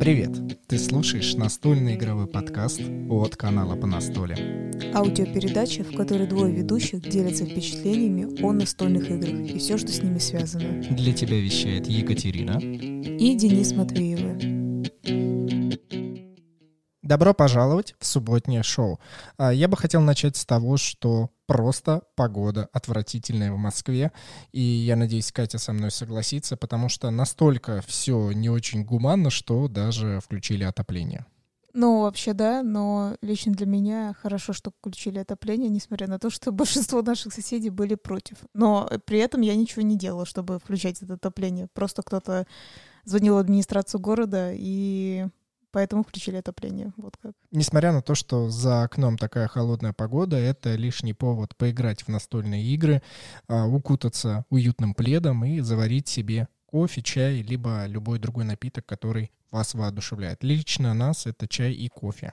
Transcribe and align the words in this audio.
Привет! 0.00 0.30
Ты 0.68 0.78
слушаешь 0.78 1.34
настольный 1.34 1.96
игровой 1.96 2.26
подкаст 2.26 2.80
от 3.10 3.36
канала 3.36 3.76
«По 3.76 3.86
настоле». 3.86 4.72
Аудиопередача, 4.94 5.84
в 5.84 5.94
которой 5.94 6.26
двое 6.26 6.54
ведущих 6.54 7.02
делятся 7.02 7.44
впечатлениями 7.44 8.42
о 8.42 8.52
настольных 8.52 9.10
играх 9.10 9.50
и 9.50 9.58
все, 9.58 9.76
что 9.76 9.88
с 9.88 10.02
ними 10.02 10.16
связано. 10.18 10.82
Для 10.94 11.12
тебя 11.12 11.38
вещает 11.38 11.86
Екатерина 11.86 12.58
И 12.58 13.34
Денис 13.34 13.72
Матвеевы. 13.72 14.54
Добро 17.02 17.34
пожаловать 17.34 17.94
в 17.98 18.06
субботнее 18.06 18.62
шоу. 18.62 18.98
А, 19.36 19.52
Я 19.52 19.68
бы 19.68 19.76
хотел 19.76 20.00
начать 20.00 20.38
с 20.38 20.46
того, 20.46 20.78
что 20.78 21.28
просто 21.46 22.02
погода 22.16 22.68
отвратительная 22.72 23.52
в 23.52 23.56
Москве. 23.56 24.12
И 24.52 24.60
я 24.60 24.96
надеюсь, 24.96 25.32
Катя 25.32 25.58
со 25.58 25.72
мной 25.72 25.90
согласится, 25.90 26.56
потому 26.56 26.88
что 26.88 27.10
настолько 27.10 27.82
все 27.86 28.32
не 28.32 28.50
очень 28.50 28.84
гуманно, 28.84 29.30
что 29.30 29.68
даже 29.68 30.20
включили 30.20 30.64
отопление. 30.64 31.26
Ну, 31.76 32.02
вообще, 32.02 32.34
да, 32.34 32.62
но 32.62 33.16
лично 33.20 33.52
для 33.52 33.66
меня 33.66 34.14
хорошо, 34.22 34.52
что 34.52 34.70
включили 34.70 35.18
отопление, 35.18 35.68
несмотря 35.68 36.06
на 36.06 36.20
то, 36.20 36.30
что 36.30 36.52
большинство 36.52 37.02
наших 37.02 37.32
соседей 37.34 37.70
были 37.70 37.96
против. 37.96 38.38
Но 38.54 38.88
при 39.06 39.18
этом 39.18 39.40
я 39.40 39.56
ничего 39.56 39.82
не 39.82 39.98
делала, 39.98 40.24
чтобы 40.24 40.60
включать 40.60 41.02
это 41.02 41.14
отопление. 41.14 41.66
Просто 41.74 42.02
кто-то 42.02 42.46
звонил 43.04 43.34
в 43.34 43.38
администрацию 43.38 44.00
города 44.00 44.52
и 44.54 45.26
поэтому 45.74 46.04
включили 46.04 46.36
отопление. 46.36 46.92
Вот 46.96 47.16
как. 47.16 47.32
Несмотря 47.50 47.92
на 47.92 48.00
то, 48.00 48.14
что 48.14 48.48
за 48.48 48.84
окном 48.84 49.18
такая 49.18 49.48
холодная 49.48 49.92
погода, 49.92 50.36
это 50.36 50.76
лишний 50.76 51.14
повод 51.14 51.56
поиграть 51.56 52.02
в 52.02 52.08
настольные 52.08 52.62
игры, 52.62 53.02
а, 53.48 53.66
укутаться 53.66 54.44
уютным 54.50 54.94
пледом 54.94 55.44
и 55.44 55.58
заварить 55.58 56.06
себе 56.06 56.46
кофе, 56.66 57.02
чай, 57.02 57.42
либо 57.42 57.86
любой 57.86 58.20
другой 58.20 58.44
напиток, 58.44 58.86
который 58.86 59.32
вас 59.50 59.74
воодушевляет. 59.74 60.44
Лично 60.44 60.94
нас 60.94 61.26
это 61.26 61.48
чай 61.48 61.72
и 61.72 61.88
кофе. 61.88 62.32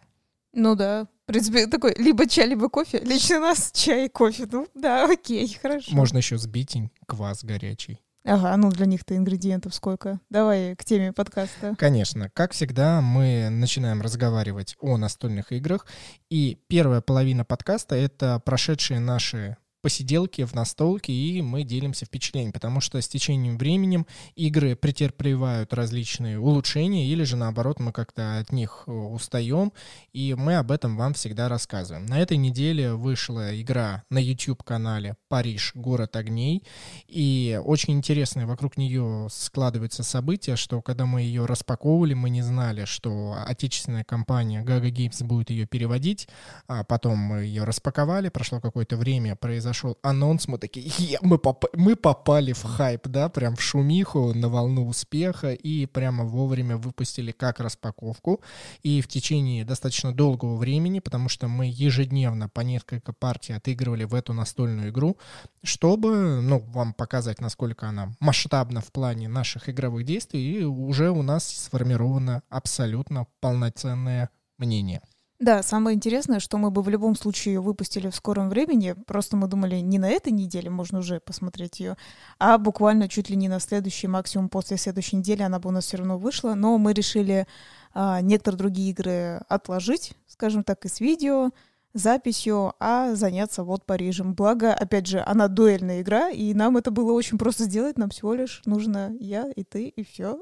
Ну 0.54 0.76
да, 0.76 1.08
в 1.24 1.26
принципе, 1.26 1.66
такой 1.66 1.96
либо 1.98 2.28
чай, 2.30 2.48
либо 2.48 2.70
кофе. 2.70 3.00
Лично 3.00 3.40
нас 3.40 3.72
чай 3.74 4.06
и 4.06 4.10
кофе. 4.10 4.48
Ну 4.52 4.68
да, 4.76 5.12
окей, 5.12 5.58
хорошо. 5.60 5.96
Можно 5.96 6.18
еще 6.18 6.38
сбитень, 6.38 6.92
квас 7.08 7.44
горячий. 7.44 8.00
Ага, 8.24 8.56
ну 8.58 8.70
для 8.70 8.86
них-то 8.86 9.16
ингредиентов 9.18 9.74
сколько. 9.74 10.20
Давай 10.30 10.76
к 10.76 10.86
теме 10.86 11.12
подкаста. 11.12 11.76
Конечно, 11.78 12.30
как 12.34 12.52
всегда, 12.54 13.02
мы 13.02 13.50
начинаем 13.50 14.02
разговаривать 14.02 14.76
о 14.80 14.98
настольных 14.98 15.52
играх, 15.52 15.88
и 16.30 16.60
первая 16.68 17.02
половина 17.02 17.46
подкаста— 17.46 17.96
это 17.98 18.40
прошедшие 18.46 19.00
наши 19.00 19.58
посиделки 19.82 20.44
в 20.44 20.54
настолке, 20.54 21.12
и 21.12 21.42
мы 21.42 21.64
делимся 21.64 22.06
впечатлениями, 22.06 22.52
потому 22.52 22.82
что 22.82 23.02
с 23.02 23.08
течением 23.08 23.58
времени 23.58 24.06
игры 24.36 24.76
претерпевают 24.76 25.74
различные 25.74 26.40
улучшения, 26.40 27.08
или 27.08 27.24
же 27.24 27.36
наоборот 27.36 27.80
мы 27.80 27.92
как-то 27.92 28.38
от 28.40 28.52
них 28.52 28.84
э, 28.88 28.92
устаем, 28.92 29.74
и 30.14 30.36
мы 30.36 30.58
об 30.58 30.72
этом 30.72 30.98
вам 30.98 31.14
всегда 31.14 31.50
рассказываем. 31.50 32.06
На 32.06 32.20
этой 32.20 32.38
неделе 32.38 32.94
вышла 32.94 33.60
игра 33.60 34.04
на 34.10 34.20
YouTube-канале 34.20 35.16
«Париж. 35.28 35.72
Город 35.74 36.16
огней», 36.16 36.64
и 37.08 37.60
очень 37.64 37.94
интересное 37.94 38.46
вокруг 38.46 38.78
нее 38.78 39.28
складываются 39.32 40.04
события, 40.04 40.56
что 40.56 40.82
когда 40.82 41.06
мы 41.06 41.22
ее 41.22 41.46
распаковывали, 41.46 42.14
мы 42.14 42.30
не 42.30 42.44
знали, 42.44 42.86
что 42.86 43.36
отечественная 43.46 44.04
компания 44.04 44.64
Gaga 44.64 44.92
Games 44.92 45.24
будет 45.24 45.50
ее 45.50 45.66
переводить, 45.66 46.28
а 46.68 46.84
потом 46.84 47.18
мы 47.18 47.44
ее 47.44 47.64
распаковали, 47.64 48.30
прошло 48.30 48.60
какое-то 48.60 48.96
время, 48.96 49.36
произошло 49.36 49.71
анонс, 50.02 50.48
мы 50.48 50.58
такие, 50.58 50.92
«Е, 50.98 51.18
мы, 51.22 51.38
поп- 51.38 51.76
мы 51.76 51.96
попали 51.96 52.54
в 52.54 52.64
хайп, 52.64 53.08
да, 53.08 53.30
прям 53.30 53.56
в 53.56 53.62
шумиху, 53.62 54.34
на 54.34 54.50
волну 54.50 54.88
успеха, 54.88 55.54
и 55.54 55.86
прямо 55.86 56.24
вовремя 56.24 56.78
выпустили 56.78 57.32
как 57.32 57.60
распаковку, 57.60 58.42
и 58.84 59.02
в 59.02 59.08
течение 59.08 59.66
достаточно 59.66 60.14
долгого 60.14 60.56
времени, 60.56 61.00
потому 61.00 61.30
что 61.30 61.48
мы 61.48 61.68
ежедневно 61.72 62.50
по 62.50 62.62
несколько 62.62 63.14
партий 63.14 63.54
отыгрывали 63.54 64.04
в 64.04 64.16
эту 64.16 64.34
настольную 64.34 64.90
игру, 64.90 65.18
чтобы, 65.64 66.42
ну, 66.42 66.60
вам 66.60 66.94
показать, 66.94 67.42
насколько 67.42 67.88
она 67.88 68.14
масштабна 68.20 68.82
в 68.82 68.92
плане 68.92 69.28
наших 69.28 69.70
игровых 69.70 70.06
действий, 70.06 70.60
и 70.60 70.64
уже 70.64 71.12
у 71.12 71.22
нас 71.24 71.48
сформировано 71.48 72.44
абсолютно 72.50 73.28
полноценное 73.40 74.30
мнение. 74.58 75.02
Да, 75.42 75.64
самое 75.64 75.96
интересное, 75.96 76.40
что 76.40 76.60
мы 76.60 76.70
бы 76.70 76.84
в 76.84 76.90
любом 76.90 77.16
случае 77.16 77.60
выпустили 77.60 78.12
в 78.12 78.16
скором 78.16 78.48
времени. 78.48 78.94
Просто 79.08 79.36
мы 79.36 79.48
думали, 79.48 79.78
не 79.78 79.98
на 79.98 80.08
этой 80.08 80.32
неделе 80.32 80.70
можно 80.70 81.00
уже 81.00 81.20
посмотреть 81.20 81.80
ее, 81.80 81.98
а 82.38 82.60
буквально 82.60 83.10
чуть 83.10 83.32
ли 83.32 83.36
не 83.36 83.48
на 83.48 83.60
следующий, 83.60 84.06
максимум 84.06 84.50
после 84.50 84.78
следующей 84.78 85.16
недели 85.16 85.42
она 85.42 85.58
бы 85.58 85.70
у 85.70 85.72
нас 85.72 85.86
все 85.86 85.98
равно 85.98 86.20
вышла. 86.20 86.54
Но 86.54 86.78
мы 86.78 86.94
решили 86.94 87.48
а, 87.96 88.22
некоторые 88.22 88.60
другие 88.60 88.92
игры 88.92 89.42
отложить, 89.50 90.14
скажем 90.28 90.64
так, 90.64 90.86
и 90.86 90.90
с 90.90 91.00
видео, 91.00 91.50
записью, 91.96 92.76
а 92.80 93.16
заняться 93.16 93.64
вот 93.64 93.84
Парижем. 93.88 94.36
Благо, 94.36 94.72
опять 94.72 95.08
же, 95.08 95.24
она 95.26 95.48
дуэльная 95.48 96.02
игра, 96.02 96.30
и 96.30 96.54
нам 96.54 96.78
это 96.78 96.92
было 96.92 97.14
очень 97.14 97.40
просто 97.40 97.64
сделать. 97.64 97.98
Нам 97.98 98.12
всего 98.12 98.36
лишь 98.36 98.62
нужно 98.68 99.12
я 99.20 99.50
и 99.56 99.64
ты, 99.64 99.88
и 99.88 100.04
все. 100.04 100.40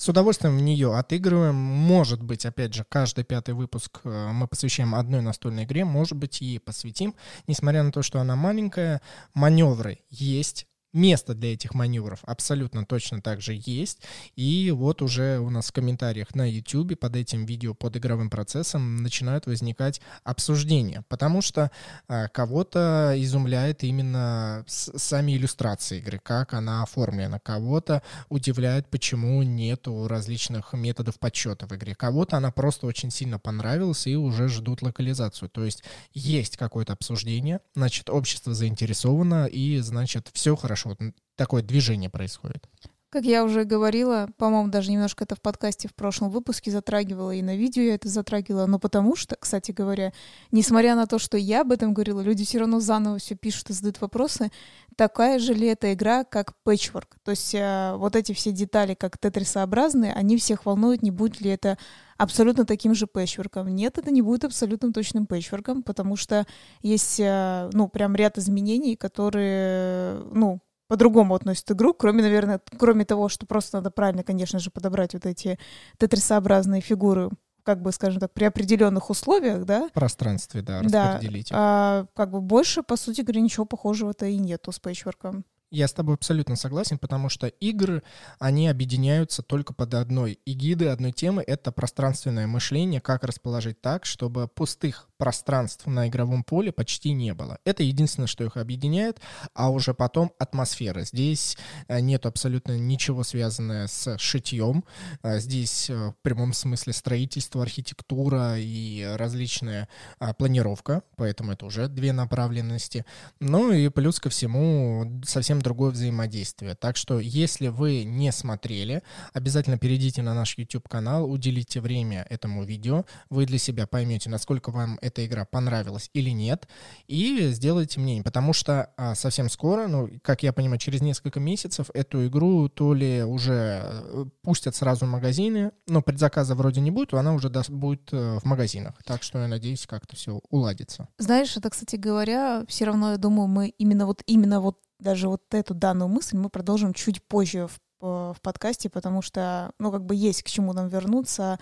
С 0.00 0.08
удовольствием 0.08 0.56
в 0.56 0.62
нее 0.62 0.96
отыгрываем. 0.96 1.54
Может 1.54 2.22
быть, 2.22 2.46
опять 2.46 2.72
же, 2.72 2.86
каждый 2.88 3.22
пятый 3.22 3.52
выпуск 3.52 4.00
э, 4.04 4.30
мы 4.32 4.48
посвящаем 4.48 4.94
одной 4.94 5.20
настольной 5.20 5.64
игре. 5.64 5.84
Может 5.84 6.16
быть, 6.16 6.40
ей 6.40 6.58
посвятим. 6.58 7.14
Несмотря 7.46 7.82
на 7.82 7.92
то, 7.92 8.00
что 8.00 8.18
она 8.18 8.34
маленькая, 8.34 9.02
маневры 9.34 9.98
есть. 10.08 10.66
Место 10.92 11.34
для 11.34 11.52
этих 11.52 11.74
маневров 11.74 12.18
абсолютно 12.24 12.84
точно 12.84 13.22
так 13.22 13.40
же 13.40 13.52
есть. 13.54 14.00
И 14.34 14.72
вот 14.74 15.02
уже 15.02 15.38
у 15.38 15.48
нас 15.48 15.68
в 15.68 15.72
комментариях 15.72 16.34
на 16.34 16.50
YouTube 16.50 16.98
под 16.98 17.14
этим 17.14 17.46
видео, 17.46 17.74
под 17.74 17.96
игровым 17.96 18.28
процессом 18.28 18.96
начинают 18.96 19.46
возникать 19.46 20.00
обсуждения. 20.24 21.04
Потому 21.08 21.42
что 21.42 21.70
а, 22.08 22.26
кого-то 22.26 23.14
изумляет 23.16 23.84
именно 23.84 24.64
с- 24.66 24.98
сами 24.98 25.36
иллюстрации 25.36 25.98
игры, 25.98 26.18
как 26.20 26.54
она 26.54 26.82
оформлена. 26.82 27.38
Кого-то 27.38 28.02
удивляет, 28.28 28.88
почему 28.90 29.44
нету 29.44 30.08
различных 30.08 30.72
методов 30.72 31.20
подсчета 31.20 31.68
в 31.68 31.72
игре. 31.76 31.94
Кого-то 31.94 32.36
она 32.36 32.50
просто 32.50 32.88
очень 32.88 33.12
сильно 33.12 33.38
понравилась 33.38 34.08
и 34.08 34.16
уже 34.16 34.48
ждут 34.48 34.82
локализацию. 34.82 35.48
То 35.50 35.64
есть 35.64 35.84
есть 36.14 36.56
какое-то 36.56 36.94
обсуждение, 36.94 37.60
значит, 37.76 38.10
общество 38.10 38.54
заинтересовано 38.54 39.46
и, 39.46 39.78
значит, 39.78 40.30
все 40.32 40.56
хорошо. 40.56 40.79
Вот 40.88 40.98
такое 41.36 41.62
движение 41.62 42.10
происходит. 42.10 42.68
Как 43.10 43.24
я 43.24 43.42
уже 43.42 43.64
говорила, 43.64 44.28
по-моему, 44.36 44.68
даже 44.68 44.92
немножко 44.92 45.24
это 45.24 45.34
в 45.34 45.42
подкасте 45.42 45.88
в 45.88 45.94
прошлом 45.96 46.30
выпуске 46.30 46.70
затрагивала, 46.70 47.32
и 47.32 47.42
на 47.42 47.56
видео 47.56 47.82
я 47.82 47.96
это 47.96 48.08
затрагивала, 48.08 48.66
но 48.66 48.78
потому 48.78 49.16
что, 49.16 49.34
кстати 49.34 49.72
говоря, 49.72 50.12
несмотря 50.52 50.94
на 50.94 51.08
то, 51.08 51.18
что 51.18 51.36
я 51.36 51.62
об 51.62 51.72
этом 51.72 51.92
говорила, 51.92 52.20
люди 52.20 52.44
все 52.44 52.58
равно 52.58 52.78
заново 52.78 53.18
все 53.18 53.34
пишут 53.34 53.70
и 53.70 53.72
задают 53.72 54.00
вопросы, 54.00 54.52
такая 54.94 55.40
же 55.40 55.54
ли 55.54 55.66
эта 55.66 55.92
игра, 55.92 56.22
как 56.22 56.52
Patchwork? 56.64 57.08
То 57.24 57.32
есть 57.32 57.52
э, 57.52 57.94
вот 57.96 58.14
эти 58.14 58.32
все 58.32 58.52
детали, 58.52 58.94
как 58.94 59.18
тетрисообразные, 59.18 60.12
они 60.12 60.36
всех 60.36 60.64
волнуют, 60.64 61.02
не 61.02 61.10
будет 61.10 61.40
ли 61.40 61.50
это 61.50 61.78
абсолютно 62.16 62.64
таким 62.64 62.94
же 62.94 63.08
пэтчворком. 63.08 63.74
Нет, 63.74 63.98
это 63.98 64.12
не 64.12 64.22
будет 64.22 64.44
абсолютно 64.44 64.92
точным 64.92 65.26
пэтчворком, 65.26 65.82
потому 65.82 66.14
что 66.14 66.46
есть, 66.80 67.18
э, 67.18 67.70
ну, 67.72 67.88
прям 67.88 68.14
ряд 68.14 68.38
изменений, 68.38 68.94
которые, 68.94 70.22
ну, 70.32 70.60
по-другому 70.90 71.36
относят 71.36 71.70
игру, 71.70 71.94
кроме, 71.94 72.20
наверное, 72.20 72.60
кроме 72.76 73.04
того, 73.04 73.28
что 73.28 73.46
просто 73.46 73.76
надо 73.76 73.92
правильно, 73.92 74.24
конечно 74.24 74.58
же, 74.58 74.72
подобрать 74.72 75.14
вот 75.14 75.24
эти 75.24 75.56
тетрисообразные 75.98 76.80
фигуры, 76.80 77.30
как 77.62 77.80
бы, 77.80 77.92
скажем 77.92 78.18
так, 78.18 78.32
при 78.32 78.42
определенных 78.44 79.08
условиях, 79.08 79.64
да, 79.64 79.88
В 79.88 79.92
пространстве, 79.92 80.62
да, 80.62 80.80
Да, 80.82 81.12
распределить. 81.12 81.50
их. 81.52 81.56
а, 81.56 82.06
как 82.16 82.32
бы 82.32 82.40
больше, 82.40 82.82
по 82.82 82.96
сути 82.96 83.20
говоря, 83.20 83.40
ничего 83.40 83.66
похожего-то 83.66 84.26
и 84.26 84.36
нету 84.36 84.72
с 84.72 84.80
пэтчворком. 84.80 85.44
Я 85.70 85.86
с 85.86 85.92
тобой 85.92 86.16
абсолютно 86.16 86.56
согласен, 86.56 86.98
потому 86.98 87.28
что 87.28 87.46
игры, 87.46 88.02
они 88.40 88.66
объединяются 88.66 89.42
только 89.42 89.72
под 89.72 89.94
одной 89.94 90.40
эгидой, 90.44 90.92
одной 90.92 91.12
темы. 91.12 91.44
Это 91.46 91.70
пространственное 91.70 92.48
мышление, 92.48 93.00
как 93.00 93.22
расположить 93.22 93.80
так, 93.80 94.04
чтобы 94.06 94.48
пустых 94.48 95.08
пространств 95.20 95.86
на 95.86 96.08
игровом 96.08 96.42
поле 96.42 96.72
почти 96.72 97.12
не 97.12 97.34
было. 97.34 97.58
Это 97.66 97.82
единственное, 97.82 98.26
что 98.26 98.42
их 98.42 98.56
объединяет, 98.56 99.20
а 99.52 99.68
уже 99.70 99.92
потом 99.92 100.32
атмосфера. 100.38 101.02
Здесь 101.02 101.58
э, 101.88 102.00
нет 102.00 102.24
абсолютно 102.24 102.78
ничего 102.78 103.22
связанного 103.22 103.86
с 103.86 104.16
шитьем. 104.16 104.82
Э, 105.22 105.38
Здесь 105.38 105.90
э, 105.90 105.94
в 105.94 106.14
прямом 106.22 106.54
смысле 106.54 106.94
строительство, 106.94 107.60
архитектура 107.60 108.54
и 108.56 109.04
различная 109.18 109.88
а, 110.18 110.32
планировка, 110.32 111.02
поэтому 111.16 111.52
это 111.52 111.66
уже 111.66 111.88
две 111.88 112.14
направленности. 112.14 113.04
Ну 113.40 113.72
и 113.72 113.90
плюс 113.90 114.20
ко 114.20 114.30
всему 114.30 115.20
совсем 115.26 115.60
другое 115.60 115.90
взаимодействие. 115.90 116.76
Так 116.76 116.96
что, 116.96 117.20
если 117.20 117.68
вы 117.68 118.04
не 118.04 118.32
смотрели, 118.32 119.02
обязательно 119.34 119.76
перейдите 119.76 120.22
на 120.22 120.32
наш 120.32 120.56
YouTube-канал, 120.56 121.30
уделите 121.30 121.82
время 121.82 122.26
этому 122.30 122.64
видео, 122.64 123.04
вы 123.28 123.44
для 123.44 123.58
себя 123.58 123.86
поймете, 123.86 124.30
насколько 124.30 124.70
вам 124.70 124.98
эта 125.10 125.26
игра 125.26 125.44
понравилась 125.44 126.10
или 126.14 126.30
нет, 126.30 126.68
и 127.06 127.50
сделайте 127.50 128.00
мнение, 128.00 128.24
потому 128.24 128.52
что 128.52 128.92
а, 128.96 129.14
совсем 129.14 129.48
скоро, 129.48 129.86
ну, 129.86 130.08
как 130.22 130.42
я 130.42 130.52
понимаю, 130.52 130.78
через 130.78 131.00
несколько 131.02 131.40
месяцев 131.40 131.90
эту 131.94 132.26
игру 132.26 132.68
то 132.68 132.94
ли 132.94 133.22
уже 133.22 133.82
э, 133.84 134.24
пустят 134.42 134.74
сразу 134.74 135.04
в 135.04 135.08
магазины, 135.08 135.72
но 135.86 136.02
предзаказа 136.02 136.54
вроде 136.54 136.80
не 136.80 136.90
будет, 136.90 137.12
она 137.14 137.34
уже 137.34 137.50
даст, 137.50 137.70
будет 137.70 138.12
э, 138.12 138.38
в 138.38 138.44
магазинах, 138.44 138.94
так 139.04 139.22
что 139.22 139.38
я 139.40 139.48
надеюсь, 139.48 139.86
как-то 139.86 140.16
все 140.16 140.40
уладится. 140.48 141.08
Знаешь, 141.18 141.56
это, 141.56 141.68
кстати 141.70 141.96
говоря, 141.96 142.64
все 142.68 142.84
равно, 142.84 143.12
я 143.12 143.16
думаю, 143.16 143.48
мы 143.48 143.68
именно 143.68 144.06
вот 144.06 144.22
именно 144.26 144.60
вот 144.60 144.78
даже 144.98 145.28
вот 145.28 145.42
эту 145.52 145.74
данную 145.74 146.08
мысль 146.08 146.36
мы 146.36 146.50
продолжим 146.50 146.94
чуть 146.94 147.22
позже 147.22 147.66
в, 147.66 148.34
в 148.34 148.36
подкасте, 148.42 148.88
потому 148.88 149.22
что, 149.22 149.72
ну, 149.78 149.90
как 149.90 150.04
бы 150.04 150.14
есть 150.14 150.42
к 150.42 150.46
чему 150.48 150.72
нам 150.72 150.88
вернуться 150.88 151.58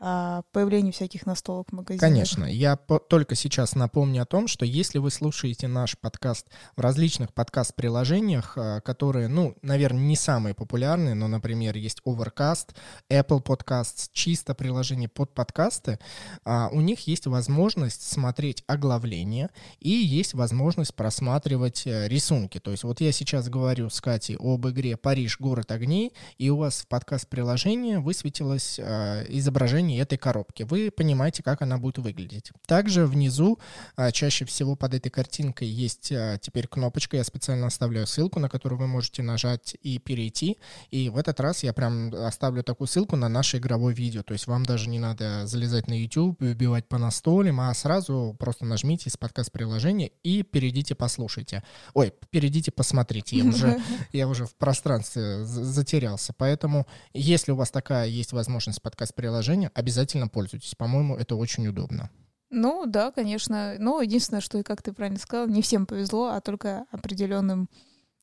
появлению 0.00 0.92
всяких 0.92 1.26
настолок 1.26 1.68
в 1.70 1.72
магазинах. 1.74 2.00
Конечно. 2.00 2.44
Я 2.44 2.76
по- 2.76 2.98
только 2.98 3.34
сейчас 3.34 3.74
напомню 3.74 4.22
о 4.22 4.26
том, 4.26 4.48
что 4.48 4.64
если 4.64 4.98
вы 4.98 5.10
слушаете 5.10 5.68
наш 5.68 5.98
подкаст 5.98 6.46
в 6.74 6.80
различных 6.80 7.34
подкаст-приложениях, 7.34 8.54
а, 8.56 8.80
которые, 8.80 9.28
ну, 9.28 9.56
наверное, 9.60 10.00
не 10.00 10.16
самые 10.16 10.54
популярные, 10.54 11.14
но, 11.14 11.28
например, 11.28 11.76
есть 11.76 12.00
Overcast, 12.06 12.74
Apple 13.10 13.42
Podcasts, 13.42 14.08
чисто 14.12 14.54
приложение 14.54 15.08
под 15.08 15.34
подкасты, 15.34 15.98
а, 16.44 16.68
у 16.72 16.80
них 16.80 17.06
есть 17.06 17.26
возможность 17.26 18.02
смотреть 18.10 18.64
оглавление 18.66 19.50
и 19.80 19.90
есть 19.90 20.32
возможность 20.34 20.94
просматривать 20.94 21.86
э, 21.86 22.08
рисунки. 22.08 22.58
То 22.58 22.70
есть 22.70 22.84
вот 22.84 23.00
я 23.00 23.12
сейчас 23.12 23.48
говорю 23.48 23.90
с 23.90 24.00
Катей 24.00 24.36
об 24.38 24.66
игре 24.66 24.96
«Париж. 24.96 25.38
Город 25.38 25.70
огней», 25.72 26.14
и 26.38 26.48
у 26.48 26.56
вас 26.56 26.82
в 26.82 26.88
подкаст-приложении 26.88 27.96
высветилось 27.96 28.78
изображение 28.80 29.89
состоянии 29.90 30.00
этой 30.00 30.18
коробки. 30.18 30.62
Вы 30.62 30.90
понимаете, 30.90 31.42
как 31.42 31.62
она 31.62 31.78
будет 31.78 31.98
выглядеть. 31.98 32.52
Также 32.66 33.06
внизу, 33.06 33.58
а, 33.96 34.12
чаще 34.12 34.44
всего 34.44 34.76
под 34.76 34.94
этой 34.94 35.10
картинкой 35.10 35.68
есть 35.68 36.12
а, 36.12 36.38
теперь 36.38 36.66
кнопочка. 36.66 37.16
Я 37.16 37.24
специально 37.24 37.66
оставляю 37.66 38.06
ссылку, 38.06 38.40
на 38.40 38.48
которую 38.48 38.78
вы 38.78 38.86
можете 38.86 39.22
нажать 39.22 39.76
и 39.82 39.98
перейти. 39.98 40.58
И 40.90 41.08
в 41.08 41.16
этот 41.16 41.40
раз 41.40 41.64
я 41.64 41.72
прям 41.72 42.14
оставлю 42.14 42.62
такую 42.62 42.88
ссылку 42.88 43.16
на 43.16 43.28
наше 43.28 43.58
игровое 43.58 43.94
видео. 43.94 44.22
То 44.22 44.32
есть 44.32 44.46
вам 44.46 44.64
даже 44.64 44.88
не 44.88 44.98
надо 44.98 45.46
залезать 45.46 45.88
на 45.88 45.94
YouTube 45.94 46.40
убивать 46.40 46.88
по 46.88 46.98
настолям, 46.98 47.60
а 47.60 47.74
сразу 47.74 48.36
просто 48.38 48.64
нажмите 48.64 49.08
из 49.08 49.16
подкаст-приложения 49.16 50.10
и 50.22 50.42
перейдите, 50.42 50.94
послушайте. 50.94 51.62
Ой, 51.94 52.12
перейдите, 52.30 52.70
посмотрите. 52.70 53.36
Я 53.36 53.44
уже, 53.44 53.80
я 54.12 54.28
уже 54.28 54.44
в 54.44 54.54
пространстве 54.54 55.44
затерялся. 55.44 56.32
Поэтому, 56.36 56.86
если 57.14 57.52
у 57.52 57.56
вас 57.56 57.70
такая 57.70 58.06
есть 58.06 58.32
возможность 58.32 58.82
подкаст-приложения, 58.82 59.70
обязательно 59.80 60.28
пользуйтесь. 60.28 60.74
По-моему, 60.74 61.16
это 61.16 61.34
очень 61.34 61.66
удобно. 61.66 62.10
Ну 62.50 62.84
да, 62.86 63.10
конечно. 63.10 63.76
Но 63.78 64.00
единственное, 64.02 64.40
что, 64.40 64.58
и 64.58 64.62
как 64.62 64.82
ты 64.82 64.92
правильно 64.92 65.18
сказал, 65.18 65.46
не 65.48 65.62
всем 65.62 65.86
повезло, 65.86 66.28
а 66.28 66.40
только 66.40 66.84
определенным 66.90 67.68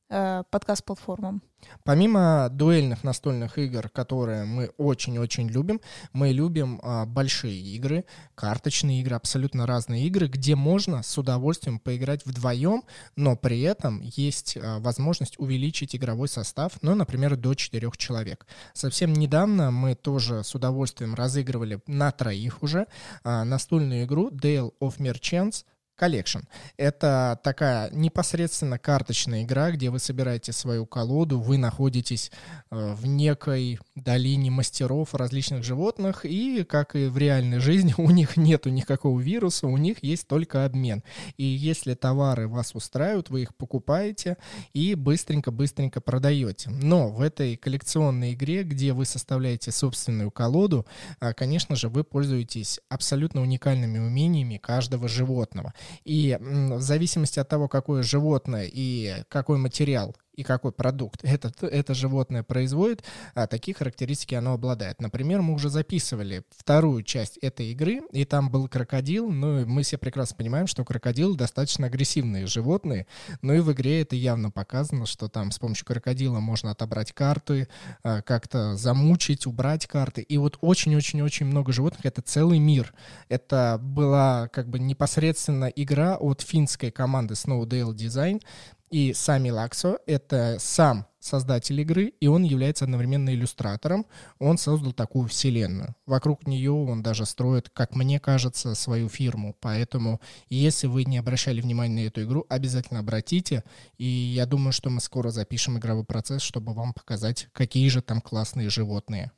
подкаст-платформам. 0.08 1.42
Помимо 1.84 2.48
дуэльных 2.50 3.04
настольных 3.04 3.58
игр, 3.58 3.88
которые 3.88 4.44
мы 4.44 4.70
очень-очень 4.76 5.48
любим, 5.48 5.80
мы 6.12 6.32
любим 6.32 6.80
а, 6.82 7.06
большие 7.06 7.58
игры, 7.58 8.04
карточные 8.34 9.00
игры, 9.00 9.16
абсолютно 9.16 9.66
разные 9.66 10.06
игры, 10.06 10.28
где 10.28 10.54
можно 10.54 11.02
с 11.02 11.18
удовольствием 11.18 11.78
поиграть 11.78 12.24
вдвоем, 12.26 12.84
но 13.16 13.36
при 13.36 13.60
этом 13.62 14.00
есть 14.02 14.56
а, 14.56 14.78
возможность 14.80 15.38
увеличить 15.38 15.96
игровой 15.96 16.28
состав, 16.28 16.72
ну, 16.82 16.94
например, 16.94 17.36
до 17.36 17.54
четырех 17.54 17.96
человек. 17.96 18.46
Совсем 18.74 19.12
недавно 19.12 19.70
мы 19.70 19.94
тоже 19.94 20.44
с 20.44 20.54
удовольствием 20.54 21.14
разыгрывали 21.14 21.80
на 21.86 22.12
троих 22.12 22.62
уже 22.62 22.86
а, 23.24 23.44
настольную 23.44 24.04
игру 24.04 24.30
Dale 24.30 24.72
of 24.80 24.98
Merchants 24.98 25.64
Collection. 25.98 26.44
Это 26.76 27.40
такая 27.42 27.90
непосредственно 27.90 28.78
карточная 28.78 29.42
игра, 29.42 29.70
где 29.70 29.90
вы 29.90 29.98
собираете 29.98 30.52
свою 30.52 30.86
колоду, 30.86 31.40
вы 31.40 31.58
находитесь 31.58 32.30
э, 32.70 32.94
в 32.94 33.06
некой 33.06 33.78
долине 33.96 34.50
мастеров 34.50 35.14
различных 35.14 35.64
животных, 35.64 36.24
и, 36.24 36.64
как 36.64 36.94
и 36.94 37.06
в 37.06 37.18
реальной 37.18 37.58
жизни, 37.58 37.94
у 37.98 38.10
них 38.10 38.36
нету 38.36 38.70
никакого 38.70 39.18
вируса, 39.20 39.66
у 39.66 39.76
них 39.76 40.02
есть 40.02 40.28
только 40.28 40.64
обмен. 40.64 41.02
И 41.36 41.44
если 41.44 41.94
товары 41.94 42.48
вас 42.48 42.74
устраивают, 42.74 43.30
вы 43.30 43.42
их 43.42 43.56
покупаете 43.56 44.36
и 44.72 44.94
быстренько-быстренько 44.94 46.00
продаете. 46.00 46.70
Но 46.70 47.08
в 47.08 47.20
этой 47.20 47.56
коллекционной 47.56 48.34
игре, 48.34 48.62
где 48.62 48.92
вы 48.92 49.04
составляете 49.04 49.72
собственную 49.72 50.30
колоду, 50.30 50.86
э, 51.20 51.32
конечно 51.34 51.76
же, 51.76 51.88
вы 51.88 52.04
пользуетесь 52.04 52.80
абсолютно 52.88 53.42
уникальными 53.42 53.98
умениями 53.98 54.58
каждого 54.58 55.08
животного. 55.08 55.74
И 56.04 56.38
в 56.40 56.80
зависимости 56.80 57.38
от 57.38 57.48
того, 57.48 57.68
какое 57.68 58.02
животное 58.02 58.68
и 58.70 59.24
какой 59.28 59.58
материал 59.58 60.16
и 60.38 60.44
какой 60.44 60.70
продукт 60.70 61.20
это, 61.24 61.52
это 61.66 61.94
животное 61.94 62.44
производит, 62.44 63.02
а, 63.34 63.48
такие 63.48 63.74
характеристики 63.74 64.36
оно 64.36 64.52
обладает. 64.52 65.00
Например, 65.00 65.42
мы 65.42 65.54
уже 65.54 65.68
записывали 65.68 66.44
вторую 66.56 67.02
часть 67.02 67.38
этой 67.38 67.72
игры, 67.72 68.02
и 68.12 68.24
там 68.24 68.48
был 68.48 68.68
крокодил, 68.68 69.30
ну, 69.30 69.66
мы 69.66 69.82
все 69.82 69.98
прекрасно 69.98 70.36
понимаем, 70.36 70.68
что 70.68 70.84
крокодилы 70.84 71.36
достаточно 71.36 71.88
агрессивные 71.88 72.46
животные, 72.46 73.08
но 73.42 73.52
и 73.52 73.60
в 73.60 73.72
игре 73.72 74.02
это 74.02 74.14
явно 74.14 74.52
показано, 74.52 75.06
что 75.06 75.28
там 75.28 75.50
с 75.50 75.58
помощью 75.58 75.86
крокодила 75.86 76.38
можно 76.38 76.70
отобрать 76.70 77.12
карты, 77.12 77.66
а, 78.04 78.22
как-то 78.22 78.76
замучить, 78.76 79.44
убрать 79.44 79.86
карты, 79.86 80.22
и 80.22 80.38
вот 80.38 80.56
очень-очень-очень 80.60 81.46
много 81.46 81.72
животных, 81.72 82.06
это 82.06 82.22
целый 82.22 82.60
мир. 82.60 82.94
Это 83.28 83.80
была 83.82 84.46
как 84.52 84.68
бы 84.68 84.78
непосредственно 84.78 85.64
игра 85.64 86.16
от 86.16 86.42
финской 86.42 86.92
команды 86.92 87.34
Snowdale 87.34 87.92
Design, 87.92 88.40
и 88.90 89.12
Сами 89.12 89.50
Лаксо— 89.50 89.98
это 90.06 90.56
сам 90.58 91.06
создатель 91.20 91.80
игры, 91.80 92.12
и 92.20 92.26
он 92.26 92.42
является 92.42 92.84
одновременно 92.84 93.30
иллюстратором. 93.30 94.06
Он 94.38 94.56
создал 94.58 94.92
такую 94.92 95.28
вселенную. 95.28 95.94
Вокруг 96.06 96.46
нее 96.46 96.72
он 96.72 97.02
даже 97.02 97.26
строит, 97.26 97.70
как 97.70 97.94
мне 97.94 98.20
кажется, 98.20 98.74
свою 98.74 99.08
фирму. 99.08 99.56
Поэтому, 99.60 100.20
если 100.48 100.86
вы 100.86 101.04
не 101.04 101.18
обращали 101.18 101.60
внимания 101.60 102.02
на 102.02 102.06
эту 102.06 102.22
игру, 102.22 102.46
обязательно 102.48 103.00
обратите. 103.00 103.64
И 103.96 104.04
я 104.04 104.46
думаю, 104.46 104.72
что 104.72 104.90
мы 104.90 105.00
скоро 105.00 105.30
запишем 105.30 105.78
игровой 105.78 106.04
процесс, 106.04 106.42
чтобы 106.42 106.72
вам 106.72 106.92
показать, 106.92 107.48
какие 107.52 107.88
же 107.88 108.00
там 108.00 108.20
классные 108.20 108.70
животные. 108.70 109.32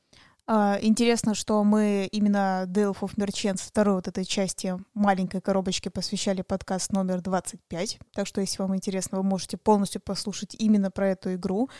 А, 0.52 0.80
интересно, 0.82 1.36
что 1.36 1.62
мы 1.62 2.08
именно 2.10 2.64
Delph 2.66 3.02
of 3.02 3.14
Merchants 3.14 3.68
второй 3.68 3.94
вот 3.94 4.08
этой 4.08 4.24
части 4.24 4.76
маленькой 4.94 5.40
коробочки 5.40 5.90
посвящали 5.90 6.42
подкаст 6.42 6.90
номер 6.90 7.20
25. 7.20 8.00
Так 8.12 8.26
что, 8.26 8.40
если 8.40 8.60
вам 8.60 8.74
интересно, 8.74 9.18
вы 9.18 9.22
можете 9.22 9.56
полностью 9.58 10.00
послушать 10.00 10.56
именно 10.58 10.90
про 10.90 11.10
эту 11.10 11.34
игру. 11.34 11.70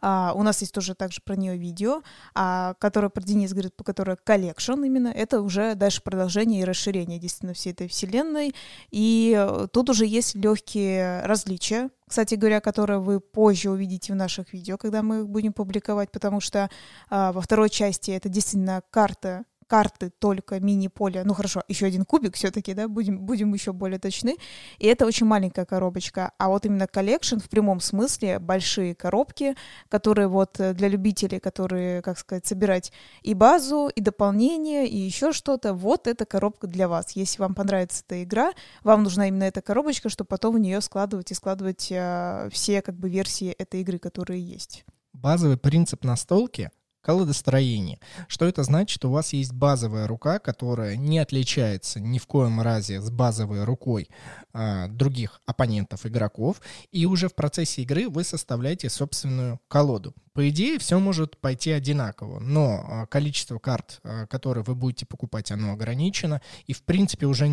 А, 0.00 0.32
у 0.34 0.42
нас 0.42 0.60
есть 0.60 0.72
тоже 0.72 0.94
также 0.94 1.20
про 1.22 1.36
нее 1.36 1.56
видео, 1.56 2.02
а, 2.34 2.74
которое 2.74 3.08
про 3.08 3.22
Денис 3.22 3.52
говорит, 3.52 3.76
по 3.76 3.84
которой 3.84 4.16
коллекшн 4.22 4.82
именно. 4.84 5.08
Это 5.08 5.40
уже 5.40 5.74
дальше 5.74 6.02
продолжение 6.02 6.62
и 6.62 6.64
расширение 6.64 7.18
действительно 7.18 7.54
всей 7.54 7.72
этой 7.72 7.88
вселенной. 7.88 8.54
И 8.90 9.34
э, 9.36 9.68
тут 9.72 9.90
уже 9.90 10.06
есть 10.06 10.34
легкие 10.34 11.22
различия, 11.22 11.90
кстати 12.10 12.34
говоря, 12.34 12.60
которые 12.60 12.98
вы 12.98 13.20
позже 13.20 13.70
увидите 13.70 14.12
в 14.12 14.16
наших 14.16 14.52
видео, 14.52 14.76
когда 14.76 15.02
мы 15.02 15.20
их 15.20 15.28
будем 15.28 15.52
публиковать, 15.52 16.10
потому 16.10 16.40
что 16.40 16.68
а, 17.08 17.32
во 17.32 17.40
второй 17.40 17.70
части 17.70 18.10
это 18.10 18.28
действительно 18.28 18.82
карта 18.90 19.44
карты 19.70 20.10
только 20.10 20.58
мини-поля. 20.58 21.22
Ну 21.24 21.32
хорошо, 21.32 21.62
еще 21.68 21.86
один 21.86 22.04
кубик 22.04 22.34
все-таки, 22.34 22.74
да, 22.74 22.88
будем, 22.88 23.20
будем 23.20 23.54
еще 23.54 23.72
более 23.72 24.00
точны. 24.00 24.36
И 24.80 24.86
это 24.88 25.06
очень 25.06 25.26
маленькая 25.26 25.64
коробочка. 25.64 26.32
А 26.38 26.48
вот 26.48 26.66
именно 26.66 26.88
collection 26.88 27.38
в 27.38 27.48
прямом 27.48 27.78
смысле 27.78 28.40
большие 28.40 28.96
коробки, 28.96 29.54
которые 29.88 30.26
вот 30.26 30.58
э, 30.58 30.74
для 30.74 30.88
любителей, 30.88 31.38
которые, 31.38 32.02
как 32.02 32.18
сказать, 32.18 32.46
собирать 32.46 32.92
и 33.22 33.32
базу, 33.34 33.88
и 33.94 34.00
дополнение, 34.00 34.88
и 34.88 34.96
еще 34.96 35.32
что-то, 35.32 35.72
вот 35.72 36.08
эта 36.08 36.26
коробка 36.26 36.66
для 36.66 36.88
вас. 36.88 37.12
Если 37.12 37.40
вам 37.40 37.54
понравится 37.54 38.02
эта 38.04 38.24
игра, 38.24 38.52
вам 38.82 39.04
нужна 39.04 39.28
именно 39.28 39.44
эта 39.44 39.62
коробочка, 39.62 40.08
чтобы 40.08 40.26
потом 40.26 40.56
в 40.56 40.58
нее 40.58 40.80
складывать 40.80 41.30
и 41.30 41.34
складывать 41.34 41.92
э, 41.92 42.48
все 42.50 42.82
как 42.82 42.96
бы 42.96 43.08
версии 43.08 43.50
этой 43.52 43.82
игры, 43.82 44.00
которые 44.00 44.42
есть. 44.42 44.84
Базовый 45.12 45.58
принцип 45.58 46.02
настолки 46.02 46.70
колодостроение. 47.00 47.98
Что 48.28 48.46
это 48.46 48.62
значит? 48.62 49.04
У 49.04 49.10
вас 49.10 49.32
есть 49.32 49.52
базовая 49.52 50.06
рука, 50.06 50.38
которая 50.38 50.96
не 50.96 51.18
отличается 51.18 52.00
ни 52.00 52.18
в 52.18 52.26
коем 52.26 52.60
разе 52.60 53.00
с 53.00 53.10
базовой 53.10 53.64
рукой 53.64 54.08
а, 54.52 54.88
других 54.88 55.40
оппонентов, 55.46 56.06
игроков, 56.06 56.60
и 56.90 57.06
уже 57.06 57.28
в 57.28 57.34
процессе 57.34 57.82
игры 57.82 58.08
вы 58.08 58.24
составляете 58.24 58.90
собственную 58.90 59.60
колоду. 59.68 60.14
По 60.32 60.48
идее, 60.48 60.78
все 60.78 60.98
может 60.98 61.38
пойти 61.38 61.70
одинаково, 61.70 62.38
но 62.38 62.84
а, 62.86 63.06
количество 63.06 63.58
карт, 63.58 64.00
а, 64.02 64.26
которые 64.26 64.64
вы 64.64 64.74
будете 64.74 65.06
покупать, 65.06 65.50
оно 65.50 65.72
ограничено, 65.72 66.40
и 66.66 66.72
в 66.72 66.82
принципе 66.82 67.26
уже 67.26 67.48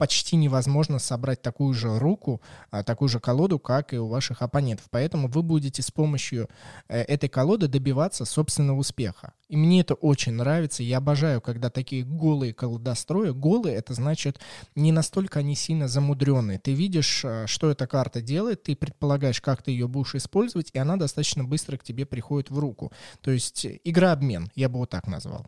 почти 0.00 0.36
невозможно 0.36 0.98
собрать 0.98 1.42
такую 1.42 1.74
же 1.74 1.98
руку, 1.98 2.40
а, 2.70 2.82
такую 2.82 3.10
же 3.10 3.20
колоду, 3.20 3.58
как 3.58 3.92
и 3.92 3.98
у 3.98 4.08
ваших 4.08 4.40
оппонентов. 4.40 4.86
Поэтому 4.90 5.28
вы 5.28 5.42
будете 5.42 5.82
с 5.82 5.90
помощью 5.90 6.48
э, 6.88 7.02
этой 7.02 7.28
колоды 7.28 7.68
добиваться 7.68 8.24
собственного 8.24 8.78
успеха. 8.78 9.34
И 9.50 9.56
мне 9.58 9.82
это 9.82 9.92
очень 9.92 10.32
нравится. 10.32 10.82
Я 10.82 10.98
обожаю, 10.98 11.42
когда 11.42 11.68
такие 11.68 12.02
голые 12.02 12.54
колодострои. 12.54 13.32
Голые— 13.32 13.74
это 13.76 13.92
значит, 13.92 14.40
не 14.74 14.90
настолько 14.90 15.40
они 15.40 15.54
сильно 15.54 15.86
замудренные. 15.86 16.58
Ты 16.58 16.72
видишь, 16.72 17.22
а, 17.26 17.46
что 17.46 17.70
эта 17.70 17.86
карта 17.86 18.22
делает, 18.22 18.62
ты 18.62 18.74
предполагаешь, 18.74 19.42
как 19.42 19.62
ты 19.62 19.70
ее 19.70 19.86
будешь 19.86 20.14
использовать, 20.14 20.70
и 20.72 20.78
она 20.78 20.96
достаточно 20.96 21.44
быстро 21.44 21.76
к 21.76 21.82
тебе 21.82 22.06
приходит 22.06 22.48
в 22.50 22.58
руку. 22.58 22.90
То 23.20 23.32
есть 23.32 23.66
игра-обмен, 23.84 24.50
я 24.54 24.70
бы 24.70 24.78
вот 24.78 24.88
так 24.88 25.06
назвал. 25.06 25.46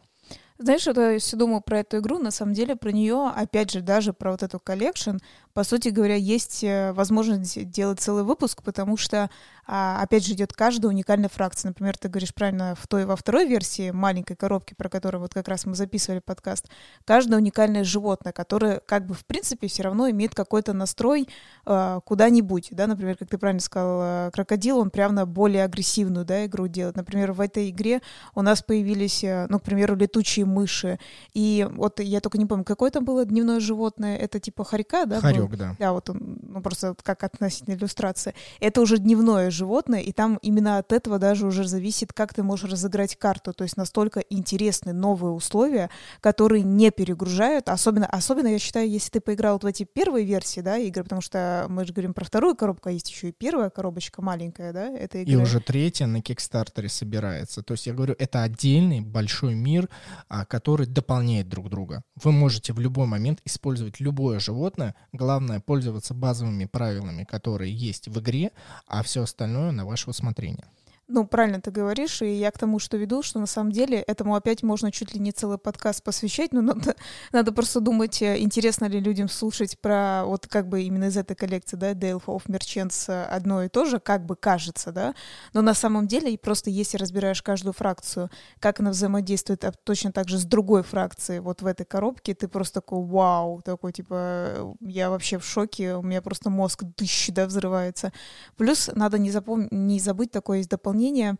Знаешь, 0.62 0.82
что 0.82 1.10
я 1.10 1.18
все 1.18 1.36
думаю 1.36 1.60
про 1.60 1.80
эту 1.80 1.98
игру, 1.98 2.20
на 2.20 2.30
самом 2.30 2.54
деле 2.54 2.76
про 2.76 2.92
нее, 2.92 3.32
опять 3.34 3.72
же, 3.72 3.80
даже 3.80 4.12
про 4.12 4.30
вот 4.30 4.44
эту 4.44 4.60
collection, 4.60 5.16
по 5.54 5.64
сути 5.64 5.88
говоря, 5.88 6.14
есть 6.14 6.64
э, 6.64 6.92
возможность 6.92 7.70
делать 7.70 8.00
целый 8.00 8.24
выпуск, 8.24 8.62
потому 8.62 8.96
что, 8.96 9.30
а, 9.66 10.00
опять 10.02 10.24
же, 10.24 10.32
идет 10.32 10.52
каждая 10.52 10.90
уникальная 10.90 11.28
фракция. 11.28 11.70
Например, 11.70 11.96
ты 11.96 12.08
говоришь 12.08 12.34
правильно, 12.34 12.74
в 12.74 12.86
той 12.86 13.04
во 13.04 13.16
второй 13.16 13.46
версии 13.46 13.90
маленькой 13.90 14.36
коробки, 14.36 14.74
про 14.74 14.88
которую 14.88 15.20
вот 15.20 15.34
как 15.34 15.48
раз 15.48 15.66
мы 15.66 15.74
записывали 15.74 16.20
подкаст, 16.20 16.68
каждое 17.04 17.36
уникальное 17.36 17.84
животное, 17.84 18.32
которое 18.32 18.80
как 18.80 19.06
бы 19.06 19.14
в 19.14 19.26
принципе 19.26 19.68
все 19.68 19.82
равно 19.82 20.08
имеет 20.10 20.34
какой-то 20.34 20.72
настрой 20.72 21.28
э, 21.66 22.00
куда-нибудь, 22.04 22.68
да, 22.70 22.86
например, 22.86 23.16
как 23.16 23.28
ты 23.28 23.36
правильно 23.38 23.60
сказал, 23.60 24.30
крокодил, 24.30 24.78
он 24.78 24.90
прямо 24.90 25.26
более 25.26 25.64
агрессивную, 25.64 26.24
да, 26.24 26.46
игру 26.46 26.66
делает. 26.66 26.96
Например, 26.96 27.32
в 27.32 27.40
этой 27.40 27.70
игре 27.70 28.00
у 28.34 28.42
нас 28.42 28.62
появились, 28.62 29.22
э, 29.22 29.46
ну, 29.48 29.58
к 29.58 29.62
примеру, 29.62 29.96
летучие 29.96 30.46
мыши, 30.46 30.98
и 31.34 31.68
вот 31.70 32.00
я 32.00 32.20
только 32.20 32.38
не 32.38 32.46
помню, 32.46 32.64
какое 32.64 32.90
там 32.90 33.04
было 33.04 33.24
дневное 33.24 33.60
животное, 33.60 34.16
это 34.16 34.40
типа 34.40 34.64
хорька, 34.64 35.04
да? 35.06 35.20
Хорек, 35.20 35.41
был? 35.48 35.56
да. 35.56 35.76
Да, 35.78 35.92
вот 35.92 36.10
он, 36.10 36.38
ну, 36.42 36.60
просто 36.60 36.94
как 37.02 37.24
относительно 37.24 37.74
иллюстрации. 37.74 38.34
Это 38.60 38.80
уже 38.80 38.98
дневное 38.98 39.50
животное, 39.50 40.00
и 40.00 40.12
там 40.12 40.38
именно 40.42 40.78
от 40.78 40.92
этого 40.92 41.18
даже 41.18 41.46
уже 41.46 41.66
зависит, 41.66 42.12
как 42.12 42.34
ты 42.34 42.42
можешь 42.42 42.70
разыграть 42.70 43.16
карту, 43.16 43.52
то 43.52 43.64
есть 43.64 43.76
настолько 43.76 44.20
интересны 44.20 44.92
новые 44.92 45.32
условия, 45.32 45.90
которые 46.20 46.62
не 46.62 46.90
перегружают, 46.90 47.68
особенно, 47.68 48.06
особенно 48.06 48.48
я 48.48 48.58
считаю, 48.58 48.88
если 48.88 49.10
ты 49.10 49.20
поиграл 49.20 49.54
вот 49.54 49.64
в 49.64 49.66
эти 49.66 49.84
первые 49.84 50.24
версии, 50.26 50.60
да, 50.60 50.76
игры, 50.78 51.04
потому 51.04 51.20
что 51.20 51.66
мы 51.68 51.84
же 51.84 51.92
говорим 51.92 52.14
про 52.14 52.24
вторую 52.24 52.56
коробку, 52.56 52.88
а 52.88 52.92
есть 52.92 53.10
еще 53.10 53.28
и 53.28 53.32
первая 53.32 53.70
коробочка 53.70 54.22
маленькая, 54.22 54.72
да, 54.72 54.88
это 54.88 55.22
игра. 55.22 55.32
И 55.32 55.36
уже 55.36 55.60
третья 55.60 56.06
на 56.06 56.20
Кикстартере 56.22 56.88
собирается. 56.88 57.62
То 57.62 57.72
есть 57.72 57.86
я 57.86 57.94
говорю, 57.94 58.14
это 58.18 58.42
отдельный 58.42 59.00
большой 59.00 59.54
мир, 59.54 59.88
а, 60.28 60.44
который 60.44 60.86
дополняет 60.86 61.48
друг 61.48 61.68
друга. 61.68 62.02
Вы 62.22 62.32
можете 62.32 62.72
в 62.72 62.80
любой 62.80 63.06
момент 63.06 63.40
использовать 63.44 64.00
любое 64.00 64.38
животное. 64.38 64.94
Главное 65.12 65.31
пользоваться 65.64 66.14
базовыми 66.14 66.66
правилами, 66.66 67.24
которые 67.24 67.72
есть 67.72 68.08
в 68.08 68.20
игре, 68.20 68.50
а 68.86 69.02
все 69.02 69.22
остальное 69.22 69.72
на 69.72 69.84
ваше 69.84 70.10
усмотрение. 70.10 70.66
Ну, 71.14 71.26
правильно 71.26 71.60
ты 71.60 71.70
говоришь, 71.70 72.22
и 72.22 72.32
я 72.32 72.50
к 72.50 72.56
тому, 72.56 72.78
что 72.78 72.96
веду, 72.96 73.22
что 73.22 73.38
на 73.38 73.44
самом 73.44 73.70
деле 73.70 73.98
этому 73.98 74.34
опять 74.34 74.62
можно 74.62 74.90
чуть 74.90 75.12
ли 75.12 75.20
не 75.20 75.30
целый 75.30 75.58
подкаст 75.58 76.02
посвящать, 76.02 76.54
но 76.54 76.62
надо, 76.62 76.96
надо 77.32 77.52
просто 77.52 77.80
думать, 77.80 78.22
э, 78.22 78.38
интересно 78.40 78.86
ли 78.86 78.98
людям 78.98 79.28
слушать 79.28 79.78
про 79.78 80.24
вот 80.24 80.46
как 80.46 80.68
бы 80.68 80.80
именно 80.80 81.04
из 81.04 81.18
этой 81.18 81.36
коллекции, 81.36 81.76
да, 81.76 81.92
Dale 81.92 82.24
of 82.24 82.44
Merchants 82.46 83.12
э, 83.12 83.24
одно 83.24 83.62
и 83.62 83.68
то 83.68 83.84
же, 83.84 84.00
как 84.00 84.24
бы 84.24 84.36
кажется, 84.36 84.90
да, 84.90 85.14
но 85.52 85.60
на 85.60 85.74
самом 85.74 86.06
деле 86.06 86.38
просто 86.38 86.70
если 86.70 86.96
разбираешь 86.96 87.42
каждую 87.42 87.74
фракцию, 87.74 88.30
как 88.58 88.80
она 88.80 88.88
взаимодействует 88.92 89.66
а 89.66 89.72
точно 89.84 90.12
так 90.12 90.30
же 90.30 90.38
с 90.38 90.46
другой 90.46 90.82
фракцией 90.82 91.40
вот 91.40 91.60
в 91.60 91.66
этой 91.66 91.84
коробке, 91.84 92.34
ты 92.34 92.48
просто 92.48 92.80
такой 92.80 93.04
вау, 93.04 93.60
такой 93.60 93.92
типа 93.92 94.74
я 94.80 95.10
вообще 95.10 95.38
в 95.38 95.44
шоке, 95.44 95.94
у 95.94 96.02
меня 96.02 96.22
просто 96.22 96.48
мозг 96.48 96.84
дыщ, 96.96 97.28
да, 97.28 97.44
взрывается. 97.44 98.14
Плюс 98.56 98.88
надо 98.94 99.18
не, 99.18 99.30
запом... 99.30 99.68
не 99.70 100.00
забыть, 100.00 100.30
такое 100.30 100.58
есть 100.58 100.70
дополнение 100.70 101.01
дополнение, 101.02 101.36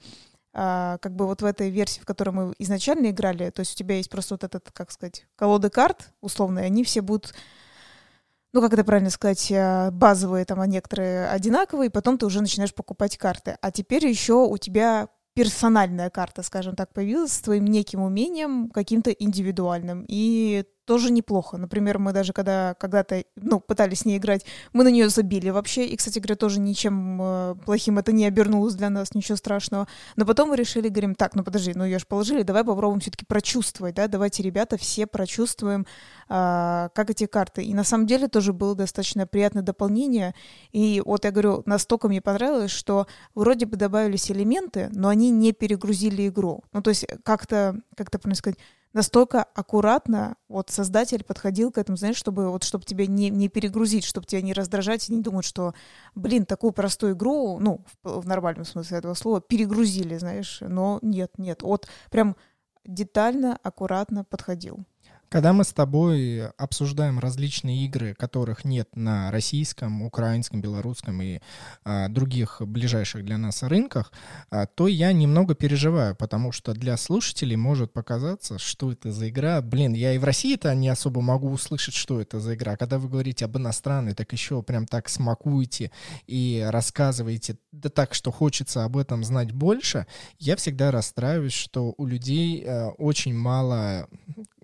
а, 0.54 0.99
как 0.99 1.14
бы 1.14 1.26
вот 1.26 1.42
в 1.42 1.45
этой 1.45 1.71
версии, 1.71 2.00
в 2.00 2.04
которой 2.04 2.31
мы 2.31 2.54
изначально 2.59 3.11
играли, 3.11 3.50
то 3.50 3.61
есть 3.61 3.73
у 3.73 3.76
тебя 3.76 3.97
есть 3.97 4.11
просто 4.11 4.35
вот 4.35 4.45
этот, 4.45 4.71
как 4.73 4.90
сказать, 4.90 5.26
колоды 5.37 5.71
карт 5.71 6.12
условные, 6.21 6.66
они 6.66 6.85
все 6.85 7.00
будут 7.00 7.35
ну, 8.54 8.61
как 8.61 8.75
это 8.75 8.85
правильно 8.85 9.09
сказать, 9.09 9.50
а, 9.50 9.90
базовые 9.90 10.45
там, 10.45 10.61
а 10.61 10.66
некоторые 10.66 11.28
одинаковые, 11.28 11.88
и 11.88 11.90
потом 11.92 12.19
ты 12.19 12.26
уже 12.26 12.42
начинаешь 12.42 12.75
покупать 12.75 13.16
карты. 13.16 13.57
А 13.62 13.71
теперь 13.71 14.07
еще 14.07 14.47
у 14.47 14.59
тебя 14.59 15.09
персональная 15.35 16.11
карта, 16.11 16.42
скажем 16.42 16.76
так, 16.76 16.92
появилась 16.92 17.33
с 17.33 17.40
твоим 17.40 17.64
неким 17.64 18.02
умением, 18.02 18.69
каким-то 18.69 19.11
индивидуальным. 19.11 20.04
И 20.07 20.66
тоже 20.93 21.11
неплохо. 21.11 21.57
Например, 21.57 21.99
мы 21.99 22.13
даже 22.13 22.35
когда 22.35 22.75
когда-то, 22.75 23.25
ну, 23.37 23.61
пытались 23.61 24.01
с 24.01 24.05
ней 24.05 24.19
играть, 24.19 24.45
мы 24.75 24.85
на 24.85 24.89
нее 24.89 25.09
забили 25.09 25.49
вообще. 25.49 25.87
И, 25.87 25.97
кстати 25.97 26.19
говоря, 26.19 26.37
тоже 26.37 26.61
ничем 26.61 27.19
э, 27.19 27.55
плохим 27.65 27.99
это 27.99 28.13
не 28.13 28.27
обернулось 28.27 28.75
для 28.75 28.91
нас, 28.91 29.15
ничего 29.15 29.37
страшного. 29.37 29.89
Но 30.17 30.27
потом 30.27 30.51
мы 30.51 30.57
решили, 30.57 30.91
говорим, 30.91 31.15
так, 31.15 31.35
ну 31.35 31.45
подожди, 31.45 31.73
ну 31.75 31.87
ее 31.87 31.99
же 31.99 32.05
положили, 32.05 32.43
давай 32.43 32.63
попробуем 32.63 33.01
все-таки 33.01 33.25
прочувствовать, 33.25 33.95
да, 33.95 34.07
давайте, 34.07 34.43
ребята, 34.43 34.77
все 34.77 35.07
прочувствуем, 35.07 35.87
э, 36.29 36.89
как 36.95 37.09
эти 37.09 37.25
карты. 37.25 37.65
И 37.65 37.73
на 37.73 37.85
самом 37.85 38.07
деле 38.07 38.29
тоже 38.29 38.53
было 38.53 38.75
достаточно 38.75 39.27
приятное 39.27 39.63
дополнение. 39.63 40.35
И 40.73 41.03
вот 41.07 41.25
я 41.25 41.31
говорю, 41.31 41.63
настолько 41.65 42.07
мне 42.09 42.21
понравилось, 42.21 42.71
что 42.71 43.07
вроде 43.35 43.65
бы 43.65 43.79
добавились 43.79 44.31
элементы, 44.31 44.91
но 44.93 45.09
они 45.09 45.31
не 45.31 45.53
перегрузили 45.53 46.29
игру. 46.29 46.65
Ну, 46.75 46.83
то 46.83 46.91
есть 46.91 47.07
как-то, 47.25 47.81
как-то, 47.97 48.19
сказать, 48.35 48.59
настолько 48.93 49.43
аккуратно 49.43 50.37
вот 50.49 50.71
создатель 50.71 51.25
подходил 51.25 51.71
к 51.71 51.79
этому, 51.79 51.97
знаешь, 51.97 52.17
чтобы 52.17 52.51
вот 52.51 52.65
чтобы 52.65 52.85
тебя 52.85 53.07
не, 53.07 53.31
не 53.31 53.49
перегрузить, 53.49 54.05
чтобы 54.05 54.27
тебя 54.27 54.43
не 54.43 54.53
раздражать 54.53 55.09
и 55.09 55.15
не 55.15 55.23
думать, 55.23 55.45
что, 55.45 55.75
блин, 56.15 56.47
такую 56.47 56.73
простую 56.73 57.15
игру, 57.15 57.59
ну, 57.59 57.85
в, 58.03 58.21
в 58.21 58.27
нормальном 58.27 58.65
смысле 58.65 58.99
этого 58.99 59.15
слова, 59.15 59.41
перегрузили, 59.41 60.17
знаешь, 60.19 60.59
но 60.61 60.99
нет, 61.03 61.33
нет, 61.39 61.63
вот 61.63 61.89
прям 62.11 62.37
детально, 62.85 63.59
аккуратно 63.63 64.25
подходил. 64.25 64.85
Когда 65.33 65.55
мы 65.55 65.65
с 65.65 65.73
тобой 65.73 66.49
обсуждаем 66.59 67.19
различные 67.19 67.87
игры, 67.87 68.12
которых 68.12 68.67
нет 68.67 68.95
на 68.95 69.31
российском, 69.31 70.03
украинском, 70.03 70.61
белорусском 70.61 71.23
и 71.23 71.41
а, 71.85 72.11
других 72.11 72.61
ближайших 72.61 73.25
для 73.25 73.39
нас 73.39 73.62
рынках, 73.62 74.12
а, 74.51 74.67
то 74.67 74.89
я 74.89 75.11
немного 75.15 75.55
переживаю, 75.55 76.15
потому 76.15 76.53
что 76.53 76.75
для 76.75 76.99
слушателей 76.99 77.57
может 77.57 77.95
показаться, 77.95 78.59
что 78.59 78.93
это 78.93 79.11
за 79.11 79.31
игра. 79.31 79.62
Блин, 79.62 79.95
я 79.95 80.12
и 80.12 80.19
в 80.19 80.25
России-то 80.25 80.75
не 80.75 80.91
особо 80.91 81.23
могу 81.23 81.51
услышать, 81.51 81.95
что 81.95 82.21
это 82.21 82.39
за 82.39 82.55
игра. 82.55 82.77
Когда 82.77 82.99
вы 82.99 83.09
говорите 83.09 83.47
об 83.47 83.57
иностранной, 83.57 84.12
так 84.12 84.31
еще 84.33 84.62
прям 84.62 84.87
так 84.87 85.09
смакуете 85.09 85.93
и 86.27 86.62
рассказываете, 86.69 87.57
да 87.73 87.89
так, 87.89 88.12
что 88.12 88.33
хочется 88.33 88.85
об 88.85 88.99
этом 88.99 89.25
знать 89.25 89.53
больше, 89.53 90.07
я 90.39 90.57
всегда 90.57 90.91
расстраиваюсь, 90.91 91.55
что 91.55 91.95
у 91.97 92.05
людей 92.05 92.62
а, 92.67 92.91
очень 92.99 93.35
мало 93.35 94.11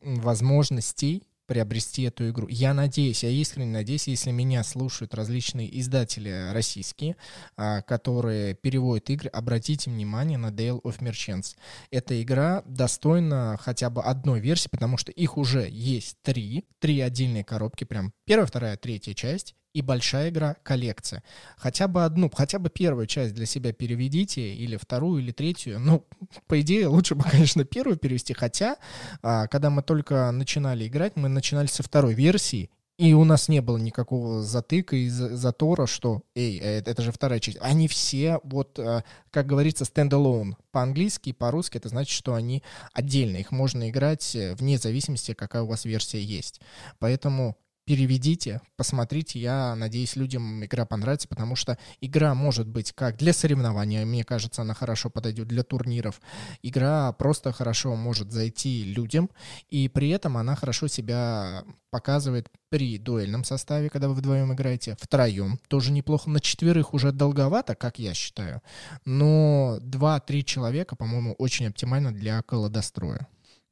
возможностей 0.03 1.23
приобрести 1.49 2.03
эту 2.03 2.29
игру. 2.29 2.47
Я 2.49 2.75
надеюсь, 2.75 3.25
я 3.25 3.31
искренне 3.31 3.73
надеюсь, 3.73 4.07
если 4.07 4.31
меня 4.31 4.63
слушают 4.63 5.15
различные 5.15 5.81
издатели 5.81 6.53
российские, 6.53 7.17
а, 7.57 7.81
которые 7.81 8.55
переводят 8.55 9.09
игры, 9.09 9.31
обратите 9.31 9.91
внимание 9.91 10.37
на 10.37 10.49
Dale 10.49 10.83
of 10.83 10.99
Merchants. 10.99 11.57
Эта 11.91 12.23
игра 12.23 12.63
достойна 12.67 13.59
хотя 13.61 13.89
бы 13.89 14.03
одной 14.03 14.41
версии, 14.41 14.69
потому 14.69 14.99
что 14.99 15.11
их 15.11 15.39
уже 15.39 15.67
есть 15.71 16.19
три, 16.23 16.67
три 16.81 17.01
отдельные 17.01 17.45
коробки, 17.45 17.85
прям 17.85 18.13
первая, 18.27 18.47
вторая, 18.47 18.77
третья 18.77 19.15
часть, 19.15 19.55
и 19.79 19.83
большая 19.83 20.31
игра 20.31 20.57
коллекция. 20.65 21.23
Хотя 21.57 21.87
бы 21.87 22.05
одну, 22.05 22.29
хотя 22.35 22.59
бы 22.59 22.69
первую 22.69 23.07
часть 23.07 23.33
для 23.33 23.47
себя 23.47 23.73
переведите, 23.73 24.53
или 24.55 24.77
вторую, 24.77 25.23
или 25.23 25.31
третью. 25.31 25.79
Ну, 25.79 26.05
по 26.49 26.61
идее, 26.61 26.89
лучше 26.89 27.15
бы, 27.15 27.23
конечно, 27.31 27.65
первую 27.65 27.97
перевести. 27.97 28.35
Хотя, 28.35 28.77
а, 29.23 29.47
когда 29.47 29.71
мы 29.71 29.83
только 29.83 30.33
начинали 30.33 30.89
играть, 30.89 31.15
мы 31.15 31.29
начинали 31.29 31.69
со 31.69 31.85
второй 31.85 32.15
версии, 32.15 32.71
и 32.97 33.15
у 33.15 33.23
нас 33.23 33.49
не 33.49 33.63
было 33.63 33.77
никакого 33.77 34.43
затыка 34.43 34.97
и 34.97 35.09
затора, 35.09 35.87
что, 35.87 36.23
эй, 36.35 36.59
э, 36.59 36.83
это 36.85 37.01
же 37.01 37.13
вторая 37.13 37.39
часть. 37.39 37.59
Они 37.61 37.87
все, 37.87 38.41
вот, 38.43 38.77
а, 38.81 39.05
как 39.31 39.47
говорится, 39.47 39.85
стендалон. 39.85 40.57
По-английски 40.73 41.29
и 41.29 41.33
по-русски 41.33 41.77
это 41.77 41.89
значит, 41.89 42.11
что 42.11 42.35
они 42.35 42.65
отдельно. 42.93 43.37
Их 43.37 43.53
можно 43.53 43.89
играть 43.89 44.35
э, 44.35 44.57
вне 44.57 44.77
зависимости, 44.77 45.35
какая 45.35 45.63
у 45.63 45.69
вас 45.69 45.85
версия 45.85 46.21
есть. 46.21 46.61
Поэтому 46.99 47.57
переведите, 47.89 48.61
посмотрите. 48.77 49.41
Я 49.41 49.75
надеюсь, 49.75 50.15
людям 50.15 50.63
игра 50.63 50.85
понравится, 50.85 51.27
потому 51.27 51.57
что 51.57 51.79
игра 52.03 52.35
может 52.35 52.69
быть 52.69 52.93
как 52.93 53.17
для 53.17 53.33
соревнования, 53.33 54.05
мне 54.05 54.25
кажется, 54.25 54.61
она 54.61 54.75
хорошо 54.75 55.09
подойдет 55.09 55.49
для 55.49 55.63
турниров. 55.63 56.21
Игра 56.61 57.11
просто 57.13 57.51
хорошо 57.51 57.97
может 57.97 58.31
зайти 58.31 58.85
людям, 58.85 59.31
и 59.71 59.89
при 59.89 60.11
этом 60.11 60.37
она 60.37 60.55
хорошо 60.55 60.87
себя 60.87 61.65
показывает 61.91 62.51
при 62.69 62.99
дуэльном 62.99 63.45
составе, 63.45 63.89
когда 63.89 64.09
вы 64.09 64.15
вдвоем 64.15 64.53
играете, 64.53 64.95
втроем, 65.01 65.59
тоже 65.69 65.91
неплохо. 65.91 66.29
На 66.29 66.41
четверых 66.41 66.93
уже 66.93 67.11
долговато, 67.11 67.75
как 67.75 67.99
я 67.99 68.13
считаю, 68.13 68.61
но 69.07 69.79
2-3 69.81 70.43
человека, 70.43 70.95
по-моему, 70.95 71.33
очень 71.39 71.69
оптимально 71.69 72.13
для 72.13 72.43
колодостроя. 72.43 73.27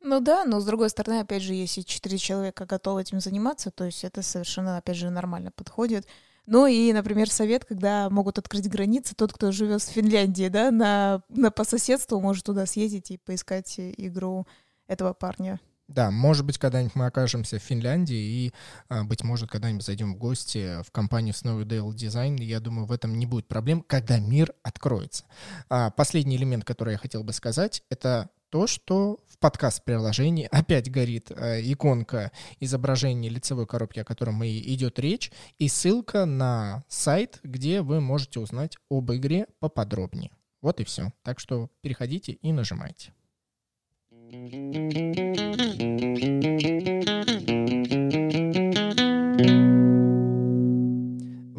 Ну 0.08 0.20
да, 0.20 0.44
но 0.44 0.60
с 0.60 0.64
другой 0.64 0.88
стороны, 0.88 1.18
опять 1.18 1.42
же, 1.42 1.52
если 1.52 1.80
четыре 1.80 2.16
человека 2.16 2.64
готовы 2.64 3.00
этим 3.00 3.18
заниматься, 3.18 3.72
то 3.72 3.82
есть 3.82 4.04
это 4.04 4.22
совершенно, 4.22 4.76
опять 4.76 4.96
же, 4.96 5.10
нормально 5.10 5.50
подходит. 5.50 6.06
Ну 6.46 6.68
и, 6.68 6.92
например, 6.92 7.28
совет, 7.28 7.64
когда 7.64 8.08
могут 8.08 8.38
открыть 8.38 8.70
границы, 8.70 9.16
тот, 9.16 9.32
кто 9.32 9.50
живет 9.50 9.82
в 9.82 9.88
Финляндии, 9.88 10.46
да, 10.46 10.70
на, 10.70 11.22
на 11.28 11.50
по 11.50 11.64
соседству 11.64 12.20
может 12.20 12.44
туда 12.44 12.66
съездить 12.66 13.10
и 13.10 13.18
поискать 13.18 13.74
игру 13.78 14.46
этого 14.86 15.12
парня. 15.12 15.58
Да, 15.88 16.12
может 16.12 16.46
быть, 16.46 16.58
когда-нибудь 16.58 16.94
мы 16.94 17.06
окажемся 17.06 17.58
в 17.58 17.62
Финляндии 17.62 18.16
и, 18.16 18.52
а, 18.88 19.02
быть 19.02 19.24
может, 19.24 19.50
когда-нибудь 19.50 19.84
зайдем 19.84 20.14
в 20.14 20.18
гости 20.18 20.82
в 20.84 20.92
компанию 20.92 21.34
Snowdale 21.34 21.90
Design. 21.90 22.40
Я 22.40 22.60
думаю, 22.60 22.86
в 22.86 22.92
этом 22.92 23.18
не 23.18 23.26
будет 23.26 23.48
проблем, 23.48 23.82
когда 23.82 24.20
мир 24.20 24.52
откроется. 24.62 25.24
А, 25.68 25.90
последний 25.90 26.36
элемент, 26.36 26.64
который 26.64 26.92
я 26.92 26.98
хотел 26.98 27.24
бы 27.24 27.32
сказать, 27.32 27.82
это 27.90 28.30
то, 28.56 28.66
что 28.66 29.20
в 29.28 29.36
подкаст-приложении 29.38 30.48
опять 30.50 30.90
горит 30.90 31.30
э, 31.30 31.60
иконка 31.60 32.32
изображения 32.58 33.28
лицевой 33.28 33.66
коробки, 33.66 33.98
о 33.98 34.04
котором 34.04 34.42
и 34.42 34.48
идет 34.72 34.98
речь, 34.98 35.30
и 35.58 35.68
ссылка 35.68 36.24
на 36.24 36.82
сайт, 36.88 37.40
где 37.42 37.82
вы 37.82 38.00
можете 38.00 38.40
узнать 38.40 38.78
об 38.90 39.12
игре 39.12 39.46
поподробнее. 39.58 40.30
Вот 40.62 40.80
и 40.80 40.84
все. 40.84 41.12
Так 41.22 41.38
что 41.38 41.68
переходите 41.82 42.32
и 42.32 42.50
нажимайте. 42.50 43.12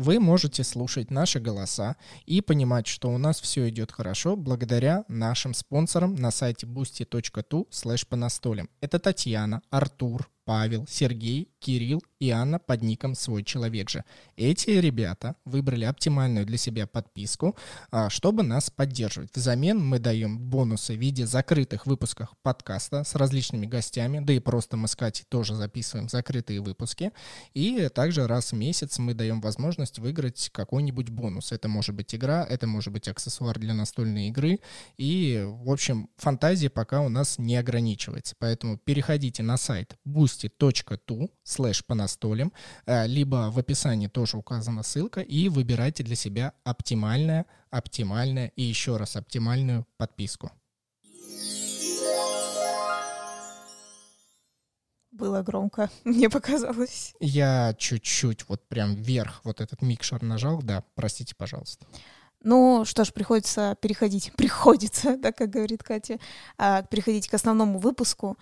Вы 0.08 0.22
можете 0.22 0.64
слушать 0.64 1.12
наши 1.12 1.42
голоса 1.42 1.98
и 2.26 2.40
понимать, 2.40 2.88
что 2.88 3.10
у 3.10 3.18
нас 3.18 3.42
все 3.42 3.68
идет 3.68 3.92
хорошо 3.92 4.38
благодаря 4.38 5.04
нашим 5.10 5.54
спонсорам 5.54 6.16
на 6.16 6.32
сайте 6.32 6.66
boosty.tu 6.66 7.68
slash 7.72 8.08
по 8.08 8.16
настолям. 8.16 8.70
Это 8.80 9.00
Татьяна, 9.00 9.62
Артур, 9.70 10.30
Павел, 10.48 10.88
Сергей, 10.88 11.50
Кирилл 11.60 12.02
и 12.20 12.30
Анна 12.30 12.58
под 12.58 12.82
ником 12.82 13.16
«Свой 13.16 13.44
человек 13.44 13.90
же». 13.90 14.06
Эти 14.38 14.70
ребята 14.70 15.36
выбрали 15.44 15.84
оптимальную 15.84 16.46
для 16.46 16.58
себя 16.58 16.88
подписку, 16.88 17.58
а, 17.92 18.10
чтобы 18.10 18.44
нас 18.44 18.70
поддерживать. 18.70 19.30
Взамен 19.36 19.78
мы 19.86 20.00
даем 20.00 20.40
бонусы 20.40 20.94
в 20.94 21.00
виде 21.00 21.28
закрытых 21.28 21.86
выпусков 21.86 22.30
подкаста 22.44 23.04
с 23.04 23.16
различными 23.16 23.66
гостями, 23.66 24.22
да 24.24 24.32
и 24.32 24.40
просто 24.40 24.78
мы 24.78 24.88
с 24.88 24.96
Катей 24.96 25.26
тоже 25.28 25.54
записываем 25.54 26.08
закрытые 26.08 26.62
выпуски. 26.62 27.12
И 27.54 27.90
также 27.94 28.26
раз 28.26 28.54
в 28.54 28.56
месяц 28.56 29.00
мы 29.00 29.14
даем 29.16 29.42
возможность 29.42 30.00
выиграть 30.00 30.50
какой-нибудь 30.54 31.10
бонус. 31.10 31.52
Это 31.52 31.68
может 31.68 31.94
быть 31.94 32.16
игра, 32.16 32.48
это 32.50 32.68
может 32.68 32.94
быть 32.94 33.10
аксессуар 33.10 33.60
для 33.60 33.74
настольной 33.74 34.30
игры. 34.30 34.62
И, 34.96 35.44
в 35.46 35.70
общем, 35.70 36.10
фантазия 36.16 36.70
пока 36.70 37.02
у 37.02 37.10
нас 37.10 37.38
не 37.38 37.58
ограничивается. 37.58 38.34
Поэтому 38.40 38.78
переходите 38.78 39.44
на 39.44 39.58
сайт 39.58 39.98
Boost 40.08 40.37
boosty.tu 40.38 41.30
слэш 41.44 41.86
по 41.86 41.96
настолям, 41.96 42.54
э, 42.86 43.08
либо 43.08 43.50
в 43.52 43.60
описании 43.60 44.08
тоже 44.08 44.38
указана 44.38 44.84
ссылка, 44.84 45.22
и 45.22 45.50
выбирайте 45.50 46.04
для 46.04 46.16
себя 46.16 46.54
оптимальное, 46.64 47.46
оптимальное 47.70 48.52
и 48.56 48.64
еще 48.64 48.98
раз 48.98 49.16
оптимальную 49.16 49.86
подписку. 49.98 50.52
Было 55.12 55.42
громко, 55.42 55.90
мне 56.04 56.30
показалось. 56.30 57.16
Я 57.20 57.74
чуть-чуть 57.78 58.48
вот 58.50 58.68
прям 58.68 58.96
вверх 58.96 59.42
вот 59.44 59.62
этот 59.62 59.82
микшер 59.82 60.22
нажал, 60.22 60.62
да, 60.62 60.84
простите, 60.96 61.34
пожалуйста. 61.36 61.86
Ну 62.44 62.86
что 62.86 63.04
ж, 63.04 63.12
приходится 63.12 63.76
переходить, 63.82 64.32
приходится, 64.38 65.18
да, 65.18 65.32
как 65.32 65.50
говорит 65.50 65.84
Катя, 65.84 66.20
а, 66.58 66.84
переходить 66.84 67.28
к 67.28 67.34
основному 67.34 67.80
выпуску. 67.80 68.38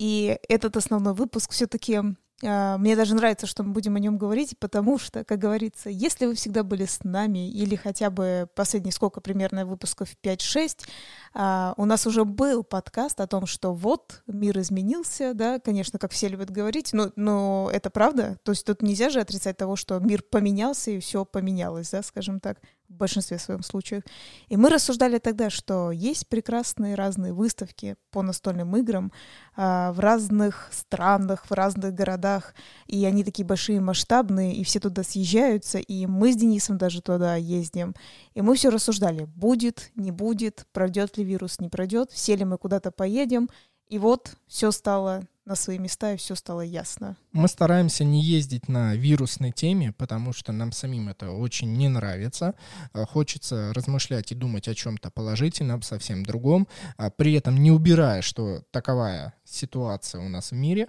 И 0.00 0.38
этот 0.48 0.78
основной 0.78 1.12
выпуск 1.12 1.52
все-таки 1.52 2.00
а, 2.42 2.78
мне 2.78 2.96
даже 2.96 3.14
нравится, 3.14 3.46
что 3.46 3.62
мы 3.62 3.72
будем 3.72 3.96
о 3.96 3.98
нем 3.98 4.16
говорить, 4.16 4.58
потому 4.58 4.98
что, 4.98 5.24
как 5.24 5.38
говорится, 5.38 5.90
если 5.90 6.24
вы 6.24 6.34
всегда 6.34 6.62
были 6.62 6.86
с 6.86 7.04
нами, 7.04 7.50
или 7.50 7.76
хотя 7.76 8.08
бы 8.08 8.48
последние 8.54 8.92
сколько 8.92 9.20
примерно 9.20 9.66
выпусков 9.66 10.08
5-6, 10.22 10.86
а, 11.34 11.74
у 11.76 11.84
нас 11.84 12.06
уже 12.06 12.24
был 12.24 12.64
подкаст 12.64 13.20
о 13.20 13.26
том, 13.26 13.44
что 13.44 13.74
вот 13.74 14.22
мир 14.26 14.58
изменился, 14.60 15.34
да, 15.34 15.58
конечно, 15.58 15.98
как 15.98 16.12
все 16.12 16.28
любят 16.28 16.48
говорить, 16.48 16.94
но, 16.94 17.12
но 17.16 17.68
это 17.70 17.90
правда. 17.90 18.38
То 18.42 18.52
есть 18.52 18.64
тут 18.64 18.80
нельзя 18.80 19.10
же 19.10 19.20
отрицать 19.20 19.58
того, 19.58 19.76
что 19.76 19.98
мир 19.98 20.22
поменялся 20.22 20.90
и 20.90 21.00
все 21.00 21.26
поменялось, 21.26 21.90
да, 21.90 22.02
скажем 22.02 22.40
так 22.40 22.56
в 22.90 22.94
большинстве 22.94 23.38
своем 23.38 23.62
случаев. 23.62 24.02
И 24.48 24.56
мы 24.56 24.68
рассуждали 24.68 25.18
тогда, 25.18 25.48
что 25.48 25.90
есть 25.92 26.28
прекрасные 26.28 26.96
разные 26.96 27.32
выставки 27.32 27.96
по 28.10 28.22
настольным 28.22 28.76
играм 28.76 29.12
а, 29.56 29.92
в 29.92 30.00
разных 30.00 30.68
странах, 30.72 31.46
в 31.48 31.52
разных 31.52 31.94
городах, 31.94 32.54
и 32.86 33.04
они 33.04 33.24
такие 33.24 33.46
большие, 33.46 33.80
масштабные, 33.80 34.54
и 34.54 34.64
все 34.64 34.80
туда 34.80 35.04
съезжаются, 35.04 35.78
и 35.78 36.06
мы 36.06 36.32
с 36.32 36.36
Денисом 36.36 36.78
даже 36.78 37.00
туда 37.00 37.36
ездим. 37.36 37.94
И 38.34 38.42
мы 38.42 38.56
все 38.56 38.70
рассуждали, 38.70 39.24
будет, 39.24 39.90
не 39.94 40.10
будет, 40.10 40.66
пройдет 40.72 41.16
ли 41.16 41.24
вирус, 41.24 41.60
не 41.60 41.68
пройдет, 41.68 42.10
все 42.10 42.34
ли 42.34 42.44
мы 42.44 42.58
куда-то 42.58 42.90
поедем. 42.90 43.48
И 43.86 43.98
вот 43.98 44.36
все 44.46 44.70
стало 44.70 45.24
на 45.50 45.56
свои 45.56 45.78
места, 45.78 46.12
и 46.12 46.16
все 46.16 46.36
стало 46.36 46.60
ясно. 46.60 47.16
Мы 47.32 47.48
стараемся 47.48 48.04
не 48.04 48.22
ездить 48.22 48.68
на 48.68 48.94
вирусной 48.94 49.50
теме, 49.50 49.92
потому 49.92 50.32
что 50.32 50.52
нам 50.52 50.70
самим 50.70 51.08
это 51.08 51.32
очень 51.32 51.72
не 51.72 51.88
нравится. 51.88 52.54
А, 52.92 53.04
хочется 53.04 53.72
размышлять 53.74 54.30
и 54.30 54.36
думать 54.36 54.68
о 54.68 54.74
чем-то 54.76 55.10
положительном, 55.10 55.82
совсем 55.82 56.24
другом, 56.24 56.68
а 56.96 57.10
при 57.10 57.32
этом 57.32 57.56
не 57.56 57.72
убирая, 57.72 58.22
что 58.22 58.62
таковая 58.70 59.34
ситуация 59.44 60.20
у 60.20 60.28
нас 60.28 60.52
в 60.52 60.54
мире, 60.54 60.88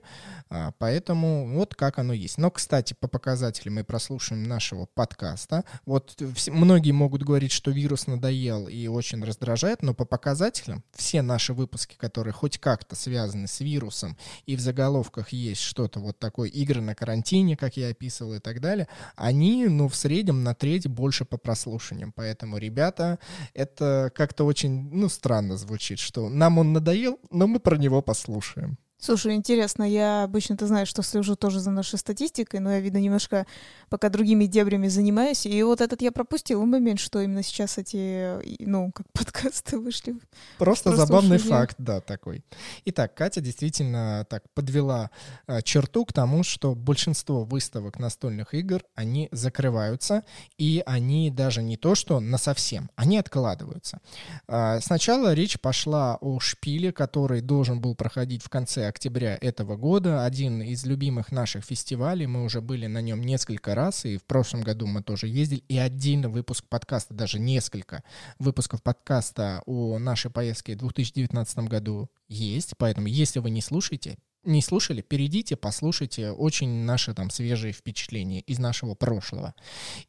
а, 0.50 0.74
поэтому 0.78 1.56
вот 1.56 1.74
как 1.74 1.98
оно 1.98 2.14
есть. 2.14 2.38
Но, 2.38 2.52
кстати, 2.52 2.94
по 2.94 3.08
показателям 3.08 3.76
мы 3.76 3.84
прослушаем 3.84 4.44
нашего 4.44 4.86
подкаста. 4.86 5.64
Вот 5.88 6.22
многие 6.48 6.92
могут 6.92 7.24
говорить, 7.24 7.52
что 7.52 7.72
вирус 7.72 8.06
надоел 8.06 8.68
и 8.68 8.86
очень 8.86 9.24
раздражает, 9.24 9.82
но 9.82 9.96
по 9.96 10.06
показателям 10.06 10.84
все 10.94 11.24
наши 11.24 11.54
выпуски, 11.54 11.96
которые 11.96 12.34
хоть 12.34 12.60
как-то 12.60 12.96
связаны 12.96 13.48
с 13.48 13.60
вирусом 13.60 14.18
и 14.52 14.56
в 14.56 14.60
заголовках 14.60 15.30
есть 15.30 15.62
что-то 15.62 16.00
вот 16.00 16.20
такое, 16.20 16.50
игры 16.50 16.82
на 16.82 16.96
карантине, 16.96 17.56
как 17.56 17.78
я 17.78 17.90
описывал 17.90 18.36
и 18.36 18.40
так 18.40 18.60
далее, 18.60 18.88
они, 19.16 19.68
ну, 19.68 19.88
в 19.88 19.96
среднем 19.96 20.44
на 20.44 20.54
треть 20.56 20.88
больше 20.88 21.26
по 21.26 21.38
прослушаниям. 21.38 22.12
Поэтому, 22.12 22.58
ребята, 22.58 23.20
это 23.54 24.12
как-то 24.16 24.46
очень, 24.46 24.90
ну, 24.92 25.10
странно 25.10 25.58
звучит, 25.58 26.00
что 26.00 26.30
нам 26.30 26.58
он 26.58 26.74
надоел, 26.74 27.20
но 27.30 27.48
мы 27.48 27.60
про 27.60 27.78
него 27.78 28.02
послушаем 28.02 28.32
слушаем. 28.32 28.78
Слушай, 29.04 29.34
интересно, 29.34 29.82
я 29.82 30.26
обычно, 30.26 30.56
ты 30.56 30.68
знаешь, 30.68 30.88
что 30.88 31.02
слежу 31.02 31.36
тоже 31.36 31.60
за 31.60 31.72
нашей 31.72 31.98
статистикой, 31.98 32.60
но 32.60 32.72
я, 32.72 32.80
видно, 32.82 33.00
немножко 33.00 33.48
пока 33.90 34.10
другими 34.10 34.46
дебрями 34.46 34.90
занимаюсь, 34.90 35.48
и 35.48 35.64
вот 35.64 35.82
этот 35.82 36.04
я 36.04 36.12
пропустил 36.12 36.64
момент, 36.68 37.00
что 37.00 37.20
именно 37.20 37.42
сейчас 37.42 37.80
эти, 37.80 38.64
ну, 38.64 38.92
как 38.92 39.08
подкасты 39.14 39.80
вышли. 39.80 40.14
Просто, 40.60 40.92
Просто 40.92 40.96
забавный 40.96 41.38
ушли. 41.38 41.50
факт, 41.50 41.76
да, 41.80 42.00
такой. 42.00 42.46
Итак, 42.86 43.16
Катя 43.16 43.42
действительно 43.42 44.24
так 44.30 44.44
подвела 44.54 45.10
а, 45.48 45.64
черту 45.64 46.06
к 46.06 46.14
тому, 46.14 46.44
что 46.44 46.76
большинство 46.76 47.44
выставок 47.44 47.98
настольных 47.98 48.54
игр, 48.54 48.84
они 48.94 49.30
закрываются, 49.32 50.24
и 50.60 50.84
они 50.86 51.32
даже 51.32 51.64
не 51.64 51.76
то, 51.76 51.96
что 51.96 52.20
на 52.20 52.38
совсем, 52.38 52.92
они 52.96 53.18
откладываются. 53.18 54.00
А, 54.48 54.80
сначала 54.80 55.34
речь 55.34 55.60
пошла 55.60 56.20
о 56.22 56.40
шпиле, 56.40 56.92
который 56.92 57.42
должен 57.42 57.82
был 57.82 57.96
проходить 57.96 58.44
в 58.44 58.50
конце 58.50 58.91
октября 58.92 59.38
этого 59.42 59.78
года. 59.78 60.26
Один 60.26 60.62
из 60.62 60.86
любимых 60.86 61.32
наших 61.32 61.64
фестивалей. 61.64 62.28
Мы 62.28 62.44
уже 62.44 62.62
были 62.62 62.88
на 62.88 63.02
нем 63.02 63.22
несколько 63.22 63.74
раз, 63.74 64.06
и 64.06 64.18
в 64.18 64.24
прошлом 64.24 64.62
году 64.62 64.86
мы 64.86 65.02
тоже 65.02 65.28
ездили. 65.28 65.64
И 65.70 65.78
один 65.78 66.30
выпуск 66.30 66.66
подкаста, 66.68 67.14
даже 67.14 67.40
несколько 67.40 68.04
выпусков 68.38 68.84
подкаста 68.84 69.64
о 69.66 69.98
нашей 69.98 70.30
поездке 70.30 70.76
в 70.76 70.80
2019 70.80 71.60
году 71.60 72.10
есть. 72.28 72.74
Поэтому, 72.78 73.08
если 73.08 73.40
вы 73.40 73.50
не 73.50 73.62
слушаете, 73.62 74.18
не 74.44 74.62
слушали, 74.62 75.02
перейдите, 75.02 75.56
послушайте 75.56 76.32
очень 76.32 76.84
наши 76.84 77.14
там 77.14 77.30
свежие 77.30 77.74
впечатления 77.74 78.42
из 78.42 78.60
нашего 78.60 78.96
прошлого. 78.96 79.54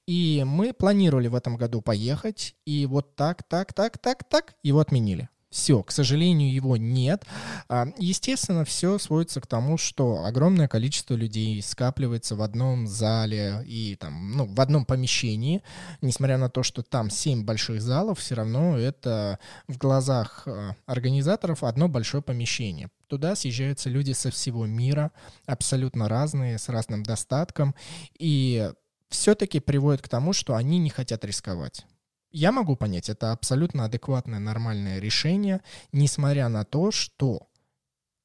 И 0.07 0.43
мы 0.47 0.73
планировали 0.73 1.29
в 1.29 1.35
этом 1.35 1.57
году 1.57 1.83
поехать, 1.83 2.57
и 2.65 2.87
вот 2.87 3.15
так, 3.15 3.43
так, 3.45 3.73
так, 3.73 3.99
так, 3.99 4.25
так, 4.25 4.55
его 4.63 4.81
отменили. 4.81 5.29
Все, 5.53 5.83
к 5.83 5.91
сожалению, 5.91 6.51
его 6.51 6.79
нет. 6.79 7.27
А, 7.69 7.87
естественно, 7.99 8.65
все 8.65 8.97
сводится 8.97 9.39
к 9.43 9.47
тому, 9.47 9.77
что 9.77 10.25
огромное 10.25 10.67
количество 10.67 11.13
людей 11.13 11.61
скапливается 11.61 12.37
в 12.37 12.41
одном 12.41 12.87
зале 12.87 13.63
и 13.67 13.97
там, 13.97 14.35
ну, 14.35 14.47
в 14.47 14.59
одном 14.63 14.87
помещении. 14.87 15.63
Несмотря 16.01 16.39
на 16.39 16.49
то, 16.49 16.63
что 16.63 16.83
там 16.83 17.11
семь 17.11 17.45
больших 17.45 17.83
залов, 17.83 18.19
все 18.19 18.35
равно 18.35 18.79
это 18.79 19.39
в 19.69 19.77
глазах 19.77 20.45
а, 20.47 20.75
организаторов 20.87 21.65
одно 21.65 21.87
большое 21.87 22.23
помещение. 22.23 22.89
Туда 23.07 23.37
съезжаются 23.37 23.91
люди 23.91 24.13
со 24.13 24.31
всего 24.31 24.65
мира, 24.65 25.13
абсолютно 25.45 26.09
разные, 26.09 26.57
с 26.57 26.71
разным 26.71 27.03
достатком. 27.03 27.75
И 28.19 28.73
все-таки 29.11 29.61
приводит 29.61 30.01
к 30.01 30.09
тому, 30.09 30.33
что 30.33 30.55
они 30.55 30.79
не 30.79 30.89
хотят 30.89 31.27
рисковать. 31.27 31.85
Я 32.33 32.51
могу 32.51 32.77
понять, 32.77 33.09
это 33.09 33.33
абсолютно 33.33 33.85
адекватное, 33.85 34.39
нормальное 34.39 34.99
решение, 34.99 35.61
несмотря 35.93 36.49
на 36.49 36.65
то, 36.65 36.91
что 36.91 37.49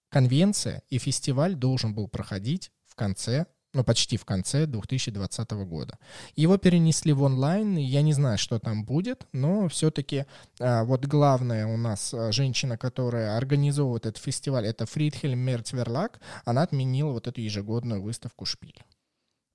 конвенция 0.10 0.82
и 0.90 0.98
фестиваль 0.98 1.56
должен 1.56 1.94
был 1.94 2.08
проходить 2.08 2.72
в 2.86 2.96
конце 2.96 3.46
ну, 3.74 3.84
почти 3.84 4.18
в 4.18 4.26
конце 4.26 4.66
2020 4.66 5.52
года. 5.52 6.00
Его 6.36 6.58
перенесли 6.58 7.14
в 7.14 7.22
онлайн, 7.22 7.76
я 7.78 8.02
не 8.02 8.14
знаю, 8.14 8.38
что 8.38 8.60
там 8.60 8.84
будет, 8.84 9.28
но 9.34 9.68
все-таки 9.68 10.26
а, 10.60 10.84
вот 10.84 11.06
главная 11.06 11.68
у 11.68 11.78
нас 11.78 12.14
а, 12.14 12.32
женщина, 12.32 12.78
которая 12.78 13.38
организовывает 13.38 14.06
этот 14.06 14.24
фестиваль, 14.24 14.66
это 14.66 14.86
Фридхельм 14.86 15.38
Мерцверлак, 15.38 16.20
она 16.46 16.64
отменила 16.64 17.12
вот 17.12 17.28
эту 17.28 17.42
ежегодную 17.42 18.02
выставку 18.02 18.46
«Шпиль». 18.46 18.84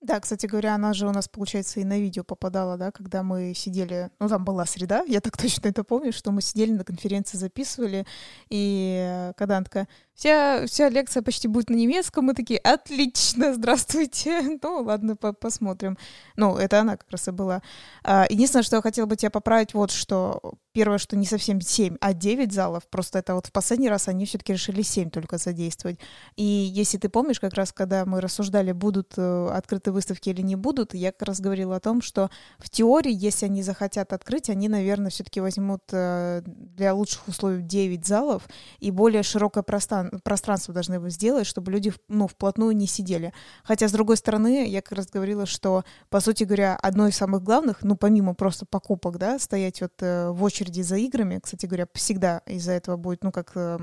Да, 0.02 0.18
кстати 0.18 0.46
говоря, 0.46 0.74
она 0.74 0.94
же 0.94 1.06
у 1.06 1.12
нас, 1.12 1.28
получается, 1.28 1.78
и 1.78 1.84
на 1.84 2.00
видео 2.00 2.24
попадала, 2.24 2.76
да, 2.76 2.90
когда 2.90 3.22
мы 3.22 3.54
сидели, 3.54 4.10
ну, 4.18 4.28
там 4.28 4.44
была 4.44 4.66
среда, 4.66 5.04
я 5.06 5.20
так 5.20 5.36
точно 5.36 5.68
это 5.68 5.84
помню, 5.84 6.12
что 6.12 6.32
мы 6.32 6.42
сидели 6.42 6.72
на 6.72 6.82
конференции, 6.82 7.36
записывали, 7.36 8.04
и 8.50 9.30
когда 9.36 9.58
она 9.58 9.64
такая, 9.64 9.88
вся, 10.22 10.66
вся 10.66 10.88
лекция 10.88 11.22
почти 11.22 11.48
будет 11.48 11.68
на 11.68 11.74
немецком, 11.74 12.26
мы 12.26 12.34
такие, 12.34 12.60
отлично, 12.60 13.54
здравствуйте, 13.54 14.58
ну, 14.62 14.82
ладно, 14.82 15.16
по 15.16 15.32
посмотрим. 15.32 15.98
Ну, 16.36 16.56
это 16.56 16.80
она 16.80 16.96
как 16.96 17.10
раз 17.10 17.26
и 17.26 17.32
была. 17.32 17.60
А, 18.04 18.26
единственное, 18.30 18.62
что 18.62 18.76
я 18.76 18.82
хотела 18.82 19.06
бы 19.06 19.16
тебя 19.16 19.30
поправить, 19.30 19.74
вот 19.74 19.90
что 19.90 20.40
первое, 20.72 20.98
что 20.98 21.16
не 21.16 21.26
совсем 21.26 21.60
7, 21.60 21.96
а 22.00 22.14
9 22.14 22.52
залов. 22.52 22.84
Просто 22.88 23.18
это 23.18 23.34
вот 23.34 23.46
в 23.46 23.52
последний 23.52 23.88
раз 23.88 24.08
они 24.08 24.24
все-таки 24.24 24.52
решили 24.52 24.82
7 24.82 25.10
только 25.10 25.38
задействовать. 25.38 25.98
И 26.36 26.42
если 26.42 26.98
ты 26.98 27.08
помнишь, 27.08 27.40
как 27.40 27.54
раз 27.54 27.72
когда 27.72 28.04
мы 28.06 28.20
рассуждали, 28.20 28.72
будут 28.72 29.12
э, 29.16 29.48
открыты 29.52 29.92
выставки 29.92 30.30
или 30.30 30.40
не 30.40 30.56
будут, 30.56 30.94
я 30.94 31.12
как 31.12 31.28
раз 31.28 31.40
говорила 31.40 31.76
о 31.76 31.80
том, 31.80 32.00
что 32.00 32.30
в 32.58 32.70
теории, 32.70 33.12
если 33.12 33.46
они 33.46 33.62
захотят 33.62 34.12
открыть, 34.12 34.48
они, 34.48 34.68
наверное, 34.68 35.10
все-таки 35.10 35.40
возьмут 35.40 35.82
э, 35.92 36.42
для 36.46 36.94
лучших 36.94 37.28
условий 37.28 37.62
9 37.62 38.06
залов 38.06 38.48
и 38.78 38.90
более 38.90 39.22
широкое 39.22 39.62
пространство, 39.62 40.11
пространство 40.24 40.74
должны 40.74 41.10
сделать, 41.10 41.46
чтобы 41.46 41.72
люди 41.72 41.92
ну, 42.08 42.28
вплотную 42.28 42.76
не 42.76 42.86
сидели. 42.86 43.32
Хотя, 43.64 43.88
с 43.88 43.92
другой 43.92 44.16
стороны, 44.16 44.68
я 44.68 44.82
как 44.82 44.98
раз 44.98 45.08
говорила, 45.08 45.46
что, 45.46 45.84
по 46.10 46.20
сути 46.20 46.44
говоря, 46.44 46.76
одно 46.76 47.08
из 47.08 47.16
самых 47.16 47.42
главных, 47.42 47.82
ну, 47.82 47.96
помимо 47.96 48.34
просто 48.34 48.66
покупок, 48.66 49.18
да, 49.18 49.38
стоять 49.38 49.80
вот 49.80 49.92
э, 50.00 50.30
в 50.30 50.42
очереди 50.42 50.82
за 50.82 50.96
играми, 50.96 51.40
кстати 51.42 51.66
говоря, 51.66 51.86
всегда 51.94 52.38
из-за 52.46 52.72
этого 52.72 52.96
будет, 52.96 53.24
ну, 53.24 53.32
как 53.32 53.52
э, 53.54 53.78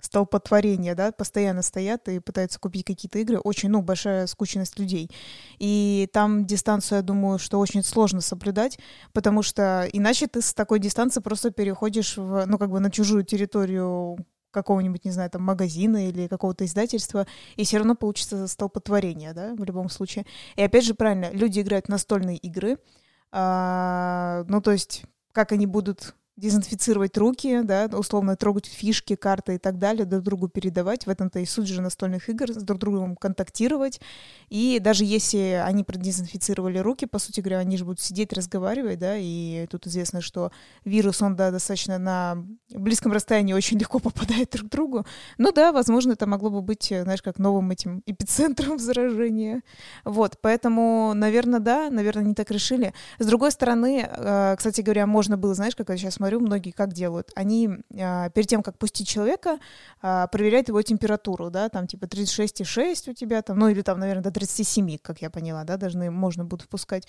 столпотворение, 0.00 0.94
да, 0.94 1.12
постоянно 1.12 1.62
стоят 1.62 2.08
и 2.08 2.18
пытаются 2.18 2.58
купить 2.58 2.84
какие-то 2.84 3.18
игры, 3.18 3.38
очень, 3.38 3.68
ну, 3.68 3.82
большая 3.82 4.26
скучность 4.26 4.78
людей. 4.78 5.10
И 5.58 6.08
там 6.12 6.46
дистанцию, 6.46 6.98
я 6.98 7.02
думаю, 7.02 7.38
что 7.38 7.58
очень 7.58 7.82
сложно 7.82 8.20
соблюдать, 8.20 8.78
потому 9.12 9.42
что 9.42 9.88
иначе 9.92 10.26
ты 10.26 10.42
с 10.42 10.54
такой 10.54 10.78
дистанции 10.78 11.20
просто 11.20 11.50
переходишь 11.50 12.16
в, 12.16 12.44
ну, 12.46 12.58
как 12.58 12.70
бы 12.70 12.80
на 12.80 12.90
чужую 12.90 13.24
территорию 13.24 14.18
какого-нибудь, 14.50 15.04
не 15.04 15.10
знаю, 15.10 15.30
там, 15.30 15.42
магазина 15.42 16.08
или 16.08 16.28
какого-то 16.28 16.64
издательства, 16.64 17.26
и 17.56 17.64
все 17.64 17.78
равно 17.78 17.94
получится 17.94 18.46
столпотворение, 18.46 19.32
да, 19.32 19.54
в 19.54 19.64
любом 19.64 19.88
случае. 19.88 20.26
И 20.56 20.62
опять 20.62 20.84
же, 20.84 20.94
правильно, 20.94 21.30
люди 21.32 21.60
играют 21.60 21.88
настольные 21.88 22.36
игры, 22.36 22.78
а, 23.32 24.44
ну, 24.48 24.60
то 24.60 24.72
есть, 24.72 25.04
как 25.32 25.52
они 25.52 25.66
будут 25.66 26.14
дезинфицировать 26.40 27.16
руки, 27.18 27.60
да, 27.62 27.88
условно 27.92 28.34
трогать 28.34 28.66
фишки, 28.66 29.14
карты 29.14 29.56
и 29.56 29.58
так 29.58 29.78
далее, 29.78 30.06
друг 30.06 30.22
другу 30.22 30.48
передавать. 30.48 31.06
В 31.06 31.10
этом-то 31.10 31.38
и 31.38 31.44
суть 31.44 31.66
же 31.68 31.82
настольных 31.82 32.28
игр, 32.28 32.50
с 32.50 32.62
друг 32.62 32.80
другом 32.80 33.16
контактировать. 33.16 34.00
И 34.48 34.78
даже 34.80 35.04
если 35.04 35.62
они 35.64 35.84
продезинфицировали 35.84 36.78
руки, 36.78 37.06
по 37.06 37.18
сути 37.18 37.40
говоря, 37.40 37.58
они 37.58 37.76
же 37.76 37.84
будут 37.84 38.00
сидеть, 38.00 38.32
разговаривать, 38.32 38.98
да, 38.98 39.16
и 39.16 39.66
тут 39.70 39.86
известно, 39.86 40.20
что 40.20 40.50
вирус, 40.84 41.20
он, 41.20 41.36
да, 41.36 41.50
достаточно 41.50 41.98
на 41.98 42.44
близком 42.70 43.12
расстоянии 43.12 43.52
очень 43.52 43.78
легко 43.78 43.98
попадает 43.98 44.50
друг 44.50 44.68
к 44.68 44.72
другу. 44.72 45.06
Ну 45.36 45.52
да, 45.52 45.72
возможно, 45.72 46.12
это 46.12 46.26
могло 46.26 46.50
бы 46.50 46.62
быть, 46.62 46.86
знаешь, 46.86 47.22
как 47.22 47.38
новым 47.38 47.70
этим 47.70 48.02
эпицентром 48.06 48.78
заражения. 48.78 49.62
Вот, 50.04 50.38
поэтому, 50.40 51.12
наверное, 51.14 51.60
да, 51.60 51.90
наверное, 51.90 52.24
не 52.24 52.34
так 52.34 52.50
решили. 52.50 52.94
С 53.18 53.26
другой 53.26 53.50
стороны, 53.50 54.08
э, 54.08 54.54
кстати 54.56 54.80
говоря, 54.80 55.06
можно 55.06 55.36
было, 55.36 55.54
знаешь, 55.54 55.76
как 55.76 55.90
сейчас 55.90 56.14
смотрю, 56.14 56.29
смотрю, 56.30 56.46
многие 56.46 56.70
как 56.70 56.92
делают. 56.92 57.30
Они 57.34 57.68
а, 57.98 58.30
перед 58.30 58.48
тем, 58.48 58.62
как 58.62 58.78
пустить 58.78 59.08
человека, 59.08 59.58
а, 60.02 60.26
проверяют 60.28 60.68
его 60.68 60.82
температуру, 60.82 61.50
да, 61.50 61.68
там 61.68 61.86
типа 61.86 62.04
36,6 62.04 63.10
у 63.10 63.14
тебя, 63.14 63.42
там, 63.42 63.58
ну 63.58 63.68
или 63.68 63.82
там, 63.82 63.98
наверное, 63.98 64.22
до 64.22 64.30
37, 64.30 64.98
как 65.02 65.22
я 65.22 65.30
поняла, 65.30 65.64
да, 65.64 65.76
должны, 65.76 66.10
можно 66.10 66.44
будет 66.44 66.62
впускать. 66.62 67.06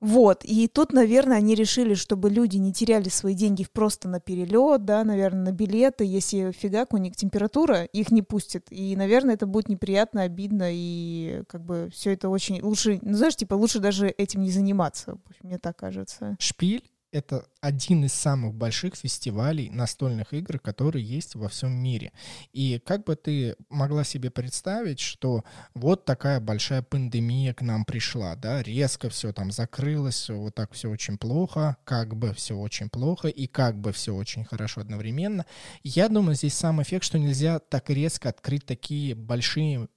Вот, 0.00 0.44
и 0.44 0.68
тут, 0.68 0.92
наверное, 0.92 1.38
они 1.38 1.56
решили, 1.56 1.94
чтобы 1.94 2.30
люди 2.30 2.56
не 2.56 2.72
теряли 2.72 3.08
свои 3.08 3.34
деньги 3.34 3.66
просто 3.72 4.08
на 4.08 4.20
перелет, 4.20 4.84
да, 4.84 5.02
наверное, 5.02 5.46
на 5.46 5.52
билеты, 5.52 6.04
если 6.04 6.52
фигак 6.52 6.94
у 6.94 6.98
них 6.98 7.16
температура, 7.16 7.82
их 7.82 8.12
не 8.12 8.22
пустят. 8.22 8.66
И, 8.70 8.94
наверное, 8.94 9.34
это 9.34 9.46
будет 9.46 9.68
неприятно, 9.68 10.22
обидно, 10.22 10.68
и 10.70 11.42
как 11.48 11.64
бы 11.64 11.88
все 11.92 12.12
это 12.12 12.28
очень 12.28 12.62
лучше, 12.62 13.00
ну, 13.02 13.14
знаешь, 13.14 13.34
типа 13.34 13.54
лучше 13.54 13.80
даже 13.80 14.06
этим 14.06 14.42
не 14.42 14.50
заниматься, 14.50 15.18
мне 15.42 15.58
так 15.58 15.76
кажется. 15.76 16.36
Шпиль 16.38 16.88
это 17.12 17.46
один 17.60 18.04
из 18.04 18.12
самых 18.12 18.54
больших 18.54 18.94
фестивалей 18.94 19.70
настольных 19.70 20.32
игр, 20.34 20.58
которые 20.58 21.04
есть 21.04 21.34
во 21.34 21.48
всем 21.48 21.72
мире. 21.72 22.12
И 22.52 22.80
как 22.84 23.04
бы 23.04 23.16
ты 23.16 23.56
могла 23.68 24.04
себе 24.04 24.30
представить, 24.30 25.00
что 25.00 25.44
вот 25.74 26.04
такая 26.04 26.40
большая 26.40 26.82
пандемия 26.82 27.54
к 27.54 27.62
нам 27.62 27.84
пришла, 27.84 28.36
да, 28.36 28.62
резко 28.62 29.08
все 29.08 29.32
там 29.32 29.50
закрылось, 29.50 30.28
вот 30.28 30.54
так 30.54 30.72
все 30.72 30.90
очень 30.90 31.18
плохо, 31.18 31.76
как 31.84 32.16
бы 32.16 32.34
все 32.34 32.56
очень 32.56 32.88
плохо 32.88 33.28
и 33.28 33.46
как 33.46 33.78
бы 33.80 33.92
все 33.92 34.14
очень 34.14 34.44
хорошо 34.44 34.82
одновременно. 34.82 35.46
Я 35.82 36.08
думаю, 36.08 36.34
здесь 36.34 36.54
сам 36.54 36.82
эффект, 36.82 37.04
что 37.04 37.18
нельзя 37.18 37.58
так 37.58 37.90
резко 37.90 38.28
открыть 38.28 38.66
такие 38.66 39.14
большие 39.14 39.88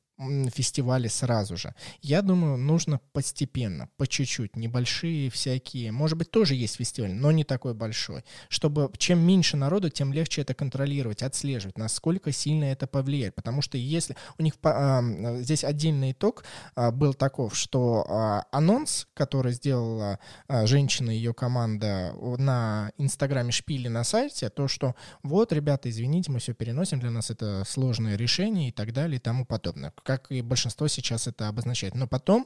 фестивали 0.53 1.07
сразу 1.07 1.57
же. 1.57 1.73
Я 2.01 2.21
думаю, 2.21 2.57
нужно 2.57 2.99
постепенно, 3.13 3.89
по 3.97 4.07
чуть-чуть, 4.07 4.55
небольшие 4.55 5.29
всякие. 5.29 5.91
Может 5.91 6.17
быть, 6.17 6.31
тоже 6.31 6.55
есть 6.55 6.75
фестиваль, 6.75 7.13
но 7.13 7.31
не 7.31 7.43
такой 7.43 7.73
большой. 7.73 8.23
Чтобы 8.49 8.91
чем 8.97 9.19
меньше 9.19 9.57
народу, 9.57 9.89
тем 9.89 10.13
легче 10.13 10.41
это 10.41 10.53
контролировать, 10.53 11.23
отслеживать, 11.23 11.77
насколько 11.77 12.31
сильно 12.31 12.65
это 12.65 12.87
повлияет. 12.87 13.35
Потому 13.35 13.61
что 13.61 13.77
если 13.77 14.15
у 14.37 14.43
них 14.43 14.53
а, 14.63 15.01
здесь 15.39 15.63
отдельный 15.63 16.11
итог 16.11 16.43
а, 16.75 16.91
был 16.91 17.13
таков, 17.13 17.55
что 17.55 18.05
а, 18.07 18.45
анонс, 18.51 19.07
который 19.13 19.53
сделала 19.53 20.19
а, 20.47 20.65
женщина 20.65 21.11
и 21.11 21.15
ее 21.15 21.33
команда 21.33 22.13
на 22.37 22.91
инстаграме 22.97 23.51
Шпили 23.51 23.87
на 23.87 24.03
сайте, 24.03 24.49
то, 24.49 24.67
что 24.67 24.95
вот, 25.23 25.51
ребята, 25.51 25.89
извините, 25.89 26.31
мы 26.31 26.39
все 26.39 26.53
переносим, 26.53 26.99
для 26.99 27.11
нас 27.11 27.29
это 27.29 27.63
сложное 27.65 28.15
решение 28.15 28.69
и 28.69 28.71
так 28.71 28.93
далее 28.93 29.17
и 29.17 29.19
тому 29.19 29.45
подобное 29.45 29.91
как 30.11 30.31
и 30.31 30.41
большинство 30.41 30.87
сейчас 30.87 31.27
это 31.27 31.47
обозначает. 31.47 31.95
Но 31.95 32.05
потом, 32.07 32.45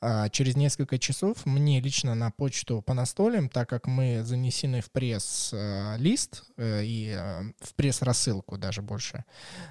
а, 0.00 0.28
через 0.30 0.56
несколько 0.56 0.98
часов, 0.98 1.46
мне 1.46 1.80
лично 1.80 2.14
на 2.14 2.30
почту 2.30 2.82
по 2.82 2.94
настолям, 2.94 3.48
так 3.48 3.68
как 3.68 3.86
мы 3.86 4.24
занесены 4.24 4.80
в 4.80 4.90
пресс-лист 4.90 6.44
э, 6.56 6.84
и 6.84 7.14
э, 7.16 7.42
в 7.60 7.74
пресс-рассылку 7.74 8.58
даже 8.58 8.82
больше, 8.82 9.24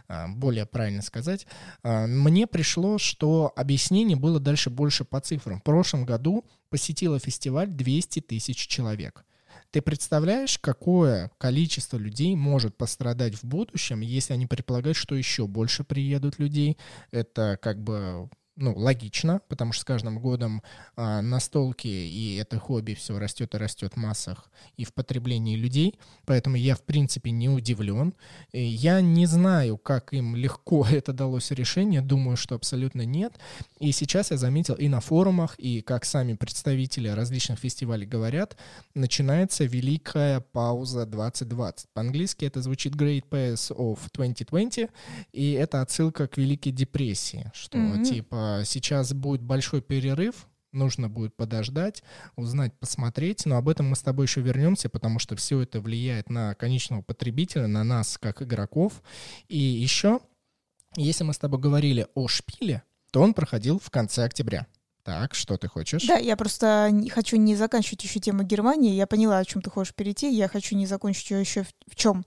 а, 0.08 0.28
более 0.30 0.66
правильно 0.66 1.02
сказать, 1.02 1.46
а, 1.84 2.08
мне 2.08 2.48
пришло, 2.48 2.98
что 2.98 3.52
объяснение 3.56 4.16
было 4.16 4.40
дальше 4.40 4.70
больше 4.70 5.04
по 5.04 5.20
цифрам. 5.20 5.60
В 5.60 5.64
прошлом 5.64 6.06
году 6.06 6.46
посетило 6.70 7.20
фестиваль 7.20 7.68
200 7.68 8.22
тысяч 8.22 8.68
человек. 8.68 9.26
Ты 9.74 9.82
представляешь, 9.82 10.60
какое 10.60 11.32
количество 11.40 11.98
людей 11.98 12.36
может 12.36 12.78
пострадать 12.78 13.34
в 13.34 13.44
будущем, 13.44 14.02
если 14.02 14.34
они 14.34 14.46
предполагают, 14.46 14.96
что 14.96 15.16
еще 15.16 15.48
больше 15.48 15.84
приедут 15.84 16.38
людей? 16.38 16.78
Это 17.10 17.58
как 17.60 17.82
бы 17.82 18.30
ну, 18.56 18.74
логично, 18.78 19.42
потому 19.48 19.74
что 19.74 19.82
с 19.82 19.86
каждым 19.86 20.20
годом 20.20 20.62
а, 20.96 21.22
настолки 21.22 21.88
и 21.88 22.38
это 22.38 22.60
хобби 22.60 22.94
все 22.94 23.18
растет 23.18 23.56
и 23.56 23.58
растет 23.58 23.94
в 23.94 23.98
массах 23.98 24.50
и 24.78 24.86
в 24.86 24.94
потреблении 24.94 25.56
людей, 25.56 25.98
поэтому 26.26 26.56
я, 26.56 26.76
в 26.76 26.82
принципе, 26.82 27.32
не 27.32 27.50
удивлен. 27.50 28.14
Я 28.52 29.02
не 29.02 29.26
знаю, 29.26 29.78
как 29.78 30.14
им 30.14 30.36
легко 30.36 30.86
это 30.92 31.14
далось 31.14 31.52
решение, 31.52 32.02
думаю, 32.02 32.38
что 32.38 32.56
абсолютно 32.56 33.04
нет. 33.06 33.34
И 33.80 33.92
сейчас 33.92 34.32
я 34.32 34.38
заметил 34.38 34.76
и 34.76 34.88
на 34.88 35.00
форумах, 35.00 35.56
и 35.58 35.82
как 35.82 36.06
сами 36.06 36.34
представители 36.34 37.08
различных 37.10 37.60
фестивалей 37.60 38.06
говорят, 38.06 38.56
начинается 38.94 39.64
великая 39.66 40.42
пауза 40.42 41.06
2020. 41.06 41.90
По-английски 41.94 42.46
это 42.46 42.62
звучит 42.62 42.94
Great 42.94 43.24
Pass 43.30 43.76
of 43.76 44.00
2020, 44.14 44.90
и 45.32 45.52
это 45.54 45.82
отсылка 45.82 46.28
к 46.28 46.38
Великой 46.38 46.72
депрессии, 46.72 47.52
что 47.54 47.78
mm-hmm. 47.78 48.04
типа 48.04 48.43
сейчас 48.66 49.14
будет 49.14 49.42
большой 49.42 49.82
перерыв, 49.82 50.48
нужно 50.74 51.10
будет 51.10 51.36
подождать, 51.36 52.04
узнать, 52.36 52.74
посмотреть, 52.80 53.46
но 53.46 53.58
об 53.58 53.70
этом 53.70 53.90
мы 53.90 53.96
с 53.96 54.02
тобой 54.02 54.26
еще 54.26 54.42
вернемся, 54.42 54.90
потому 54.90 55.20
что 55.20 55.36
все 55.36 55.62
это 55.62 55.80
влияет 55.80 56.30
на 56.30 56.56
конечного 56.56 57.02
потребителя, 57.02 57.68
на 57.68 57.84
нас 57.84 58.18
как 58.18 58.42
игроков. 58.42 59.02
И 59.48 59.58
еще, 59.58 60.20
если 60.96 61.24
мы 61.24 61.34
с 61.34 61.38
тобой 61.38 61.60
говорили 61.60 62.08
о 62.16 62.28
шпиле, 62.28 62.84
то 63.12 63.22
он 63.22 63.34
проходил 63.34 63.80
в 63.80 63.90
конце 63.90 64.24
октября. 64.24 64.68
Так, 65.04 65.36
что 65.36 65.58
ты 65.58 65.68
хочешь? 65.68 66.08
Да, 66.08 66.16
я 66.16 66.38
просто 66.38 66.88
не, 66.90 67.10
хочу 67.10 67.36
не 67.36 67.58
заканчивать 67.58 68.04
еще 68.04 68.22
тему 68.22 68.44
Германии. 68.44 68.94
Я 68.94 69.06
поняла, 69.06 69.38
о 69.40 69.46
чем 69.46 69.62
ты 69.62 69.70
хочешь 69.70 69.94
перейти. 69.94 70.34
Я 70.34 70.48
хочу 70.48 70.78
не 70.78 70.86
закончить 70.86 71.30
ее 71.30 71.42
еще 71.42 71.64
в, 71.64 71.74
в 71.88 71.96
чем. 71.96 72.26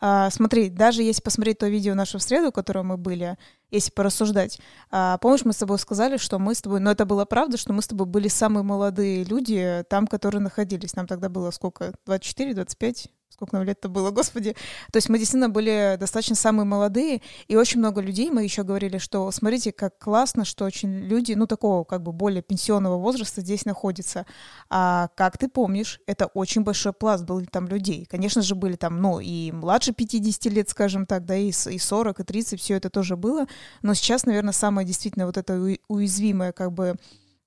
А, 0.00 0.30
смотри, 0.30 0.70
даже 0.70 1.02
если 1.02 1.22
посмотреть 1.22 1.58
то 1.58 1.68
видео 1.68 1.94
наше 1.94 2.18
в 2.18 2.22
среду, 2.22 2.48
в 2.48 2.54
котором 2.54 2.88
мы 2.88 2.96
были, 2.96 3.36
если 3.70 3.90
порассуждать, 3.90 4.58
а, 4.90 5.18
помнишь, 5.18 5.44
мы 5.44 5.52
с 5.52 5.58
тобой 5.58 5.78
сказали, 5.78 6.16
что 6.16 6.38
мы 6.38 6.54
с 6.54 6.62
тобой, 6.62 6.80
но 6.80 6.90
это 6.90 7.04
было 7.04 7.26
правда, 7.26 7.56
что 7.58 7.72
мы 7.72 7.82
с 7.82 7.86
тобой 7.86 8.06
были 8.06 8.28
самые 8.28 8.62
молодые 8.62 9.24
люди 9.24 9.84
там, 9.90 10.06
которые 10.06 10.40
находились. 10.40 10.96
Нам 10.96 11.06
тогда 11.06 11.28
было 11.28 11.50
сколько? 11.50 11.92
24, 12.06 12.54
25? 12.54 13.08
Сколько 13.40 13.56
нам 13.56 13.64
лет-то 13.64 13.88
было, 13.88 14.10
господи. 14.10 14.54
То 14.92 14.98
есть 14.98 15.08
мы 15.08 15.18
действительно 15.18 15.48
были 15.48 15.96
достаточно 15.98 16.36
самые 16.36 16.66
молодые, 16.66 17.22
и 17.48 17.56
очень 17.56 17.78
много 17.78 18.02
людей, 18.02 18.30
мы 18.30 18.44
еще 18.44 18.64
говорили, 18.64 18.98
что 18.98 19.30
смотрите, 19.30 19.72
как 19.72 19.98
классно, 19.98 20.44
что 20.44 20.66
очень 20.66 20.90
люди, 20.90 21.32
ну, 21.32 21.46
такого 21.46 21.84
как 21.84 22.02
бы 22.02 22.12
более 22.12 22.42
пенсионного 22.42 22.98
возраста 22.98 23.40
здесь 23.40 23.64
находятся. 23.64 24.26
А 24.68 25.08
как 25.16 25.38
ты 25.38 25.48
помнишь, 25.48 26.00
это 26.06 26.26
очень 26.26 26.64
большой 26.64 26.92
пласт 26.92 27.24
был 27.24 27.42
там 27.46 27.66
людей. 27.66 28.04
Конечно 28.04 28.42
же, 28.42 28.54
были 28.54 28.76
там, 28.76 29.00
ну, 29.00 29.20
и 29.20 29.52
младше 29.52 29.94
50 29.94 30.52
лет, 30.52 30.68
скажем 30.68 31.06
так, 31.06 31.24
да, 31.24 31.34
и, 31.34 31.48
и 31.48 31.78
40, 31.78 32.20
и 32.20 32.24
30, 32.24 32.60
все 32.60 32.74
это 32.74 32.90
тоже 32.90 33.16
было. 33.16 33.46
Но 33.80 33.94
сейчас, 33.94 34.26
наверное, 34.26 34.52
самое 34.52 34.86
действительно 34.86 35.24
вот 35.24 35.38
это 35.38 35.58
уязвимое, 35.88 36.52
как 36.52 36.72
бы, 36.72 36.96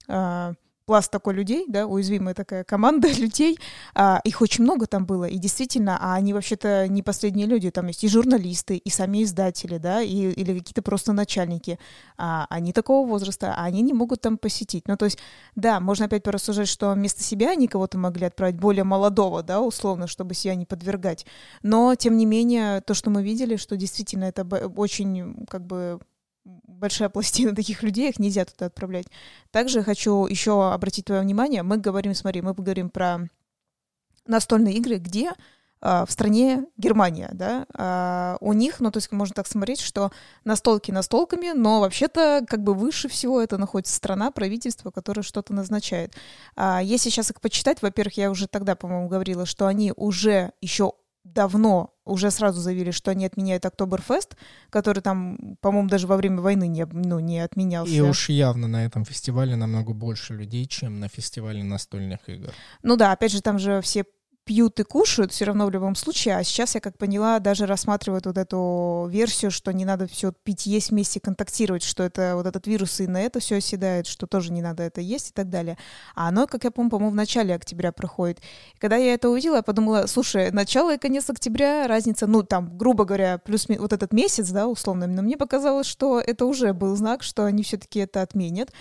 а, 0.07 0.53
пласт 0.85 1.11
такой 1.11 1.33
людей, 1.33 1.65
да, 1.67 1.87
уязвимая 1.87 2.33
такая 2.33 2.63
команда 2.63 3.07
людей, 3.17 3.57
а, 3.95 4.21
их 4.23 4.41
очень 4.41 4.63
много 4.63 4.85
там 4.85 5.05
было, 5.05 5.25
и 5.25 5.37
действительно, 5.37 5.97
а 5.99 6.15
они 6.15 6.33
вообще-то 6.33 6.87
не 6.87 7.01
последние 7.03 7.47
люди, 7.47 7.71
там 7.71 7.87
есть 7.87 8.03
и 8.03 8.07
журналисты, 8.07 8.77
и 8.77 8.89
сами 8.89 9.23
издатели, 9.23 9.77
да, 9.77 10.01
и, 10.01 10.31
или 10.31 10.59
какие-то 10.59 10.81
просто 10.81 11.13
начальники, 11.13 11.79
а, 12.17 12.45
они 12.49 12.73
такого 12.73 13.07
возраста, 13.07 13.53
а 13.55 13.63
они 13.63 13.81
не 13.81 13.93
могут 13.93 14.21
там 14.21 14.37
посетить. 14.37 14.87
Ну, 14.87 14.97
то 14.97 15.05
есть, 15.05 15.19
да, 15.55 15.79
можно 15.79 16.05
опять 16.05 16.23
порассуждать, 16.23 16.67
что 16.67 16.91
вместо 16.93 17.23
себя 17.23 17.51
они 17.51 17.67
кого-то 17.67 17.97
могли 17.97 18.25
отправить 18.25 18.55
более 18.55 18.83
молодого, 18.83 19.43
да, 19.43 19.61
условно, 19.61 20.07
чтобы 20.07 20.33
себя 20.33 20.55
не 20.55 20.65
подвергать, 20.65 21.25
но, 21.61 21.95
тем 21.95 22.17
не 22.17 22.25
менее, 22.25 22.81
то, 22.81 22.93
что 22.93 23.09
мы 23.09 23.23
видели, 23.23 23.55
что 23.55 23.77
действительно 23.77 24.25
это 24.25 24.43
очень, 24.75 25.45
как 25.49 25.65
бы, 25.65 25.99
большая 26.45 27.09
пластина 27.09 27.55
таких 27.55 27.83
людей, 27.83 28.09
их 28.09 28.19
нельзя 28.19 28.45
туда 28.45 28.67
отправлять. 28.67 29.07
Также 29.51 29.83
хочу 29.83 30.25
еще 30.25 30.71
обратить 30.71 31.05
твое 31.05 31.21
внимание, 31.21 31.63
мы 31.63 31.77
говорим, 31.77 32.13
смотри, 32.13 32.41
мы 32.41 32.53
поговорим 32.53 32.89
про 32.89 33.29
настольные 34.25 34.75
игры, 34.75 34.97
где 34.97 35.33
а, 35.85 36.05
в 36.05 36.11
стране 36.11 36.65
Германия, 36.77 37.29
да, 37.33 37.65
а 37.73 38.37
у 38.39 38.53
них, 38.53 38.79
ну, 38.79 38.89
то 38.89 38.97
есть 38.99 39.11
можно 39.11 39.35
так 39.35 39.47
смотреть, 39.47 39.81
что 39.81 40.11
настолки 40.45 40.91
настолками, 40.91 41.51
но 41.51 41.81
вообще-то 41.81 42.45
как 42.47 42.63
бы 42.63 42.73
выше 42.73 43.09
всего 43.09 43.41
это 43.41 43.57
находится 43.57 43.93
страна, 43.93 44.31
правительство, 44.31 44.91
которое 44.91 45.23
что-то 45.23 45.53
назначает. 45.53 46.13
А 46.55 46.81
если 46.81 47.09
сейчас 47.09 47.31
их 47.31 47.41
почитать, 47.41 47.81
во-первых, 47.81 48.15
я 48.15 48.31
уже 48.31 48.47
тогда, 48.47 48.75
по-моему, 48.75 49.09
говорила, 49.09 49.45
что 49.45 49.67
они 49.67 49.91
уже 49.97 50.53
еще 50.61 50.93
давно 51.23 51.93
уже 52.05 52.31
сразу 52.31 52.59
заявили, 52.59 52.91
что 52.91 53.11
они 53.11 53.25
отменяют 53.25 53.65
Октоберфест, 53.65 54.35
который 54.69 55.01
там, 55.01 55.57
по-моему, 55.61 55.89
даже 55.89 56.07
во 56.07 56.17
время 56.17 56.41
войны 56.41 56.67
не, 56.67 56.85
ну, 56.85 57.19
не 57.19 57.39
отменялся. 57.39 57.91
И 57.91 58.01
уж 58.01 58.29
явно 58.29 58.67
на 58.67 58.85
этом 58.85 59.05
фестивале 59.05 59.55
намного 59.55 59.93
больше 59.93 60.33
людей, 60.33 60.65
чем 60.65 60.99
на 60.99 61.07
фестивале 61.07 61.63
настольных 61.63 62.27
игр. 62.27 62.51
Ну 62.81 62.97
да, 62.97 63.11
опять 63.13 63.31
же, 63.31 63.41
там 63.41 63.57
же 63.57 63.81
все 63.81 64.05
пьют 64.45 64.79
и 64.79 64.83
кушают 64.83 65.31
все 65.31 65.45
равно 65.45 65.65
в 65.65 65.71
любом 65.71 65.95
случае. 65.95 66.37
А 66.37 66.43
сейчас, 66.43 66.75
я 66.75 66.81
как 66.81 66.97
поняла, 66.97 67.39
даже 67.39 67.65
рассматривают 67.65 68.25
вот 68.25 68.37
эту 68.37 69.07
версию, 69.09 69.51
что 69.51 69.71
не 69.71 69.85
надо 69.85 70.07
все 70.07 70.31
пить, 70.31 70.65
есть 70.65 70.91
вместе, 70.91 71.19
контактировать, 71.19 71.83
что 71.83 72.03
это 72.03 72.33
вот 72.35 72.45
этот 72.45 72.67
вирус 72.67 72.99
и 72.99 73.07
на 73.07 73.21
это 73.21 73.39
все 73.39 73.57
оседает, 73.57 74.07
что 74.07 74.27
тоже 74.27 74.51
не 74.51 74.61
надо 74.61 74.83
это 74.83 75.01
есть 75.01 75.29
и 75.29 75.33
так 75.33 75.49
далее. 75.49 75.77
А 76.15 76.27
оно, 76.27 76.47
как 76.47 76.63
я 76.63 76.71
помню, 76.71 76.91
по-моему, 76.91 77.11
в 77.11 77.15
начале 77.15 77.55
октября 77.55 77.91
проходит. 77.91 78.39
И 78.75 78.79
когда 78.79 78.97
я 78.97 79.13
это 79.13 79.29
увидела, 79.29 79.57
я 79.57 79.63
подумала, 79.63 80.05
слушай, 80.07 80.51
начало 80.51 80.95
и 80.95 80.97
конец 80.97 81.29
октября, 81.29 81.87
разница, 81.87 82.27
ну, 82.27 82.43
там, 82.43 82.77
грубо 82.77 83.05
говоря, 83.05 83.37
плюс 83.37 83.67
вот 83.67 83.93
этот 83.93 84.13
месяц, 84.13 84.49
да, 84.49 84.67
условно, 84.67 85.07
но 85.07 85.21
мне 85.21 85.37
показалось, 85.37 85.87
что 85.87 86.19
это 86.19 86.45
уже 86.45 86.73
был 86.73 86.95
знак, 86.95 87.23
что 87.23 87.45
они 87.45 87.63
все-таки 87.63 87.99
это 87.99 88.21
отменят. 88.21 88.71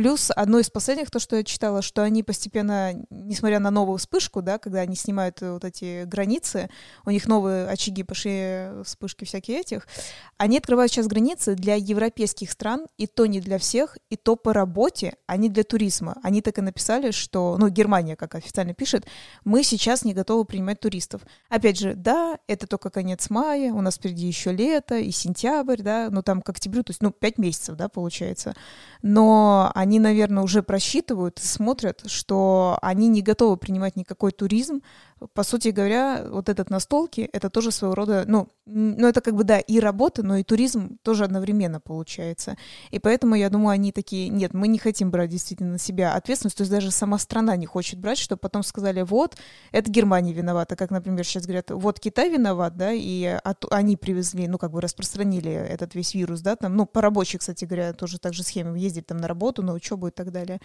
Плюс 0.00 0.30
одно 0.34 0.60
из 0.60 0.70
последних, 0.70 1.10
то, 1.10 1.18
что 1.18 1.36
я 1.36 1.44
читала, 1.44 1.82
что 1.82 2.02
они 2.02 2.22
постепенно, 2.22 2.94
несмотря 3.10 3.58
на 3.58 3.70
новую 3.70 3.98
вспышку, 3.98 4.40
да, 4.40 4.56
когда 4.56 4.80
они 4.80 4.96
снимают 4.96 5.42
вот 5.42 5.62
эти 5.62 6.04
границы, 6.06 6.70
у 7.04 7.10
них 7.10 7.28
новые 7.28 7.66
очаги 7.66 8.02
пошли, 8.02 8.82
вспышки 8.82 9.26
всякие 9.26 9.60
этих, 9.60 9.86
они 10.38 10.56
открывают 10.56 10.90
сейчас 10.90 11.06
границы 11.06 11.54
для 11.54 11.74
европейских 11.74 12.50
стран, 12.50 12.86
и 12.96 13.06
то 13.06 13.26
не 13.26 13.42
для 13.42 13.58
всех, 13.58 13.98
и 14.08 14.16
то 14.16 14.36
по 14.36 14.54
работе, 14.54 15.16
а 15.26 15.36
не 15.36 15.50
для 15.50 15.64
туризма. 15.64 16.16
Они 16.22 16.40
так 16.40 16.56
и 16.56 16.62
написали, 16.62 17.10
что, 17.10 17.58
ну, 17.58 17.68
Германия, 17.68 18.16
как 18.16 18.36
официально 18.36 18.72
пишет, 18.72 19.04
мы 19.44 19.62
сейчас 19.62 20.02
не 20.02 20.14
готовы 20.14 20.46
принимать 20.46 20.80
туристов. 20.80 21.20
Опять 21.50 21.78
же, 21.78 21.92
да, 21.94 22.38
это 22.46 22.66
только 22.66 22.88
конец 22.88 23.28
мая, 23.28 23.70
у 23.74 23.82
нас 23.82 23.96
впереди 23.96 24.26
еще 24.26 24.50
лето 24.50 24.96
и 24.96 25.10
сентябрь, 25.10 25.82
да, 25.82 26.08
ну, 26.10 26.22
там 26.22 26.40
к 26.40 26.48
октябрю, 26.48 26.84
то 26.84 26.92
есть, 26.92 27.02
ну, 27.02 27.10
пять 27.10 27.36
месяцев, 27.36 27.76
да, 27.76 27.90
получается. 27.90 28.54
Но 29.02 29.70
они, 29.74 29.89
наверное, 29.98 30.42
уже 30.42 30.62
просчитывают 30.62 31.40
и 31.40 31.46
смотрят, 31.46 32.02
что 32.06 32.78
они 32.82 33.08
не 33.08 33.22
готовы 33.22 33.56
принимать 33.56 33.96
никакой 33.96 34.32
туризм, 34.32 34.82
по 35.34 35.42
сути 35.42 35.68
говоря, 35.68 36.24
вот 36.28 36.48
этот 36.48 36.70
настолки, 36.70 37.28
это 37.32 37.50
тоже 37.50 37.70
своего 37.70 37.94
рода, 37.94 38.24
ну, 38.26 38.48
ну, 38.66 39.08
это 39.08 39.20
как 39.20 39.34
бы, 39.34 39.44
да, 39.44 39.58
и 39.58 39.80
работа, 39.80 40.22
но 40.22 40.36
и 40.36 40.44
туризм 40.44 40.98
тоже 41.02 41.24
одновременно 41.24 41.80
получается. 41.80 42.56
И 42.90 42.98
поэтому, 42.98 43.34
я 43.34 43.50
думаю, 43.50 43.70
они 43.70 43.92
такие, 43.92 44.28
нет, 44.28 44.54
мы 44.54 44.68
не 44.68 44.78
хотим 44.78 45.10
брать 45.10 45.30
действительно 45.30 45.72
на 45.72 45.78
себя 45.78 46.14
ответственность, 46.14 46.56
то 46.56 46.62
есть 46.62 46.70
даже 46.70 46.90
сама 46.90 47.18
страна 47.18 47.56
не 47.56 47.66
хочет 47.66 47.98
брать, 47.98 48.18
чтобы 48.18 48.38
потом 48.38 48.62
сказали, 48.62 49.02
вот, 49.02 49.36
это 49.72 49.90
Германия 49.90 50.32
виновата, 50.32 50.76
как, 50.76 50.90
например, 50.90 51.24
сейчас 51.24 51.44
говорят, 51.44 51.70
вот 51.70 52.00
Китай 52.00 52.30
виноват, 52.30 52.76
да, 52.76 52.92
и 52.92 53.24
от, 53.24 53.64
они 53.72 53.96
привезли, 53.96 54.48
ну, 54.48 54.58
как 54.58 54.70
бы 54.70 54.80
распространили 54.80 55.52
этот 55.52 55.94
весь 55.94 56.14
вирус, 56.14 56.40
да, 56.40 56.56
там, 56.56 56.76
ну, 56.76 56.86
по 56.86 57.00
рабочей, 57.00 57.38
кстати 57.38 57.64
говоря, 57.64 57.92
тоже 57.92 58.18
так 58.18 58.32
же 58.32 58.42
схеме, 58.42 58.80
ездить 58.80 59.06
там 59.06 59.18
на 59.18 59.28
работу, 59.28 59.62
на 59.62 59.74
учебу 59.74 60.08
и 60.08 60.10
так 60.10 60.32
далее. 60.32 60.60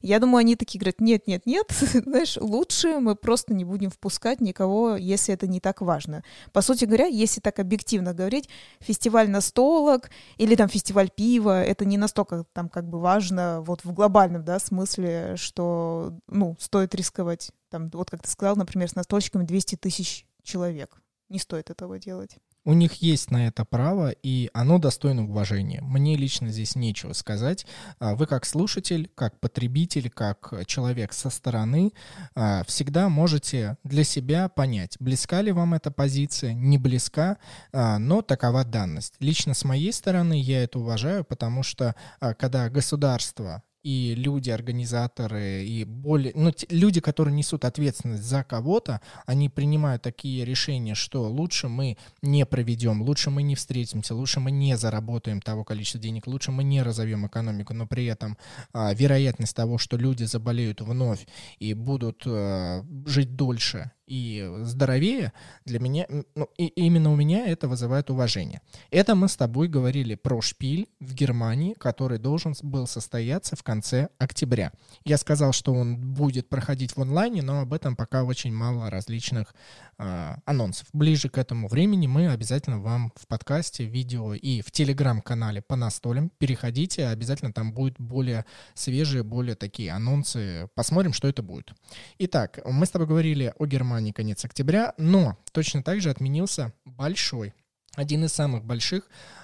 Я 0.00 0.20
думаю, 0.20 0.38
они 0.38 0.56
такие 0.56 0.78
говорят, 0.78 1.00
нет, 1.00 1.26
нет, 1.26 1.44
нет, 1.44 1.66
знаешь, 2.04 2.36
лучше 2.40 3.00
мы 3.00 3.16
просто 3.16 3.52
не 3.52 3.64
будем 3.64 3.90
впускать 3.98 4.40
никого, 4.40 4.96
если 4.96 5.34
это 5.34 5.46
не 5.46 5.60
так 5.60 5.80
важно. 5.80 6.22
По 6.52 6.62
сути 6.62 6.84
говоря, 6.84 7.06
если 7.06 7.40
так 7.40 7.58
объективно 7.58 8.14
говорить, 8.14 8.48
фестиваль 8.80 9.28
настолок 9.28 10.10
или 10.36 10.54
там 10.54 10.68
фестиваль 10.68 11.10
пива, 11.10 11.62
это 11.62 11.84
не 11.84 11.98
настолько 11.98 12.44
там 12.52 12.68
как 12.68 12.88
бы 12.88 13.00
важно 13.00 13.60
вот 13.60 13.84
в 13.84 13.92
глобальном, 13.92 14.44
да, 14.44 14.58
смысле, 14.58 15.34
что, 15.36 16.14
ну, 16.28 16.56
стоит 16.60 16.94
рисковать. 16.94 17.50
Там, 17.70 17.90
вот 17.90 18.10
как 18.10 18.22
ты 18.22 18.30
сказал, 18.30 18.56
например, 18.56 18.88
с 18.88 18.94
настольщиками 18.94 19.44
200 19.44 19.76
тысяч 19.76 20.26
человек. 20.42 21.02
Не 21.28 21.38
стоит 21.38 21.70
этого 21.70 21.98
делать. 21.98 22.38
У 22.68 22.74
них 22.74 22.96
есть 22.96 23.30
на 23.30 23.46
это 23.46 23.64
право, 23.64 24.10
и 24.10 24.50
оно 24.52 24.78
достойно 24.78 25.24
уважения. 25.24 25.80
Мне 25.80 26.16
лично 26.16 26.50
здесь 26.50 26.76
нечего 26.76 27.14
сказать. 27.14 27.64
А, 27.98 28.14
вы 28.14 28.26
как 28.26 28.44
слушатель, 28.44 29.10
как 29.14 29.40
потребитель, 29.40 30.10
как 30.10 30.52
человек 30.66 31.14
со 31.14 31.30
стороны 31.30 31.94
а, 32.34 32.64
всегда 32.64 33.08
можете 33.08 33.78
для 33.84 34.04
себя 34.04 34.50
понять, 34.50 34.98
близка 35.00 35.40
ли 35.40 35.50
вам 35.50 35.72
эта 35.72 35.90
позиция, 35.90 36.52
не 36.52 36.76
близка, 36.76 37.38
а, 37.72 37.98
но 37.98 38.20
такова 38.20 38.66
данность. 38.66 39.14
Лично 39.18 39.54
с 39.54 39.64
моей 39.64 39.90
стороны 39.90 40.38
я 40.38 40.62
это 40.62 40.78
уважаю, 40.78 41.24
потому 41.24 41.62
что 41.62 41.94
когда 42.20 42.68
государство 42.68 43.62
и 43.82 44.14
люди, 44.14 44.50
организаторы, 44.50 45.64
и 45.64 45.84
более, 45.84 46.32
ну, 46.34 46.50
те, 46.50 46.66
люди, 46.70 47.00
которые 47.00 47.34
несут 47.34 47.64
ответственность 47.64 48.24
за 48.24 48.44
кого-то, 48.44 49.00
они 49.26 49.48
принимают 49.48 50.02
такие 50.02 50.44
решения, 50.44 50.94
что 50.94 51.28
лучше 51.28 51.68
мы 51.68 51.96
не 52.22 52.44
проведем, 52.44 53.02
лучше 53.02 53.30
мы 53.30 53.42
не 53.42 53.54
встретимся, 53.54 54.14
лучше 54.14 54.40
мы 54.40 54.50
не 54.50 54.76
заработаем 54.76 55.40
того 55.40 55.64
количества 55.64 56.00
денег, 56.00 56.26
лучше 56.26 56.50
мы 56.50 56.64
не 56.64 56.82
разовьем 56.82 57.26
экономику, 57.26 57.74
но 57.74 57.86
при 57.86 58.06
этом 58.06 58.36
а, 58.72 58.92
вероятность 58.94 59.54
того, 59.54 59.78
что 59.78 59.96
люди 59.96 60.24
заболеют 60.24 60.80
вновь 60.80 61.26
и 61.58 61.74
будут 61.74 62.22
а, 62.26 62.84
жить 63.06 63.36
дольше 63.36 63.92
и 64.08 64.48
здоровее, 64.62 65.32
для 65.64 65.78
меня, 65.78 66.06
ну, 66.34 66.48
и 66.56 66.66
именно 66.66 67.12
у 67.12 67.16
меня 67.16 67.46
это 67.46 67.68
вызывает 67.68 68.10
уважение. 68.10 68.60
Это 68.90 69.14
мы 69.14 69.28
с 69.28 69.36
тобой 69.36 69.68
говорили 69.68 70.14
про 70.14 70.40
шпиль 70.40 70.88
в 71.00 71.14
Германии, 71.14 71.74
который 71.74 72.18
должен 72.18 72.54
был 72.62 72.86
состояться 72.86 73.56
в 73.56 73.62
конце 73.62 74.08
октября. 74.18 74.72
Я 75.04 75.18
сказал, 75.18 75.52
что 75.52 75.74
он 75.74 75.96
будет 75.96 76.48
проходить 76.48 76.96
в 76.96 77.02
онлайне, 77.02 77.42
но 77.42 77.60
об 77.60 77.72
этом 77.72 77.96
пока 77.96 78.24
очень 78.24 78.52
мало 78.52 78.90
различных 78.90 79.54
э, 79.98 80.34
анонсов. 80.44 80.88
Ближе 80.92 81.28
к 81.28 81.36
этому 81.36 81.68
времени 81.68 82.06
мы 82.06 82.28
обязательно 82.28 82.80
вам 82.80 83.12
в 83.14 83.26
подкасте, 83.26 83.84
видео 83.84 84.34
и 84.34 84.62
в 84.62 84.70
телеграм-канале 84.70 85.60
по 85.60 85.76
настолям 85.76 86.30
переходите, 86.38 87.06
обязательно 87.08 87.52
там 87.52 87.72
будут 87.72 88.00
более 88.00 88.44
свежие, 88.74 89.22
более 89.22 89.54
такие 89.54 89.92
анонсы. 89.92 90.68
Посмотрим, 90.74 91.12
что 91.12 91.28
это 91.28 91.42
будет. 91.42 91.72
Итак, 92.18 92.60
мы 92.64 92.86
с 92.86 92.90
тобой 92.90 93.06
говорили 93.06 93.52
о 93.58 93.66
Германии 93.66 93.97
Германии 93.98 94.12
конец 94.12 94.44
октября, 94.44 94.94
но 94.96 95.36
точно 95.50 95.82
так 95.82 96.00
же 96.00 96.10
отменился 96.10 96.72
большой, 96.84 97.52
один 97.96 98.24
из 98.24 98.32
самых 98.32 98.64
больших 98.64 99.02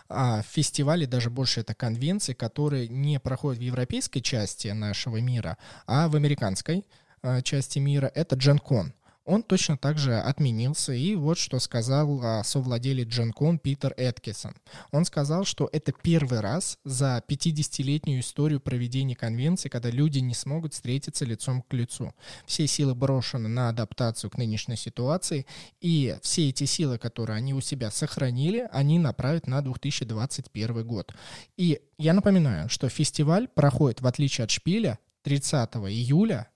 а, 0.08 0.42
фестивалей, 0.42 1.06
даже 1.06 1.28
больше 1.28 1.60
это 1.60 1.74
конвенции, 1.74 2.34
которые 2.34 2.86
не 2.86 3.18
проходят 3.18 3.58
в 3.58 3.64
европейской 3.64 4.20
части 4.20 4.68
нашего 4.68 5.20
мира, 5.20 5.58
а 5.88 6.06
в 6.06 6.14
американской 6.14 6.84
а, 7.20 7.42
части 7.42 7.80
мира, 7.80 8.12
это 8.14 8.36
GenCon. 8.36 8.92
Он 9.24 9.42
точно 9.42 9.76
так 9.76 9.98
же 9.98 10.18
отменился. 10.18 10.92
И 10.92 11.14
вот 11.14 11.38
что 11.38 11.58
сказал 11.58 12.20
а, 12.22 12.44
совладелец 12.44 13.08
Джанкон 13.08 13.58
Питер 13.58 13.94
Эткисон. 13.96 14.54
Он 14.90 15.04
сказал, 15.04 15.44
что 15.44 15.68
это 15.72 15.92
первый 15.92 16.40
раз 16.40 16.78
за 16.84 17.22
50-летнюю 17.26 18.20
историю 18.20 18.60
проведения 18.60 19.16
конвенции, 19.16 19.68
когда 19.68 19.90
люди 19.90 20.18
не 20.18 20.34
смогут 20.34 20.74
встретиться 20.74 21.24
лицом 21.24 21.62
к 21.62 21.72
лицу. 21.72 22.12
Все 22.46 22.66
силы 22.66 22.94
брошены 22.94 23.48
на 23.48 23.68
адаптацию 23.70 24.30
к 24.30 24.38
нынешней 24.38 24.76
ситуации, 24.76 25.46
и 25.80 26.16
все 26.22 26.50
эти 26.50 26.64
силы, 26.64 26.98
которые 26.98 27.36
они 27.36 27.54
у 27.54 27.60
себя 27.60 27.90
сохранили, 27.90 28.68
они 28.72 28.98
направят 28.98 29.46
на 29.46 29.62
2021 29.62 30.86
год. 30.86 31.14
И 31.56 31.80
я 31.98 32.12
напоминаю, 32.12 32.68
что 32.68 32.88
фестиваль 32.88 33.48
проходит, 33.48 34.00
в 34.00 34.06
отличие 34.06 34.44
от 34.44 34.50
шпиля, 34.50 34.98
30 35.22 35.76
июля 35.76 36.50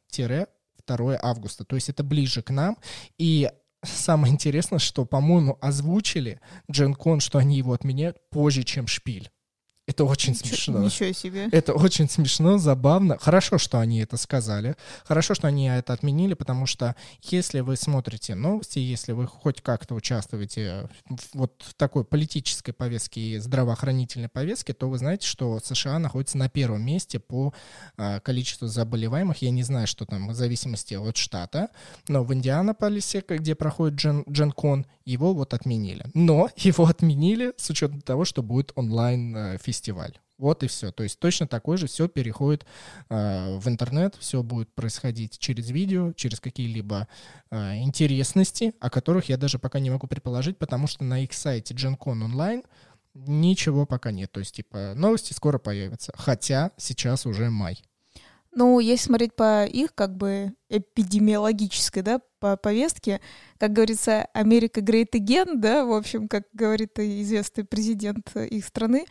2 0.96 1.18
августа. 1.20 1.64
То 1.64 1.76
есть 1.76 1.88
это 1.88 2.02
ближе 2.02 2.42
к 2.42 2.50
нам. 2.50 2.76
И 3.18 3.50
самое 3.84 4.32
интересное, 4.32 4.78
что, 4.78 5.04
по-моему, 5.04 5.58
озвучили 5.60 6.40
Джен 6.70 6.94
Кон, 6.94 7.20
что 7.20 7.38
они 7.38 7.56
его 7.56 7.72
отменяют 7.72 8.18
позже, 8.30 8.62
чем 8.64 8.86
шпиль. 8.86 9.30
Это 9.88 10.04
очень 10.04 10.34
Ничего, 10.34 10.48
смешно. 10.48 10.78
Ничего 10.80 11.12
себе. 11.12 11.48
Это 11.50 11.72
очень 11.72 12.10
смешно, 12.10 12.58
забавно. 12.58 13.16
Хорошо, 13.18 13.56
что 13.56 13.80
они 13.80 14.00
это 14.00 14.18
сказали. 14.18 14.76
Хорошо, 15.06 15.32
что 15.32 15.48
они 15.48 15.66
это 15.66 15.94
отменили, 15.94 16.34
потому 16.34 16.66
что 16.66 16.94
если 17.22 17.60
вы 17.60 17.74
смотрите 17.76 18.34
новости, 18.34 18.78
если 18.78 19.12
вы 19.12 19.26
хоть 19.26 19.62
как-то 19.62 19.94
участвуете 19.94 20.90
в 21.08 21.38
вот 21.38 21.62
в 21.66 21.72
такой 21.72 22.04
политической 22.04 22.72
повестке 22.72 23.20
и 23.22 23.38
здравоохранительной 23.38 24.28
повестке, 24.28 24.74
то 24.74 24.90
вы 24.90 24.98
знаете, 24.98 25.26
что 25.26 25.58
США 25.58 25.98
находится 25.98 26.36
на 26.36 26.50
первом 26.50 26.82
месте 26.82 27.18
по 27.18 27.54
а, 27.96 28.20
количеству 28.20 28.66
заболеваемых. 28.66 29.40
Я 29.40 29.50
не 29.50 29.62
знаю, 29.62 29.86
что 29.86 30.04
там 30.04 30.28
в 30.28 30.34
зависимости 30.34 30.96
от 30.96 31.16
штата, 31.16 31.70
но 32.08 32.24
в 32.24 32.34
Индианаполисе, 32.34 33.24
где 33.26 33.54
проходит 33.54 33.98
Джен, 33.98 34.24
Дженкон, 34.28 34.84
его 35.10 35.34
вот 35.34 35.54
отменили. 35.54 36.04
Но 36.14 36.50
его 36.56 36.86
отменили 36.86 37.52
с 37.56 37.70
учетом 37.70 38.00
того, 38.00 38.24
что 38.24 38.42
будет 38.42 38.72
онлайн-фестиваль 38.74 39.58
фестиваль. 39.88 40.18
Вот 40.38 40.62
и 40.62 40.68
все. 40.68 40.92
То 40.92 41.02
есть 41.02 41.18
точно 41.18 41.48
такой 41.48 41.78
же 41.78 41.88
все 41.88 42.06
переходит 42.06 42.64
э, 43.08 43.58
в 43.58 43.68
интернет, 43.68 44.14
все 44.20 44.42
будет 44.42 44.72
происходить 44.72 45.38
через 45.38 45.70
видео, 45.70 46.12
через 46.12 46.38
какие-либо 46.38 47.08
э, 47.50 47.78
интересности, 47.78 48.72
о 48.78 48.88
которых 48.88 49.28
я 49.28 49.36
даже 49.36 49.58
пока 49.58 49.80
не 49.80 49.90
могу 49.90 50.06
предположить, 50.06 50.56
потому 50.56 50.86
что 50.86 51.02
на 51.02 51.24
их 51.24 51.32
сайте 51.32 51.74
GenCon 51.74 52.30
Online 52.30 52.64
ничего 53.14 53.84
пока 53.84 54.12
нет. 54.12 54.30
То 54.30 54.38
есть, 54.38 54.54
типа, 54.54 54.94
новости 54.94 55.32
скоро 55.32 55.58
появятся. 55.58 56.12
Хотя 56.16 56.70
сейчас 56.76 57.26
уже 57.26 57.50
май. 57.50 57.82
Ну, 58.52 58.80
если 58.80 59.04
смотреть 59.06 59.36
по 59.36 59.64
их 59.66 59.94
как 59.94 60.16
бы 60.16 60.54
эпидемиологической, 60.68 62.02
да, 62.02 62.20
по 62.40 62.56
повестке, 62.56 63.20
как 63.58 63.72
говорится, 63.72 64.28
Америка 64.32 64.80
great 64.80 65.10
again, 65.12 65.56
да, 65.56 65.84
в 65.84 65.92
общем, 65.92 66.28
как 66.28 66.44
говорит 66.52 66.98
известный 66.98 67.64
президент 67.64 68.34
их 68.36 68.64
страны, 68.64 69.06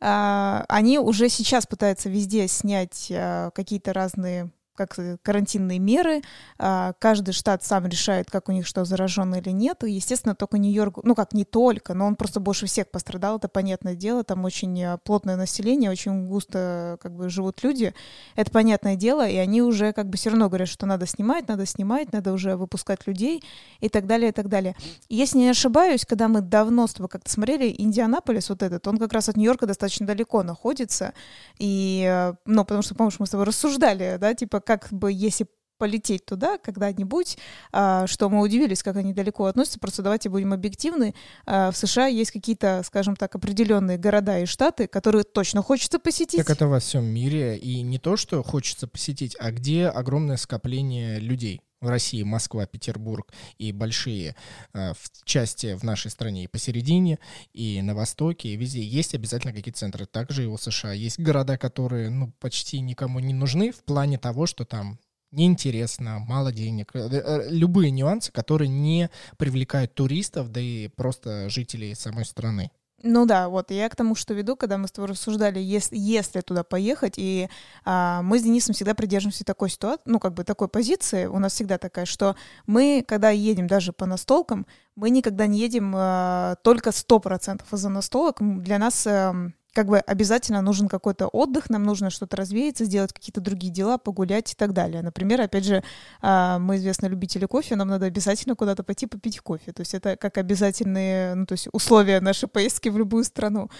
а, 0.00 0.64
они 0.68 0.98
уже 0.98 1.28
сейчас 1.28 1.66
пытаются 1.66 2.08
везде 2.10 2.46
снять 2.48 3.08
а, 3.10 3.50
какие-то 3.50 3.92
разные 3.92 4.52
как 4.74 4.96
карантинные 5.22 5.78
меры. 5.78 6.22
А, 6.58 6.94
каждый 6.98 7.32
штат 7.32 7.64
сам 7.64 7.86
решает, 7.86 8.30
как 8.30 8.48
у 8.48 8.52
них 8.52 8.66
что, 8.66 8.84
заражено 8.84 9.36
или 9.36 9.50
нет. 9.50 9.84
И, 9.84 9.90
естественно, 9.90 10.34
только 10.34 10.58
Нью-Йорк, 10.58 11.00
ну 11.02 11.14
как 11.14 11.32
не 11.32 11.44
только, 11.44 11.94
но 11.94 12.06
он 12.06 12.16
просто 12.16 12.40
больше 12.40 12.66
всех 12.66 12.90
пострадал, 12.90 13.36
это 13.36 13.48
понятное 13.48 13.94
дело. 13.94 14.24
Там 14.24 14.44
очень 14.44 14.82
а, 14.84 14.98
плотное 14.98 15.36
население, 15.36 15.90
очень 15.90 16.26
густо 16.26 16.98
как 17.00 17.14
бы 17.14 17.28
живут 17.28 17.62
люди. 17.62 17.94
Это 18.36 18.50
понятное 18.50 18.96
дело, 18.96 19.28
и 19.28 19.36
они 19.36 19.62
уже 19.62 19.92
как 19.92 20.08
бы 20.08 20.16
все 20.16 20.30
равно 20.30 20.48
говорят, 20.48 20.68
что 20.68 20.86
надо 20.86 21.06
снимать, 21.06 21.48
надо 21.48 21.66
снимать, 21.66 22.12
надо 22.12 22.32
уже 22.32 22.56
выпускать 22.56 23.06
людей 23.06 23.42
и 23.80 23.88
так 23.88 24.06
далее, 24.06 24.30
и 24.30 24.32
так 24.32 24.48
далее. 24.48 24.74
И 25.08 25.16
если 25.16 25.38
не 25.38 25.48
ошибаюсь, 25.48 26.04
когда 26.04 26.28
мы 26.28 26.40
давно 26.40 26.86
с 26.86 26.94
тобой 26.94 27.08
как-то 27.08 27.30
смотрели, 27.30 27.74
Индианаполис 27.76 28.48
вот 28.48 28.62
этот, 28.62 28.86
он 28.86 28.98
как 28.98 29.12
раз 29.12 29.28
от 29.28 29.36
Нью-Йорка 29.36 29.66
достаточно 29.66 30.06
далеко 30.06 30.42
находится. 30.42 31.12
И, 31.58 32.04
э, 32.08 32.34
ну, 32.46 32.64
потому 32.64 32.82
что, 32.82 32.94
помнишь, 32.94 33.18
мы 33.18 33.26
с 33.26 33.30
тобой 33.30 33.46
рассуждали, 33.46 34.16
да, 34.20 34.34
типа, 34.34 34.60
как 34.64 34.88
бы 34.90 35.12
если 35.12 35.46
полететь 35.82 36.24
туда 36.24 36.58
когда-нибудь, 36.58 37.36
а, 37.72 38.06
что 38.06 38.28
мы 38.28 38.40
удивились, 38.40 38.84
как 38.84 38.94
они 38.94 39.12
далеко 39.12 39.46
относятся. 39.46 39.80
Просто 39.80 40.00
давайте 40.00 40.28
будем 40.28 40.52
объективны. 40.52 41.12
А, 41.44 41.72
в 41.72 41.76
США 41.76 42.06
есть 42.06 42.30
какие-то, 42.30 42.82
скажем 42.86 43.16
так, 43.16 43.34
определенные 43.34 43.98
города 43.98 44.38
и 44.38 44.46
штаты, 44.46 44.86
которые 44.86 45.24
точно 45.24 45.60
хочется 45.60 45.98
посетить. 45.98 46.38
Как 46.38 46.50
это 46.50 46.68
во 46.68 46.78
всем 46.78 47.04
мире. 47.04 47.58
И 47.58 47.82
не 47.82 47.98
то, 47.98 48.16
что 48.16 48.44
хочется 48.44 48.86
посетить, 48.86 49.36
а 49.40 49.50
где 49.50 49.88
огромное 49.88 50.36
скопление 50.36 51.18
людей. 51.18 51.62
В 51.82 51.88
России 51.88 52.22
Москва, 52.22 52.64
Петербург 52.64 53.30
и 53.58 53.72
большие 53.72 54.34
э, 54.72 54.94
в 54.94 55.24
части 55.24 55.74
в 55.74 55.82
нашей 55.82 56.10
стране 56.10 56.44
и 56.44 56.46
посередине, 56.46 57.18
и 57.52 57.82
на 57.82 57.94
востоке, 57.94 58.48
и 58.48 58.56
везде 58.56 58.82
есть 58.82 59.14
обязательно 59.14 59.52
какие-то 59.52 59.80
центры. 59.80 60.06
Также 60.06 60.44
и 60.44 60.46
у 60.46 60.56
США 60.56 60.92
есть 60.92 61.20
города, 61.20 61.58
которые 61.58 62.08
ну, 62.08 62.32
почти 62.40 62.80
никому 62.80 63.18
не 63.20 63.34
нужны 63.34 63.72
в 63.72 63.84
плане 63.84 64.16
того, 64.18 64.46
что 64.46 64.64
там 64.64 64.98
неинтересно, 65.32 66.20
мало 66.20 66.52
денег, 66.52 66.92
э, 66.94 67.08
э, 67.10 67.50
любые 67.50 67.90
нюансы, 67.90 68.30
которые 68.30 68.68
не 68.68 69.10
привлекают 69.36 69.94
туристов, 69.94 70.50
да 70.50 70.60
и 70.60 70.88
просто 70.88 71.48
жителей 71.48 71.94
самой 71.94 72.24
страны. 72.24 72.70
Ну 73.04 73.26
да, 73.26 73.48
вот 73.48 73.70
я 73.72 73.88
к 73.88 73.96
тому, 73.96 74.14
что 74.14 74.32
веду, 74.32 74.54
когда 74.56 74.78
мы 74.78 74.86
с 74.86 74.92
тобой 74.92 75.10
рассуждали, 75.10 75.58
если, 75.58 75.96
если 75.96 76.40
туда 76.40 76.62
поехать, 76.62 77.14
и 77.16 77.48
а, 77.84 78.22
мы 78.22 78.38
с 78.38 78.42
Денисом 78.42 78.74
всегда 78.74 78.94
придерживаемся 78.94 79.44
такой 79.44 79.70
ситуации, 79.70 80.02
ну 80.04 80.20
как 80.20 80.34
бы 80.34 80.44
такой 80.44 80.68
позиции, 80.68 81.26
у 81.26 81.38
нас 81.40 81.52
всегда 81.52 81.78
такая, 81.78 82.04
что 82.04 82.36
мы, 82.66 83.04
когда 83.06 83.30
едем 83.30 83.66
даже 83.66 83.92
по 83.92 84.06
настолкам, 84.06 84.66
мы 84.94 85.10
никогда 85.10 85.46
не 85.48 85.58
едем 85.58 85.92
а, 85.96 86.54
только 86.62 86.90
100% 86.90 87.62
из-за 87.72 87.88
настолок. 87.88 88.36
Для 88.40 88.78
нас 88.78 89.04
а, 89.06 89.50
как 89.72 89.86
бы 89.86 89.98
обязательно 89.98 90.62
нужен 90.62 90.88
какой-то 90.88 91.28
отдых, 91.28 91.70
нам 91.70 91.82
нужно 91.82 92.10
что-то 92.10 92.36
развеяться, 92.36 92.84
сделать 92.84 93.12
какие-то 93.12 93.40
другие 93.40 93.72
дела, 93.72 93.98
погулять 93.98 94.52
и 94.52 94.54
так 94.54 94.72
далее. 94.72 95.02
Например, 95.02 95.40
опять 95.40 95.64
же, 95.64 95.82
а, 96.20 96.58
мы 96.58 96.76
известные 96.76 97.10
любители 97.10 97.46
кофе, 97.46 97.76
нам 97.76 97.88
надо 97.88 98.06
обязательно 98.06 98.54
куда-то 98.54 98.82
пойти 98.82 99.06
попить 99.06 99.40
кофе. 99.40 99.72
То 99.72 99.80
есть 99.80 99.94
это 99.94 100.16
как 100.16 100.38
обязательные 100.38 101.34
ну, 101.34 101.46
то 101.46 101.52
есть 101.52 101.68
условия 101.72 102.20
нашей 102.20 102.48
поездки 102.48 102.88
в 102.88 102.98
любую 102.98 103.24
страну. 103.24 103.70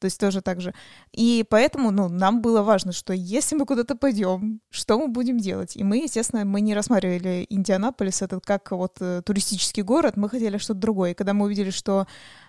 То 0.00 0.06
есть 0.06 0.18
тоже 0.18 0.42
так 0.42 0.60
же. 0.60 0.74
И 1.12 1.44
поэтому 1.48 1.92
ну, 1.92 2.08
нам 2.08 2.42
было 2.42 2.62
важно, 2.62 2.92
что 2.92 3.12
если 3.12 3.54
мы 3.54 3.66
куда-то 3.66 3.94
пойдем, 3.94 4.60
что 4.70 4.98
мы 4.98 5.08
будем 5.08 5.38
делать? 5.38 5.76
И 5.76 5.84
мы, 5.84 5.98
естественно, 5.98 6.44
мы 6.44 6.60
не 6.60 6.74
рассматривали 6.74 7.46
Индианаполис 7.48 8.22
этот 8.22 8.44
как 8.44 8.72
вот 8.72 8.96
э, 9.00 9.22
туристический 9.24 9.84
город, 9.84 10.16
мы 10.16 10.28
хотели 10.28 10.58
что-то 10.58 10.80
другое. 10.80 11.12
И 11.12 11.14
когда 11.14 11.34
мы 11.34 11.44
увидели, 11.44 11.70
что 11.70 12.06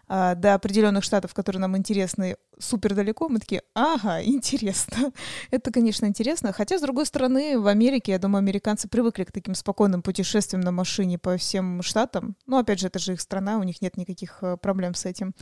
а, 0.08 0.36
до 0.36 0.54
определенных 0.54 1.04
штатов, 1.04 1.34
которые 1.34 1.62
нам 1.62 1.78
интересны, 1.78 2.36
супер 2.60 2.94
далеко, 2.94 3.30
мы 3.30 3.40
такие, 3.40 3.62
ага, 3.74 4.22
интересно. 4.24 5.12
Это, 5.52 5.72
конечно, 5.72 6.06
интересно. 6.06 6.54
Хотя, 6.54 6.78
с 6.78 6.82
другой 6.82 7.06
стороны, 7.06 7.60
в 7.60 7.68
Америке, 7.68 8.12
я 8.12 8.20
думаю, 8.20 8.40
американцы 8.40 8.88
привыкли 8.88 9.24
к 9.24 9.32
таким 9.32 9.56
спокойным 9.56 10.02
путешествиям 10.02 10.62
на 10.62 10.72
машине 10.72 11.18
по 11.18 11.38
всем 11.38 11.82
штатам. 11.82 12.36
Ну, 12.46 12.58
опять 12.58 12.80
же, 12.80 12.88
это 12.88 13.00
же 13.00 13.14
их 13.14 13.22
страна, 13.22 13.58
у 13.58 13.64
них 13.64 13.82
нет 13.82 13.98
никаких 13.98 14.40
э, 14.42 14.58
проблем 14.58 14.94
с 14.94 15.06
этим. 15.06 15.34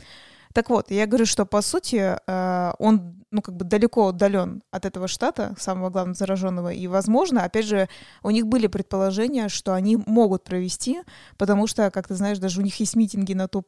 Так 0.52 0.70
вот, 0.70 0.90
я 0.90 1.06
говорю, 1.06 1.26
что 1.26 1.46
по 1.46 1.62
сути 1.62 2.16
э, 2.26 2.72
он, 2.78 3.24
ну, 3.30 3.42
как 3.42 3.56
бы 3.56 3.64
далеко 3.64 4.08
удален 4.08 4.62
от 4.70 4.84
этого 4.84 5.08
штата, 5.08 5.54
самого 5.58 5.90
главного 5.90 6.14
зараженного, 6.14 6.72
и, 6.72 6.86
возможно, 6.86 7.44
опять 7.44 7.66
же, 7.66 7.88
у 8.22 8.30
них 8.30 8.46
были 8.46 8.66
предположения, 8.66 9.48
что 9.48 9.74
они 9.74 9.96
могут 9.96 10.44
провести, 10.44 11.00
потому 11.38 11.66
что, 11.66 11.90
как 11.90 12.08
ты 12.08 12.14
знаешь, 12.14 12.38
даже 12.38 12.60
у 12.60 12.64
них 12.64 12.78
есть 12.80 12.96
митинги 12.96 13.32
на 13.32 13.48
ту 13.48 13.62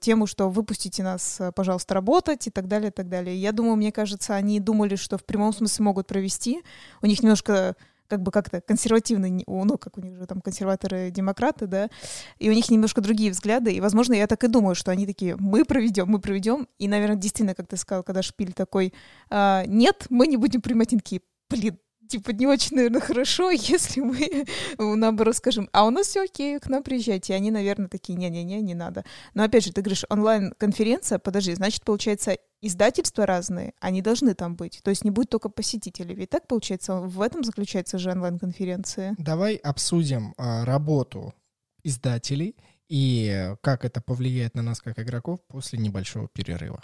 тему, 0.00 0.26
что 0.26 0.48
выпустите 0.48 1.02
нас, 1.02 1.40
пожалуйста, 1.54 1.94
работать 1.94 2.46
и 2.46 2.50
так 2.50 2.68
далее, 2.68 2.88
и 2.88 2.92
так 2.92 3.08
далее. 3.08 3.36
Я 3.36 3.52
думаю, 3.52 3.76
мне 3.76 3.92
кажется, 3.92 4.34
они 4.34 4.60
думали, 4.60 4.96
что 4.96 5.18
в 5.18 5.24
прямом 5.24 5.52
смысле 5.52 5.84
могут 5.84 6.06
провести. 6.06 6.62
У 7.02 7.06
них 7.06 7.22
немножко 7.22 7.76
как 8.06 8.22
бы 8.22 8.30
как-то 8.30 8.60
консервативные, 8.60 9.44
ну, 9.46 9.78
как 9.78 9.98
у 9.98 10.00
них 10.00 10.16
же 10.16 10.26
там 10.26 10.40
консерваторы-демократы, 10.40 11.66
да, 11.66 11.90
и 12.38 12.48
у 12.48 12.52
них 12.52 12.70
немножко 12.70 13.00
другие 13.00 13.30
взгляды, 13.30 13.72
и, 13.72 13.80
возможно, 13.80 14.14
я 14.14 14.26
так 14.26 14.44
и 14.44 14.48
думаю, 14.48 14.74
что 14.74 14.90
они 14.90 15.06
такие, 15.06 15.36
мы 15.36 15.64
проведем, 15.64 16.08
мы 16.08 16.20
проведем, 16.20 16.68
и, 16.78 16.88
наверное, 16.88 17.16
действительно, 17.16 17.54
как 17.54 17.66
ты 17.68 17.76
сказал, 17.76 18.02
когда 18.02 18.22
Шпиль 18.22 18.52
такой, 18.52 18.92
а, 19.30 19.64
нет, 19.66 20.06
мы 20.10 20.26
не 20.26 20.36
будем 20.36 20.60
принимать, 20.60 20.90
такие, 20.90 21.22
блин, 21.48 21.78
типа, 22.08 22.30
не 22.30 22.46
очень, 22.46 22.76
наверное, 22.76 23.00
хорошо, 23.00 23.50
если 23.50 24.00
мы, 24.00 24.46
наоборот, 24.78 25.36
скажем, 25.36 25.68
а 25.72 25.86
у 25.86 25.90
нас 25.90 26.08
все 26.08 26.24
окей, 26.24 26.58
к 26.58 26.68
нам 26.68 26.82
приезжайте. 26.82 27.32
И 27.32 27.36
они, 27.36 27.50
наверное, 27.50 27.88
такие, 27.88 28.14
не-не-не, 28.16 28.60
не 28.60 28.74
надо. 28.74 29.04
Но 29.34 29.42
опять 29.42 29.64
же, 29.64 29.72
ты 29.72 29.82
говоришь, 29.82 30.04
онлайн-конференция, 30.08 31.18
подожди, 31.18 31.54
значит, 31.54 31.84
получается, 31.84 32.36
издательства 32.60 33.26
разные, 33.26 33.74
они 33.80 34.02
должны 34.02 34.34
там 34.34 34.56
быть. 34.56 34.80
То 34.82 34.90
есть 34.90 35.04
не 35.04 35.10
будет 35.10 35.30
только 35.30 35.48
посетителей. 35.48 36.14
Ведь 36.14 36.30
так, 36.30 36.46
получается, 36.46 36.96
в 36.96 37.20
этом 37.20 37.44
заключается 37.44 37.98
же 37.98 38.10
онлайн-конференция. 38.10 39.14
Давай 39.18 39.56
обсудим 39.56 40.34
а, 40.36 40.64
работу 40.64 41.34
издателей 41.82 42.56
и 42.88 43.54
как 43.62 43.84
это 43.84 44.00
повлияет 44.00 44.54
на 44.54 44.62
нас 44.62 44.80
как 44.80 44.98
игроков 44.98 45.40
после 45.48 45.78
небольшого 45.78 46.28
перерыва. 46.28 46.82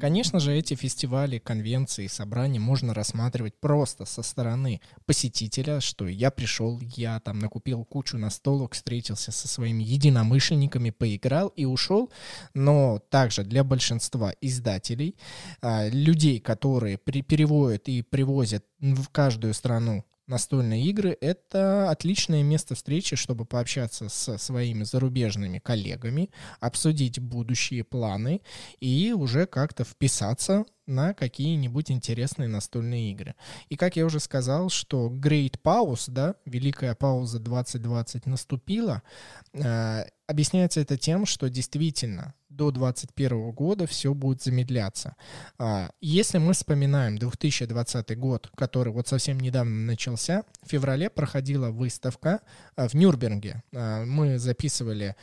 Конечно 0.00 0.40
же, 0.40 0.54
эти 0.54 0.74
фестивали, 0.74 1.38
конвенции, 1.38 2.06
собрания 2.06 2.60
можно 2.60 2.94
рассматривать 2.94 3.54
просто 3.60 4.04
со 4.04 4.22
стороны 4.22 4.80
посетителя, 5.06 5.80
что 5.80 6.06
я 6.06 6.30
пришел, 6.30 6.80
я 6.80 7.20
там 7.20 7.38
накупил 7.38 7.84
кучу 7.84 8.16
настолок, 8.18 8.74
встретился 8.74 9.32
со 9.32 9.48
своими 9.48 9.82
единомышленниками, 9.82 10.90
поиграл 10.90 11.48
и 11.48 11.64
ушел. 11.64 12.10
Но 12.54 13.00
также 13.10 13.44
для 13.44 13.64
большинства 13.64 14.32
издателей, 14.40 15.16
а, 15.60 15.88
людей, 15.88 16.40
которые 16.40 16.96
переводят 16.98 17.88
и 17.88 18.02
привозят 18.02 18.64
в 18.80 19.08
каждую 19.08 19.54
страну 19.54 20.04
настольные 20.26 20.84
игры— 20.84 21.16
это 21.20 21.90
отличное 21.90 22.42
место 22.42 22.74
встречи, 22.74 23.16
чтобы 23.16 23.44
пообщаться 23.44 24.08
со 24.08 24.38
своими 24.38 24.84
зарубежными 24.84 25.58
коллегами, 25.58 26.30
обсудить 26.60 27.18
будущие 27.18 27.84
планы 27.84 28.40
и 28.80 29.12
уже 29.12 29.46
как-то 29.46 29.84
вписаться 29.84 30.64
на 30.86 31.14
какие-нибудь 31.14 31.90
интересные 31.90 32.48
настольные 32.48 33.10
игры. 33.12 33.34
И 33.68 33.76
как 33.76 33.96
я 33.96 34.04
уже 34.04 34.20
сказал, 34.20 34.68
что 34.68 35.08
Great 35.08 35.60
Pause, 35.62 36.10
да, 36.10 36.34
великая 36.44 36.94
пауза 36.94 37.38
2020 37.38 38.26
наступила, 38.26 39.02
э, 39.52 40.04
объясняется 40.26 40.80
это 40.80 40.96
тем, 40.98 41.26
что 41.26 41.48
действительно 41.48 42.34
до 42.56 42.70
2021 42.70 43.50
года 43.52 43.86
все 43.86 44.14
будет 44.14 44.42
замедляться. 44.42 45.16
А, 45.58 45.90
если 46.00 46.38
мы 46.38 46.52
вспоминаем 46.52 47.18
2020 47.18 48.18
год, 48.18 48.50
который 48.56 48.92
вот 48.92 49.08
совсем 49.08 49.38
недавно 49.38 49.86
начался, 49.86 50.44
в 50.62 50.70
феврале 50.70 51.10
проходила 51.10 51.70
выставка 51.70 52.40
а, 52.76 52.88
в 52.88 52.94
Нюрнберге. 52.94 53.62
А, 53.74 54.04
мы 54.04 54.38
записывали 54.38 55.16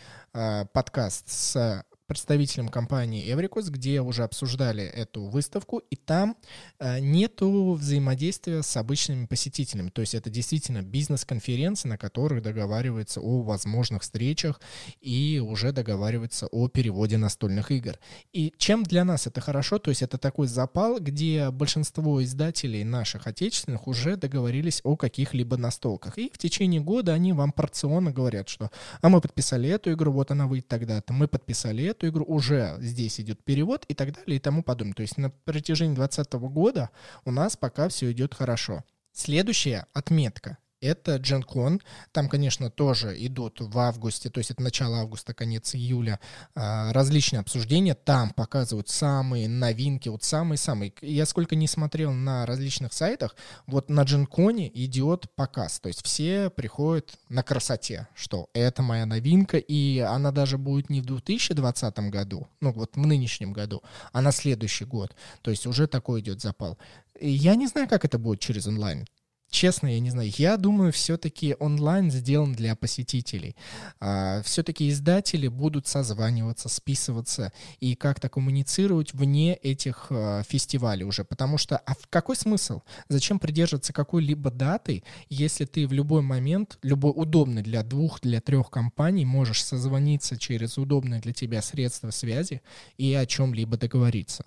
подкаст 0.74 1.28
с 1.28 1.84
представителем 2.12 2.68
компании 2.68 3.32
Эврикус, 3.32 3.70
где 3.70 4.02
уже 4.02 4.26
обсуждали 4.26 4.84
эту 4.84 5.24
выставку, 5.24 5.78
и 5.78 5.96
там 5.96 6.36
э, 6.78 7.00
нету 7.00 7.72
взаимодействия 7.80 8.64
с 8.64 8.76
обычными 8.76 9.28
посетителями. 9.28 9.92
То 9.92 10.02
есть 10.02 10.14
это 10.14 10.30
действительно 10.30 10.82
бизнес-конференции, 10.82 11.88
на 11.88 11.98
которых 11.98 12.44
договариваются 12.44 13.22
о 13.22 13.44
возможных 13.44 14.02
встречах 14.02 14.60
и 15.00 15.42
уже 15.42 15.72
договариваются 15.72 16.48
о 16.48 16.68
переводе 16.68 17.16
настольных 17.16 17.72
игр. 17.72 17.98
И 18.34 18.54
чем 18.58 18.84
для 18.84 19.06
нас 19.06 19.26
это 19.26 19.40
хорошо? 19.40 19.80
То 19.80 19.90
есть 19.90 20.02
это 20.02 20.18
такой 20.18 20.48
запал, 20.48 21.00
где 21.00 21.50
большинство 21.50 22.22
издателей 22.22 22.84
наших 22.84 23.26
отечественных 23.26 23.88
уже 23.88 24.18
договорились 24.18 24.82
о 24.84 24.98
каких-либо 24.98 25.56
настолках. 25.56 26.18
И 26.18 26.30
в 26.34 26.38
течение 26.38 26.82
года 26.82 27.14
они 27.14 27.32
вам 27.32 27.54
порционно 27.54 28.12
говорят, 28.12 28.50
что 28.50 28.70
а 29.02 29.08
мы 29.08 29.22
подписали 29.22 29.70
эту 29.70 29.94
игру, 29.94 30.12
вот 30.12 30.30
она 30.32 30.46
выйдет 30.46 30.68
тогда-то, 30.68 31.14
мы 31.14 31.30
подписали 31.30 31.86
эту 31.86 32.01
эту 32.02 32.10
игру, 32.10 32.26
уже 32.26 32.78
здесь 32.80 33.20
идет 33.20 33.44
перевод 33.44 33.86
и 33.88 33.94
так 33.94 34.14
далее 34.14 34.38
и 34.38 34.40
тому 34.40 34.64
подобное. 34.64 34.96
То 34.96 35.02
есть 35.02 35.18
на 35.18 35.30
протяжении 35.30 35.96
2020 35.96 36.34
года 36.52 36.90
у 37.26 37.32
нас 37.32 37.56
пока 37.56 37.90
все 37.90 38.12
идет 38.12 38.34
хорошо. 38.34 38.84
Следующая 39.14 39.86
отметка 39.94 40.58
это 40.82 41.16
GenCon. 41.18 41.82
Там, 42.12 42.28
конечно, 42.28 42.70
тоже 42.70 43.16
идут 43.26 43.62
в 43.62 43.78
августе, 43.80 44.30
то 44.30 44.40
есть 44.40 44.52
это 44.52 44.62
начало 44.62 45.00
августа, 45.00 45.34
конец 45.34 45.76
июля, 45.76 46.20
а, 46.56 46.92
различные 46.92 47.40
обсуждения. 47.40 47.94
Там 47.94 48.32
показывают 48.32 48.90
самые 48.90 49.48
новинки, 49.48 50.10
вот 50.10 50.24
самые-самые. 50.24 50.94
Я 51.02 51.26
сколько 51.26 51.56
не 51.56 51.68
смотрел 51.68 52.12
на 52.12 52.46
различных 52.46 52.94
сайтах, 52.94 53.36
вот 53.68 53.90
на 53.90 54.02
GenCon 54.02 54.70
идет 54.74 55.34
показ. 55.36 55.80
То 55.80 55.88
есть 55.88 56.04
все 56.04 56.50
приходят 56.50 57.18
на 57.30 57.44
красоте, 57.44 58.08
что 58.16 58.50
это 58.54 58.82
моя 58.82 59.06
новинка, 59.06 59.58
и 59.58 60.00
она 60.00 60.32
даже 60.32 60.58
будет 60.58 60.90
не 60.90 61.02
в 61.02 61.06
2020 61.06 62.00
году, 62.10 62.48
ну 62.60 62.72
вот 62.72 62.96
в 62.96 63.06
нынешнем 63.06 63.54
году, 63.54 63.84
а 64.12 64.22
на 64.22 64.32
следующий 64.32 64.86
год. 64.86 65.16
То 65.42 65.52
есть 65.52 65.68
уже 65.68 65.88
такой 65.88 66.22
идет 66.22 66.42
запал. 66.42 66.78
Я 67.20 67.56
не 67.56 67.68
знаю, 67.68 67.88
как 67.88 68.04
это 68.04 68.18
будет 68.18 68.40
через 68.40 68.66
онлайн 68.66 69.06
честно, 69.52 69.88
я 69.88 70.00
не 70.00 70.10
знаю, 70.10 70.32
я 70.38 70.58
думаю, 70.58 70.92
все-таки 70.92 71.56
онлайн 71.60 72.10
сделан 72.10 72.54
для 72.54 72.76
посетителей. 72.76 73.56
А, 74.00 74.42
все-таки 74.44 74.90
издатели 74.90 75.48
будут 75.48 75.88
созваниваться, 75.88 76.70
списываться 76.70 77.54
и 77.80 77.96
как-то 77.96 78.30
коммуницировать 78.30 79.14
вне 79.14 79.54
этих 79.56 80.08
а, 80.10 80.42
фестивалей 80.44 81.04
уже, 81.04 81.24
потому 81.24 81.58
что 81.58 81.78
а 81.78 81.94
какой 82.10 82.36
смысл? 82.36 82.82
Зачем 83.10 83.40
придерживаться 83.40 83.94
какой-либо 83.94 84.50
даты, 84.50 85.04
если 85.30 85.66
ты 85.66 85.86
в 85.86 85.94
любой 85.94 86.22
момент, 86.22 86.80
любой 86.82 87.12
удобный 87.14 87.62
для 87.62 87.84
двух, 87.84 88.22
для 88.22 88.42
трех 88.42 88.72
компаний, 88.72 89.26
можешь 89.26 89.64
созвониться 89.64 90.38
через 90.38 90.78
удобное 90.78 91.20
для 91.20 91.34
тебя 91.34 91.62
средство 91.62 92.10
связи 92.10 92.62
и 92.98 93.14
о 93.14 93.26
чем-либо 93.26 93.78
договориться? 93.78 94.46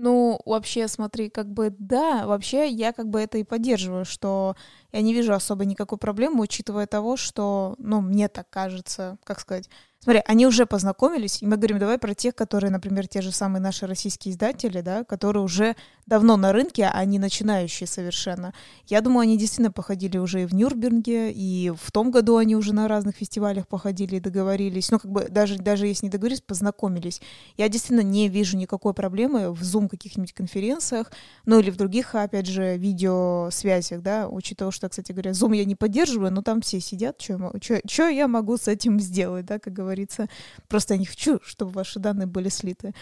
Ну, 0.00 0.38
вообще, 0.46 0.86
смотри, 0.86 1.28
как 1.28 1.48
бы 1.52 1.74
да, 1.76 2.24
вообще 2.26 2.68
я 2.68 2.92
как 2.92 3.08
бы 3.08 3.20
это 3.20 3.38
и 3.38 3.42
поддерживаю, 3.42 4.04
что 4.04 4.54
я 4.92 5.02
не 5.02 5.12
вижу 5.12 5.32
особо 5.34 5.64
никакой 5.64 5.98
проблемы, 5.98 6.40
учитывая 6.42 6.86
того, 6.86 7.16
что, 7.16 7.74
ну, 7.78 8.00
мне 8.00 8.28
так 8.28 8.48
кажется, 8.48 9.18
как 9.24 9.40
сказать, 9.40 9.68
Смотри, 10.08 10.22
они 10.24 10.46
уже 10.46 10.64
познакомились, 10.64 11.42
и 11.42 11.46
мы 11.46 11.58
говорим, 11.58 11.78
давай 11.78 11.98
про 11.98 12.14
тех, 12.14 12.34
которые, 12.34 12.70
например, 12.70 13.06
те 13.06 13.20
же 13.20 13.30
самые 13.30 13.60
наши 13.60 13.86
российские 13.86 14.32
издатели, 14.32 14.80
да, 14.80 15.04
которые 15.04 15.42
уже 15.42 15.76
давно 16.06 16.38
на 16.38 16.54
рынке, 16.54 16.88
а 16.90 17.04
не 17.04 17.18
начинающие 17.18 17.86
совершенно. 17.86 18.54
Я 18.86 19.02
думаю, 19.02 19.24
они 19.24 19.36
действительно 19.36 19.70
походили 19.70 20.16
уже 20.16 20.44
и 20.44 20.46
в 20.46 20.54
Нюрнберге, 20.54 21.30
и 21.30 21.70
в 21.78 21.92
том 21.92 22.10
году 22.10 22.38
они 22.38 22.56
уже 22.56 22.72
на 22.72 22.88
разных 22.88 23.16
фестивалях 23.16 23.68
походили 23.68 24.16
и 24.16 24.20
договорились. 24.20 24.90
Ну, 24.90 24.98
как 24.98 25.10
бы 25.10 25.28
даже, 25.28 25.58
даже 25.58 25.86
если 25.86 26.06
не 26.06 26.10
договорились, 26.10 26.40
познакомились. 26.40 27.20
Я 27.58 27.68
действительно 27.68 28.00
не 28.00 28.30
вижу 28.30 28.56
никакой 28.56 28.94
проблемы 28.94 29.52
в 29.52 29.60
Zoom 29.60 29.90
каких-нибудь 29.90 30.32
конференциях, 30.32 31.12
ну 31.44 31.60
или 31.60 31.68
в 31.68 31.76
других, 31.76 32.14
опять 32.14 32.46
же, 32.46 32.78
видеосвязях, 32.78 34.00
да, 34.00 34.26
учитывая, 34.26 34.72
что, 34.72 34.88
кстати 34.88 35.12
говоря, 35.12 35.32
Zoom 35.32 35.54
я 35.54 35.66
не 35.66 35.74
поддерживаю, 35.74 36.32
но 36.32 36.40
там 36.40 36.62
все 36.62 36.80
сидят, 36.80 37.20
что 37.20 38.08
я 38.08 38.26
могу 38.26 38.56
с 38.56 38.68
этим 38.68 38.98
сделать, 39.00 39.44
да, 39.44 39.58
как 39.58 39.74
говорится 39.74 39.97
говорится. 39.98 40.28
Просто 40.68 40.94
я 40.94 41.00
не 41.00 41.06
хочу, 41.06 41.40
чтобы 41.42 41.72
ваши 41.72 41.98
данные 41.98 42.26
были 42.26 42.48
слиты. 42.48 42.94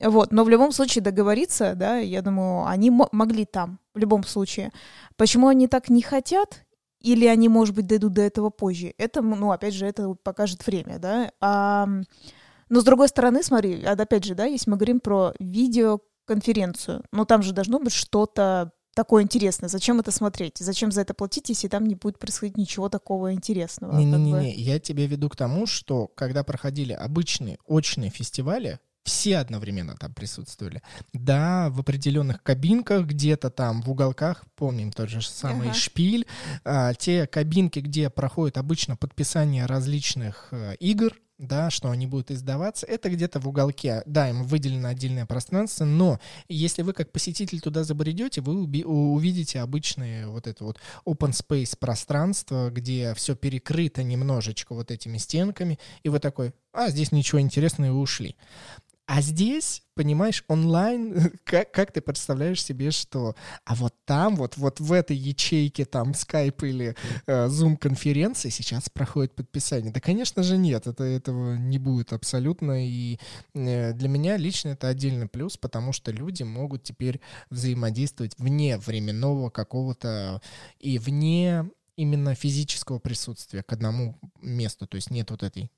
Вот, 0.00 0.32
но 0.32 0.44
в 0.44 0.48
любом 0.48 0.72
случае 0.72 1.02
договориться, 1.02 1.74
да, 1.74 1.98
я 1.98 2.20
думаю, 2.22 2.66
они 2.66 2.90
могли 2.90 3.44
там, 3.44 3.78
в 3.94 3.98
любом 3.98 4.24
случае. 4.24 4.72
Почему 5.16 5.48
они 5.48 5.68
так 5.68 5.88
не 5.88 6.02
хотят, 6.02 6.64
или 7.00 7.26
они, 7.26 7.48
может 7.48 7.74
быть, 7.74 7.86
дойдут 7.86 8.14
до 8.14 8.22
этого 8.22 8.50
позже, 8.50 8.94
это, 8.98 9.22
ну, 9.22 9.52
опять 9.52 9.74
же, 9.74 9.86
это 9.86 10.14
покажет 10.14 10.66
время, 10.66 10.98
да. 10.98 11.30
А, 11.40 11.86
но 12.68 12.80
с 12.80 12.84
другой 12.84 13.08
стороны, 13.08 13.42
смотри, 13.42 13.84
опять 13.84 14.24
же, 14.24 14.34
да, 14.34 14.46
если 14.46 14.70
мы 14.70 14.76
говорим 14.76 15.00
про 15.00 15.32
видеоконференцию, 15.38 17.04
ну, 17.12 17.24
там 17.24 17.42
же 17.42 17.52
должно 17.52 17.78
быть 17.78 17.92
что-то 17.92 18.72
такое 18.94 19.22
интересное. 19.22 19.68
Зачем 19.68 20.00
это 20.00 20.10
смотреть? 20.10 20.58
Зачем 20.58 20.92
за 20.92 21.02
это 21.02 21.14
платить, 21.14 21.48
если 21.48 21.68
там 21.68 21.86
не 21.86 21.94
будет 21.94 22.18
происходить 22.18 22.56
ничего 22.56 22.88
такого 22.88 23.32
интересного? 23.32 23.96
Не-не-не, 23.96 24.32
бы... 24.32 24.44
я 24.56 24.78
тебе 24.78 25.06
веду 25.06 25.28
к 25.28 25.36
тому, 25.36 25.66
что 25.66 26.08
когда 26.08 26.44
проходили 26.44 26.92
обычные 26.92 27.58
очные 27.66 28.10
фестивали, 28.10 28.78
все 29.04 29.36
одновременно 29.36 29.96
там 29.96 30.14
присутствовали. 30.14 30.82
Да, 31.12 31.68
в 31.70 31.80
определенных 31.80 32.42
кабинках, 32.42 33.06
где-то 33.06 33.50
там 33.50 33.82
в 33.82 33.90
уголках, 33.90 34.44
помним 34.56 34.92
тот 34.92 35.10
же 35.10 35.22
самый 35.22 35.68
ага. 35.68 35.78
шпиль, 35.78 36.26
а, 36.64 36.94
те 36.94 37.26
кабинки, 37.26 37.80
где 37.80 38.08
проходит 38.08 38.56
обычно 38.56 38.96
подписание 38.96 39.66
различных 39.66 40.48
а, 40.52 40.72
игр, 40.72 41.12
да, 41.38 41.70
что 41.70 41.90
они 41.90 42.06
будут 42.06 42.30
издаваться, 42.30 42.86
это 42.86 43.10
где-то 43.10 43.40
в 43.40 43.48
уголке. 43.48 44.02
Да, 44.06 44.28
им 44.28 44.44
выделено 44.44 44.88
отдельное 44.88 45.26
пространство, 45.26 45.84
но 45.84 46.20
если 46.48 46.82
вы 46.82 46.92
как 46.92 47.10
посетитель 47.10 47.60
туда 47.60 47.84
забредете, 47.84 48.40
вы 48.40 48.64
увидите 48.84 49.60
обычные 49.60 50.28
вот 50.28 50.46
это 50.46 50.64
вот 50.64 50.78
open 51.06 51.30
space 51.32 51.76
пространство, 51.78 52.70
где 52.70 53.14
все 53.14 53.34
перекрыто 53.34 54.02
немножечко 54.02 54.74
вот 54.74 54.90
этими 54.90 55.18
стенками, 55.18 55.78
и 56.02 56.08
вы 56.08 56.20
такой, 56.20 56.52
а, 56.72 56.90
здесь 56.90 57.12
ничего 57.12 57.40
интересного, 57.40 57.90
и 57.90 57.94
ушли. 57.94 58.36
А 59.06 59.20
здесь, 59.20 59.82
понимаешь, 59.94 60.44
онлайн, 60.48 61.30
как, 61.44 61.72
как 61.72 61.92
ты 61.92 62.00
представляешь 62.00 62.62
себе, 62.62 62.90
что... 62.90 63.36
А 63.66 63.74
вот 63.74 63.94
там, 64.06 64.34
вот, 64.36 64.56
вот 64.56 64.80
в 64.80 64.92
этой 64.92 65.16
ячейке, 65.16 65.84
там, 65.84 66.12
Skype 66.12 66.66
или 66.66 66.96
э, 67.26 67.46
Zoom-конференции 67.46 68.48
сейчас 68.48 68.88
проходит 68.88 69.34
подписание? 69.34 69.92
Да, 69.92 70.00
конечно 70.00 70.42
же, 70.42 70.56
нет, 70.56 70.86
это, 70.86 71.04
этого 71.04 71.56
не 71.56 71.78
будет 71.78 72.14
абсолютно. 72.14 72.86
И 72.86 73.18
э, 73.54 73.92
для 73.92 74.08
меня 74.08 74.38
лично 74.38 74.70
это 74.70 74.88
отдельный 74.88 75.28
плюс, 75.28 75.58
потому 75.58 75.92
что 75.92 76.10
люди 76.10 76.42
могут 76.42 76.82
теперь 76.82 77.20
взаимодействовать 77.50 78.38
вне 78.38 78.78
временного 78.78 79.50
какого-то 79.50 80.40
и 80.80 80.98
вне 80.98 81.68
именно 81.96 82.34
физического 82.34 82.98
присутствия 82.98 83.62
к 83.62 83.72
одному 83.72 84.18
месту. 84.40 84.86
То 84.86 84.96
есть 84.96 85.10
нет 85.10 85.30
вот 85.30 85.42
этой 85.42 85.70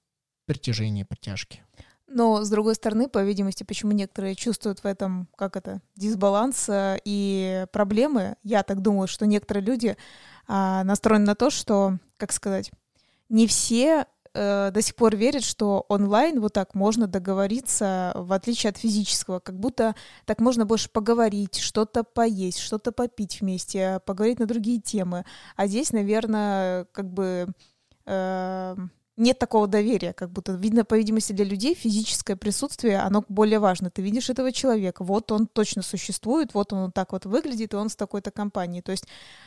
притяжения, 0.46 1.04
притяжки. 1.04 1.62
Но, 2.08 2.44
с 2.44 2.50
другой 2.50 2.76
стороны, 2.76 3.08
по 3.08 3.22
видимости, 3.22 3.64
почему 3.64 3.92
некоторые 3.92 4.36
чувствуют 4.36 4.80
в 4.80 4.86
этом, 4.86 5.28
как 5.36 5.56
это, 5.56 5.80
дисбаланс 5.96 6.68
э, 6.68 6.98
и 7.04 7.66
проблемы, 7.72 8.36
я 8.44 8.62
так 8.62 8.80
думаю, 8.80 9.08
что 9.08 9.26
некоторые 9.26 9.64
люди 9.64 9.96
а, 10.46 10.84
настроены 10.84 11.26
на 11.26 11.34
то, 11.34 11.50
что, 11.50 11.98
как 12.16 12.30
сказать, 12.30 12.70
не 13.28 13.48
все 13.48 14.06
э, 14.34 14.70
до 14.72 14.82
сих 14.82 14.94
пор 14.94 15.16
верит, 15.16 15.42
что 15.42 15.84
онлайн 15.88 16.40
вот 16.40 16.52
так 16.52 16.76
можно 16.76 17.08
договориться, 17.08 18.12
в 18.14 18.32
отличие 18.32 18.70
от 18.70 18.76
физического, 18.76 19.40
как 19.40 19.58
будто 19.58 19.96
так 20.26 20.40
можно 20.40 20.64
больше 20.64 20.88
поговорить, 20.88 21.56
что-то 21.56 22.04
поесть, 22.04 22.60
что-то 22.60 22.92
попить 22.92 23.40
вместе, 23.40 24.00
поговорить 24.06 24.38
на 24.38 24.46
другие 24.46 24.80
темы. 24.80 25.24
А 25.56 25.66
здесь, 25.66 25.92
наверное, 25.92 26.84
как 26.92 27.12
бы... 27.12 27.48
Э, 28.06 28.76
нет 29.16 29.38
такого 29.38 29.66
доверия, 29.66 30.12
как 30.12 30.30
будто 30.30 30.52
видно, 30.52 30.84
по 30.84 30.94
видимости, 30.94 31.32
для 31.32 31.44
людей 31.44 31.74
физическое 31.74 32.36
присутствие, 32.36 32.98
оно 32.98 33.24
более 33.28 33.58
важно. 33.58 33.90
Ты 33.90 34.02
видишь 34.02 34.30
этого 34.30 34.52
человека, 34.52 35.04
вот 35.04 35.32
он 35.32 35.46
точно 35.46 35.82
существует, 35.82 36.54
вот 36.54 36.72
он 36.72 36.86
вот 36.86 36.94
так 36.94 37.12
вот 37.12 37.24
выглядит, 37.24 37.72
и 37.72 37.76
он 37.76 37.88
с 37.88 37.96
такой-то 37.96 38.30
компанией. 38.30 38.82
То 38.82 38.92
есть, 38.92 39.06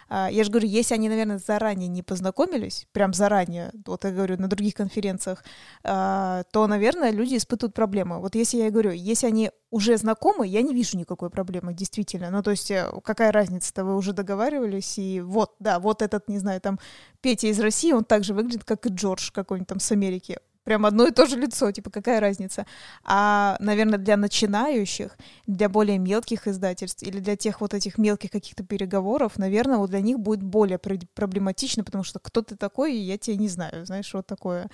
а, 0.10 0.30
я 0.32 0.44
же 0.44 0.50
говорю, 0.50 0.68
если 0.68 0.96
они, 0.96 1.10
наверное, 1.10 1.38
заранее 1.38 1.88
не 1.88 2.02
познакомились, 2.02 2.88
прям 2.92 3.14
заранее, 3.14 3.72
вот 3.86 4.04
я 4.04 4.12
говорю, 4.12 4.38
на 4.38 4.48
других 4.48 4.74
конференциях, 4.74 5.44
а, 5.84 6.44
то, 6.52 6.68
наверное, 6.68 7.12
люди 7.12 7.38
испытывают 7.38 7.76
проблемы. 7.76 8.20
Вот 8.20 8.36
если 8.36 8.58
я 8.58 8.72
говорю, 8.72 8.92
если 8.92 9.28
они 9.28 9.52
уже 9.72 9.98
знакомы, 9.98 10.48
я 10.48 10.62
не 10.62 10.74
вижу 10.74 10.98
никакой 10.98 11.30
проблемы, 11.30 11.74
действительно. 11.74 12.32
Ну, 12.32 12.42
то 12.42 12.52
есть, 12.52 12.72
э, 12.72 12.90
какая 13.04 13.32
разница-то, 13.32 13.86
вы 13.86 13.96
уже 13.96 14.14
договаривались, 14.14 14.98
и 14.98 15.22
вот, 15.22 15.54
да, 15.60 15.80
вот 15.80 16.02
этот, 16.02 16.28
не 16.28 16.40
знаю, 16.40 16.60
там, 16.60 16.80
Петя 17.22 17.48
из 17.48 17.60
России, 17.60 17.92
он 17.92 18.06
так 18.06 18.24
же 18.24 18.34
выглядит, 18.34 18.64
как 18.64 18.86
и 18.86 18.90
Джордж 18.90 19.32
какой-нибудь 19.32 19.68
там 19.68 19.80
с 19.80 19.92
Америки 19.92 20.40
прям 20.64 20.86
одно 20.86 21.08
и 21.08 21.12
то 21.12 21.26
же 21.26 21.38
лицо, 21.38 21.72
типа 21.72 21.90
какая 21.90 22.20
разница. 22.20 22.66
А, 23.04 23.58
наверное, 23.60 23.98
для 23.98 24.18
начинающих, 24.18 25.18
для 25.48 25.70
более 25.70 25.98
мелких 25.98 26.48
издательств 26.48 27.04
или 27.04 27.20
для 27.20 27.36
тех 27.36 27.62
вот 27.62 27.74
этих 27.74 27.98
мелких 27.98 28.32
каких-то 28.32 28.64
переговоров, 28.64 29.38
наверное, 29.38 29.78
вот 29.78 29.90
для 29.90 30.02
них 30.02 30.20
будет 30.20 30.44
более 30.44 30.78
проблематично, 30.78 31.84
потому 31.84 32.04
что 32.04 32.20
кто 32.20 32.42
ты 32.42 32.56
такой, 32.56 32.96
я 32.96 33.18
тебя 33.18 33.38
не 33.38 33.48
знаю, 33.48 33.86
знаешь, 33.86 34.14
вот 34.14 34.28
такое. 34.28 34.70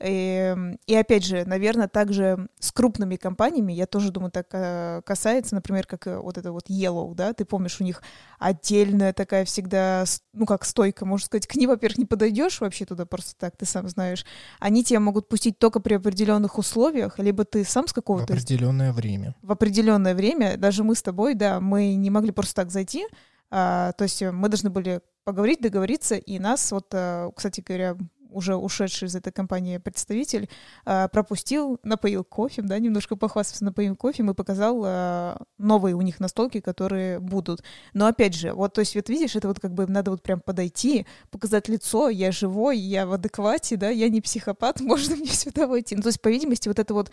И, 0.00 0.52
эм, 0.54 0.78
и 0.86 0.94
опять 0.94 1.24
же, 1.24 1.44
наверное, 1.44 1.88
также 1.88 2.48
с 2.58 2.72
крупными 2.72 3.16
компаниями, 3.16 3.72
я 3.72 3.86
тоже 3.86 4.10
думаю, 4.10 4.30
так 4.30 4.46
э, 4.52 5.02
касается, 5.04 5.54
например, 5.54 5.86
как 5.86 6.06
э, 6.06 6.18
вот 6.18 6.38
это 6.38 6.52
вот 6.52 6.70
Yellow, 6.70 7.14
да, 7.14 7.32
ты 7.34 7.44
помнишь, 7.44 7.80
у 7.80 7.84
них 7.84 8.02
отдельная 8.38 9.12
такая 9.12 9.44
всегда, 9.44 10.04
ну 10.32 10.46
как 10.46 10.64
стойка, 10.64 11.04
можно 11.04 11.26
сказать, 11.26 11.46
к 11.46 11.54
ним, 11.56 11.70
во-первых, 11.70 11.98
не 11.98 12.06
подойдешь 12.06 12.60
вообще 12.60 12.86
туда 12.86 13.04
просто 13.04 13.34
так, 13.38 13.56
ты 13.56 13.66
сам 13.66 13.88
знаешь. 13.88 14.24
Они 14.58 14.82
тебя 14.84 15.00
могут 15.00 15.28
пустить 15.40 15.58
только 15.58 15.80
при 15.80 15.94
определенных 15.94 16.58
условиях, 16.58 17.18
либо 17.18 17.44
ты 17.44 17.64
сам 17.64 17.86
с 17.86 17.94
какого-то... 17.94 18.34
В 18.34 18.36
определенное 18.36 18.92
время. 18.92 19.34
В 19.40 19.52
определенное 19.52 20.14
время, 20.14 20.58
даже 20.58 20.84
мы 20.84 20.94
с 20.94 21.02
тобой, 21.02 21.34
да, 21.34 21.60
мы 21.60 21.94
не 21.94 22.10
могли 22.10 22.30
просто 22.30 22.56
так 22.56 22.70
зайти, 22.70 23.06
а, 23.50 23.92
то 23.92 24.04
есть 24.04 24.22
мы 24.22 24.50
должны 24.50 24.68
были 24.68 25.00
поговорить, 25.24 25.62
договориться, 25.62 26.16
и 26.16 26.38
нас, 26.38 26.72
вот, 26.72 26.88
э, 26.92 27.30
кстати 27.34 27.62
говоря, 27.66 27.96
уже 28.32 28.56
ушедший 28.56 29.08
из 29.08 29.16
этой 29.16 29.32
компании 29.32 29.78
представитель, 29.78 30.48
э, 30.86 31.08
пропустил, 31.12 31.78
напоил 31.82 32.24
кофе, 32.24 32.62
да, 32.62 32.78
немножко 32.78 33.16
похвастался, 33.16 33.64
напоил 33.64 33.96
кофе 33.96 34.22
и 34.22 34.34
показал 34.34 34.82
э, 34.84 35.36
новые 35.58 35.94
у 35.94 36.00
них 36.00 36.20
настолки, 36.20 36.60
которые 36.60 37.18
будут. 37.20 37.62
Но 37.94 38.06
опять 38.06 38.34
же, 38.34 38.52
вот, 38.52 38.74
то 38.74 38.80
есть, 38.80 38.94
вот 38.94 39.08
видишь, 39.08 39.36
это 39.36 39.48
вот 39.48 39.60
как 39.60 39.74
бы 39.74 39.86
надо 39.86 40.10
вот 40.10 40.22
прям 40.22 40.40
подойти, 40.40 41.06
показать 41.30 41.68
лицо, 41.68 42.08
я 42.08 42.32
живой, 42.32 42.78
я 42.78 43.06
в 43.06 43.12
адеквате, 43.12 43.76
да, 43.76 43.90
я 43.90 44.08
не 44.08 44.20
психопат, 44.20 44.80
можно 44.80 45.16
мне 45.16 45.26
сюда 45.26 45.66
войти. 45.66 45.96
Ну, 45.96 46.02
то 46.02 46.08
есть, 46.08 46.20
по 46.20 46.28
видимости, 46.28 46.68
вот 46.68 46.78
это 46.78 46.94
вот 46.94 47.10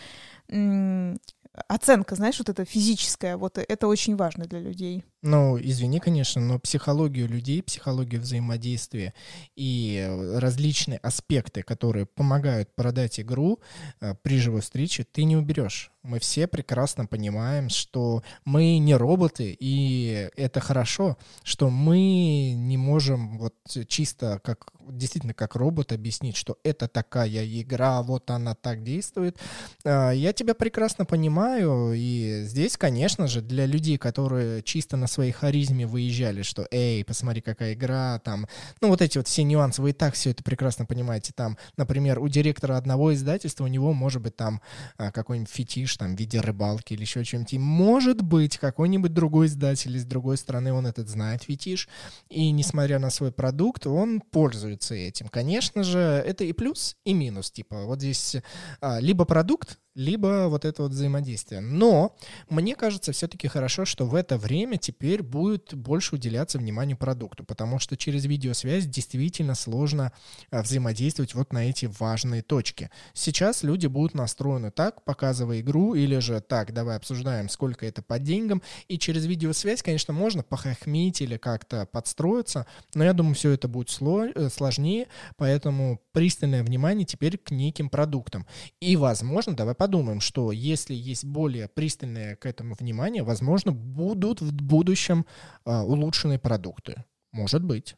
оценка, 1.68 2.16
знаешь, 2.16 2.38
вот 2.39 2.49
это 2.49 2.66
физическая, 2.66 3.38
вот 3.38 3.58
это 3.58 3.88
очень 3.88 4.16
важно 4.16 4.45
для 4.45 4.60
людей. 4.60 5.03
Ну, 5.24 5.58
извини, 5.60 5.99
конечно, 5.99 6.41
но 6.41 6.60
психологию 6.60 7.28
людей, 7.28 7.64
психологию 7.64 8.22
взаимодействия 8.22 9.14
и 9.55 10.08
различные 10.36 10.99
аспекты, 10.99 11.64
которые 11.64 12.05
помогают 12.05 12.76
продать 12.76 13.20
игру 13.20 13.60
э, 13.99 14.14
при 14.22 14.38
живой 14.39 14.62
встрече, 14.62 15.03
ты 15.03 15.24
не 15.24 15.36
уберешь. 15.36 15.91
Мы 16.03 16.20
все 16.20 16.47
прекрасно 16.47 17.05
понимаем, 17.05 17.70
что 17.70 18.24
мы 18.45 18.78
не 18.78 18.95
роботы, 18.95 19.55
и 19.60 20.30
это 20.38 20.60
хорошо, 20.60 21.18
что 21.43 21.70
мы 21.70 22.53
не 22.55 22.78
можем 22.78 23.39
вот 23.39 23.55
чисто 23.88 24.39
как 24.43 24.72
действительно 24.92 25.34
как 25.34 25.56
робот 25.56 25.92
объяснить, 25.92 26.36
что 26.36 26.58
это 26.64 26.88
такая 26.88 27.46
игра, 27.46 28.02
вот 28.02 28.30
она 28.32 28.56
так 28.56 28.84
действует. 28.84 29.38
А, 29.84 30.12
я 30.12 30.34
тебя 30.34 30.54
прекрасно 30.54 31.06
понимаю, 31.06 31.94
и 31.96 32.44
здесь, 32.46 32.78
конечно 32.78 33.28
же, 33.28 33.42
для 33.42 33.66
людей, 33.66 33.98
которые 33.98 34.64
чисто 34.64 34.98
на 34.98 35.08
своей 35.08 35.32
харизме 35.32 35.86
выезжали, 35.86 36.42
что 36.42 36.68
«Эй, 36.72 37.04
посмотри, 37.04 37.42
какая 37.42 37.74
игра», 37.74 38.20
там, 38.20 38.48
ну 38.82 38.90
вот 38.90 39.02
эти 39.02 39.18
вот 39.18 39.28
все 39.28 39.44
нюансы, 39.44 39.82
вы 39.82 39.92
и 39.92 39.94
так 39.94 40.14
все 40.14 40.32
это 40.32 40.44
прекрасно 40.44 40.86
понимаете. 40.86 41.34
Там, 41.36 41.58
например, 41.78 42.20
у 42.20 42.28
директора 42.28 42.78
одного 42.78 43.14
издательства 43.14 43.64
у 43.66 43.68
него 43.68 43.94
может 43.94 44.22
быть 44.22 44.36
там 44.36 44.62
а, 44.98 45.12
какой-нибудь 45.12 45.52
фетиш, 45.52 45.98
там, 45.98 46.16
в 46.16 46.20
виде 46.20 46.40
рыбалки 46.40 46.94
или 46.94 47.02
еще 47.02 47.24
чем-то. 47.24 47.56
И 47.56 47.60
может 47.60 48.22
быть, 48.22 48.58
какой-нибудь 48.58 49.14
другой 49.14 49.48
издатель 49.48 49.96
из 49.96 50.06
другой 50.06 50.38
страны, 50.38 50.74
он 50.74 50.88
этот 50.88 51.10
знает 51.10 51.44
фетиш, 51.44 51.88
и 52.30 52.52
несмотря 52.52 53.00
на 53.00 53.10
свой 53.10 53.32
продукт, 53.32 53.88
он 53.88 54.22
пользуется 54.22 54.77
этим. 54.86 55.28
Конечно 55.28 55.84
же, 55.84 56.00
это 56.00 56.44
и 56.44 56.54
плюс, 56.54 56.96
и 57.06 57.14
минус. 57.14 57.52
Типа, 57.52 57.86
вот 57.86 58.00
здесь 58.00 58.38
а, 58.82 59.00
либо 59.00 59.26
продукт, 59.26 59.80
либо 59.98 60.45
вот 60.48 60.64
это 60.64 60.84
вот 60.84 60.91
взаимодействие. 60.91 61.60
Но 61.60 62.16
мне 62.50 62.76
кажется 62.76 63.12
все-таки 63.12 63.48
хорошо, 63.48 63.84
что 63.84 64.06
в 64.06 64.14
это 64.14 64.38
время 64.38 64.78
теперь 64.78 65.24
будет 65.24 65.74
больше 65.74 66.16
уделяться 66.16 66.60
вниманию 66.60 66.95
продукту, 66.95 67.43
потому 67.43 67.80
что 67.80 67.98
через 67.98 68.26
видеосвязь 68.26 68.86
действительно 68.86 69.56
сложно 69.56 70.14
а, 70.52 70.62
взаимодействовать 70.62 71.34
вот 71.34 71.52
на 71.52 71.68
эти 71.68 71.88
важные 72.00 72.43
точки. 72.43 72.91
Сейчас 73.14 73.64
люди 73.64 73.88
будут 73.88 74.14
настроены 74.14 74.70
так, 74.70 75.04
показывая 75.04 75.62
игру, 75.62 75.95
или 75.95 76.20
же 76.20 76.41
так, 76.41 76.74
давай 76.74 76.95
обсуждаем, 76.95 77.50
сколько 77.50 77.84
это 77.84 78.04
по 78.04 78.20
деньгам, 78.20 78.62
и 78.88 79.00
через 79.00 79.26
видеосвязь, 79.26 79.82
конечно, 79.82 80.14
можно 80.14 80.43
похохмить 80.43 81.22
или 81.22 81.38
как-то 81.38 81.88
подстроиться, 81.88 82.68
но 82.93 83.04
я 83.04 83.14
думаю, 83.14 83.34
все 83.34 83.50
это 83.50 83.68
будет 83.68 83.89
э, 83.89 84.50
сложнее, 84.52 85.08
поэтому 85.38 86.00
пристальное 86.12 86.64
внимание 86.64 87.06
теперь 87.06 87.39
к 87.39 87.50
неким 87.50 87.89
продуктам. 87.89 88.45
И, 88.80 88.95
возможно, 88.95 89.56
давай 89.56 89.74
подумаем, 89.74 89.87
подумаем, 89.88 90.20
что 90.20 90.52
если 90.52 90.94
есть 90.94 91.24
более 91.24 91.70
пристальное 91.70 92.36
к 92.36 92.46
этому 92.46 92.76
внимание, 92.78 93.24
возможно, 93.24 93.72
будут 93.72 94.42
в 94.42 94.52
будущем 94.52 95.26
а, 95.64 95.86
улучшенные 95.86 96.40
продукты. 96.40 97.06
Может 97.32 97.64
быть. 97.64 97.96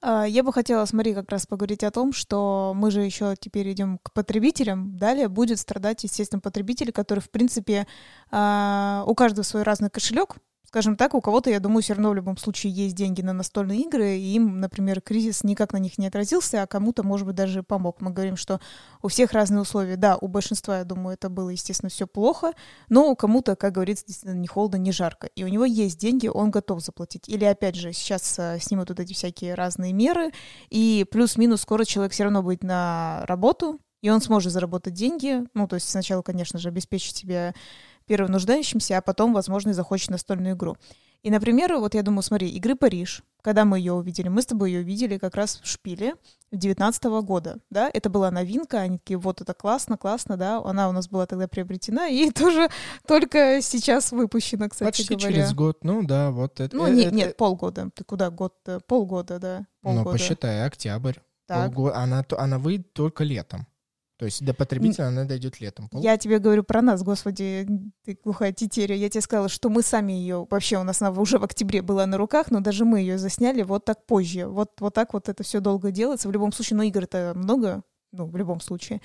А, 0.00 0.24
я 0.24 0.42
бы 0.42 0.50
хотела 0.50 0.86
с 0.86 0.94
Марией 0.94 1.14
как 1.14 1.30
раз 1.30 1.46
поговорить 1.46 1.84
о 1.84 1.90
том, 1.90 2.14
что 2.14 2.72
мы 2.74 2.90
же 2.90 3.02
еще 3.02 3.34
теперь 3.38 3.70
идем 3.70 3.98
к 4.02 4.14
потребителям. 4.14 4.96
Далее 4.96 5.28
будет 5.28 5.58
страдать, 5.58 6.04
естественно, 6.04 6.40
потребитель, 6.40 6.90
который, 6.90 7.20
в 7.20 7.28
принципе, 7.28 7.86
а, 8.30 9.04
у 9.06 9.14
каждого 9.14 9.42
свой 9.42 9.62
разный 9.62 9.90
кошелек, 9.90 10.36
скажем 10.76 10.98
так, 10.98 11.14
у 11.14 11.22
кого-то, 11.22 11.48
я 11.48 11.58
думаю, 11.58 11.80
все 11.80 11.94
равно 11.94 12.10
в 12.10 12.14
любом 12.14 12.36
случае 12.36 12.70
есть 12.70 12.94
деньги 12.94 13.22
на 13.22 13.32
настольные 13.32 13.80
игры, 13.80 14.18
и 14.18 14.34
им, 14.34 14.60
например, 14.60 15.00
кризис 15.00 15.42
никак 15.42 15.72
на 15.72 15.78
них 15.78 15.96
не 15.96 16.06
отразился, 16.06 16.62
а 16.62 16.66
кому-то, 16.66 17.02
может 17.02 17.26
быть, 17.26 17.34
даже 17.34 17.62
помог. 17.62 18.02
Мы 18.02 18.10
говорим, 18.10 18.36
что 18.36 18.60
у 19.00 19.08
всех 19.08 19.32
разные 19.32 19.62
условия. 19.62 19.96
Да, 19.96 20.18
у 20.20 20.28
большинства, 20.28 20.80
я 20.80 20.84
думаю, 20.84 21.14
это 21.14 21.30
было, 21.30 21.48
естественно, 21.48 21.88
все 21.88 22.06
плохо, 22.06 22.52
но 22.90 23.10
у 23.10 23.16
кому-то, 23.16 23.56
как 23.56 23.72
говорится, 23.72 24.04
действительно, 24.06 24.38
не 24.38 24.48
холодно, 24.48 24.76
не 24.76 24.92
жарко. 24.92 25.28
И 25.28 25.44
у 25.44 25.48
него 25.48 25.64
есть 25.64 25.98
деньги, 25.98 26.28
он 26.28 26.50
готов 26.50 26.82
заплатить. 26.82 27.26
Или, 27.26 27.46
опять 27.46 27.76
же, 27.76 27.94
сейчас 27.94 28.38
э, 28.38 28.58
снимут 28.60 28.90
вот 28.90 29.00
эти 29.00 29.14
всякие 29.14 29.54
разные 29.54 29.94
меры, 29.94 30.30
и 30.68 31.06
плюс-минус 31.10 31.62
скоро 31.62 31.86
человек 31.86 32.12
все 32.12 32.24
равно 32.24 32.42
будет 32.42 32.62
на 32.62 33.24
работу, 33.24 33.80
и 34.02 34.10
он 34.10 34.20
сможет 34.20 34.52
заработать 34.52 34.92
деньги. 34.92 35.42
Ну, 35.54 35.66
то 35.66 35.76
есть 35.76 35.88
сначала, 35.88 36.20
конечно 36.20 36.58
же, 36.58 36.68
обеспечить 36.68 37.16
себя 37.16 37.54
первым 38.06 38.32
нуждающимся, 38.32 38.98
а 38.98 39.00
потом, 39.02 39.32
возможно, 39.32 39.70
и 39.70 39.74
захочет 39.74 40.10
настольную 40.10 40.54
игру. 40.54 40.76
И, 41.22 41.30
например, 41.30 41.76
вот 41.78 41.94
я 41.94 42.02
думаю, 42.02 42.22
смотри, 42.22 42.48
игры 42.50 42.76
Париж, 42.76 43.24
когда 43.42 43.64
мы 43.64 43.78
ее 43.78 43.94
увидели, 43.94 44.28
мы 44.28 44.42
с 44.42 44.46
тобой 44.46 44.70
ее 44.70 44.80
увидели 44.80 45.18
как 45.18 45.34
раз 45.34 45.60
в 45.60 45.66
шпиле 45.66 46.14
19 46.52 47.02
года, 47.24 47.58
да, 47.70 47.90
это 47.92 48.08
была 48.10 48.30
новинка, 48.30 48.78
они 48.80 48.98
такие, 48.98 49.18
вот 49.18 49.40
это 49.40 49.52
классно, 49.54 49.96
классно, 49.96 50.36
да, 50.36 50.58
она 50.58 50.88
у 50.88 50.92
нас 50.92 51.08
была 51.08 51.26
тогда 51.26 51.48
приобретена 51.48 52.08
и 52.08 52.30
тоже 52.32 52.68
только 53.08 53.60
сейчас 53.60 54.12
выпущена, 54.12 54.68
кстати 54.68 54.98
Почти 54.98 55.14
говоря. 55.16 55.34
через 55.34 55.54
год, 55.54 55.78
ну 55.82 56.04
да, 56.04 56.30
вот 56.30 56.60
это. 56.60 56.76
Ну, 56.76 56.86
нет, 56.86 57.12
нет, 57.12 57.36
полгода, 57.36 57.90
ты 57.92 58.04
куда, 58.04 58.30
год, 58.30 58.54
полгода, 58.86 59.38
да, 59.38 59.58
ну, 59.82 59.90
полгода. 59.90 60.04
Ну, 60.04 60.12
посчитай, 60.12 60.64
октябрь, 60.64 61.14
так. 61.46 61.72
полгода, 61.72 61.96
она, 61.96 62.24
она 62.38 62.58
выйдет 62.58 62.92
только 62.92 63.24
летом. 63.24 63.66
То 64.18 64.24
есть 64.24 64.44
до 64.44 64.54
потребителя 64.54 65.08
она 65.08 65.24
дойдет 65.24 65.60
летом. 65.60 65.90
Я 65.92 66.16
тебе 66.16 66.38
говорю 66.38 66.64
про 66.64 66.80
нас, 66.80 67.02
господи, 67.02 67.66
ты 68.04 68.18
глухая 68.24 68.52
тетеря. 68.52 68.94
Я 68.94 69.10
тебе 69.10 69.20
сказала, 69.20 69.48
что 69.48 69.68
мы 69.68 69.82
сами 69.82 70.12
ее, 70.12 70.46
вообще 70.50 70.78
у 70.78 70.84
нас 70.84 71.02
она 71.02 71.10
уже 71.20 71.38
в 71.38 71.44
октябре 71.44 71.82
была 71.82 72.06
на 72.06 72.16
руках, 72.16 72.50
но 72.50 72.60
даже 72.60 72.86
мы 72.86 73.00
ее 73.00 73.18
засняли 73.18 73.62
вот 73.62 73.84
так 73.84 74.06
позже. 74.06 74.46
Вот, 74.46 74.72
вот 74.80 74.94
так 74.94 75.12
вот 75.12 75.28
это 75.28 75.42
все 75.42 75.60
долго 75.60 75.90
делается. 75.90 76.28
В 76.28 76.32
любом 76.32 76.52
случае, 76.52 76.78
но 76.78 76.82
ну, 76.82 76.88
игр-то 76.88 77.32
много, 77.36 77.82
ну, 78.12 78.24
в 78.24 78.36
любом 78.36 78.60
случае. 78.60 79.02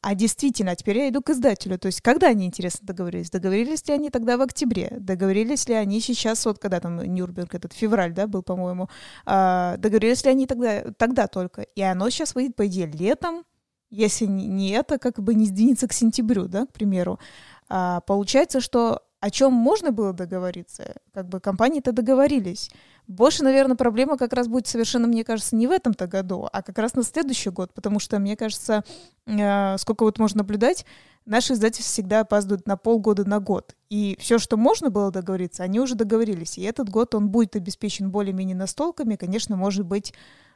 А 0.00 0.16
действительно, 0.16 0.72
а 0.72 0.76
теперь 0.76 0.98
я 0.98 1.08
иду 1.08 1.22
к 1.22 1.30
издателю. 1.30 1.78
То 1.78 1.86
есть, 1.86 2.00
когда 2.00 2.28
они, 2.28 2.46
интересно, 2.46 2.86
договорились? 2.86 3.30
Договорились 3.30 3.86
ли 3.86 3.94
они 3.94 4.10
тогда 4.10 4.36
в 4.36 4.42
октябре? 4.42 4.96
Договорились 4.98 5.68
ли 5.68 5.74
они 5.74 6.00
сейчас, 6.00 6.44
вот 6.46 6.58
когда 6.58 6.80
там 6.80 6.98
Нюрнберг, 6.98 7.54
этот 7.54 7.72
февраль, 7.72 8.12
да, 8.12 8.26
был, 8.26 8.42
по-моему, 8.42 8.88
а, 9.24 9.76
договорились 9.76 10.24
ли 10.24 10.30
они 10.30 10.46
тогда, 10.46 10.82
тогда 10.96 11.28
только? 11.28 11.62
И 11.62 11.82
оно 11.82 12.10
сейчас 12.10 12.34
выйдет, 12.34 12.56
по 12.56 12.66
идее, 12.66 12.86
летом, 12.86 13.44
если 13.90 14.26
не 14.26 14.70
это, 14.70 14.98
как 14.98 15.20
бы 15.20 15.34
не 15.34 15.46
сдвинется 15.46 15.88
к 15.88 15.92
сентябрю, 15.92 16.46
да, 16.46 16.66
к 16.66 16.72
примеру. 16.72 17.18
А, 17.68 18.00
получается, 18.02 18.60
что 18.60 19.02
о 19.20 19.30
чем 19.30 19.52
можно 19.52 19.90
было 19.90 20.12
договориться, 20.12 20.94
как 21.12 21.28
бы 21.28 21.40
компании-то 21.40 21.92
договорились. 21.92 22.70
Больше, 23.08 23.42
наверное, 23.42 23.74
проблема 23.74 24.16
как 24.16 24.32
раз 24.32 24.48
будет 24.48 24.66
совершенно, 24.66 25.08
мне 25.08 25.24
кажется, 25.24 25.56
не 25.56 25.66
в 25.66 25.70
этом-то 25.70 26.06
году, 26.06 26.48
а 26.52 26.62
как 26.62 26.78
раз 26.78 26.94
на 26.94 27.02
следующий 27.02 27.50
год, 27.50 27.72
потому 27.74 27.98
что, 27.98 28.18
мне 28.18 28.36
кажется, 28.36 28.84
э, 29.26 29.78
сколько 29.78 30.04
вот 30.04 30.18
можно 30.18 30.38
наблюдать, 30.38 30.84
наши 31.24 31.54
издательства 31.54 31.92
всегда 31.92 32.20
опаздывают 32.20 32.66
на 32.66 32.76
полгода 32.76 33.28
на 33.28 33.40
год. 33.40 33.74
И 33.90 34.16
все, 34.20 34.38
что 34.38 34.56
можно 34.56 34.90
было 34.90 35.10
договориться, 35.10 35.62
они 35.62 35.80
уже 35.80 35.94
договорились. 35.94 36.58
И 36.58 36.62
этот 36.62 36.88
год 36.90 37.14
он 37.14 37.30
будет 37.30 37.56
обеспечен 37.56 38.10
более-менее 38.10 38.56
настолками. 38.56 39.16
Конечно, 39.16 39.56
может 39.56 39.84
быть, 39.84 40.12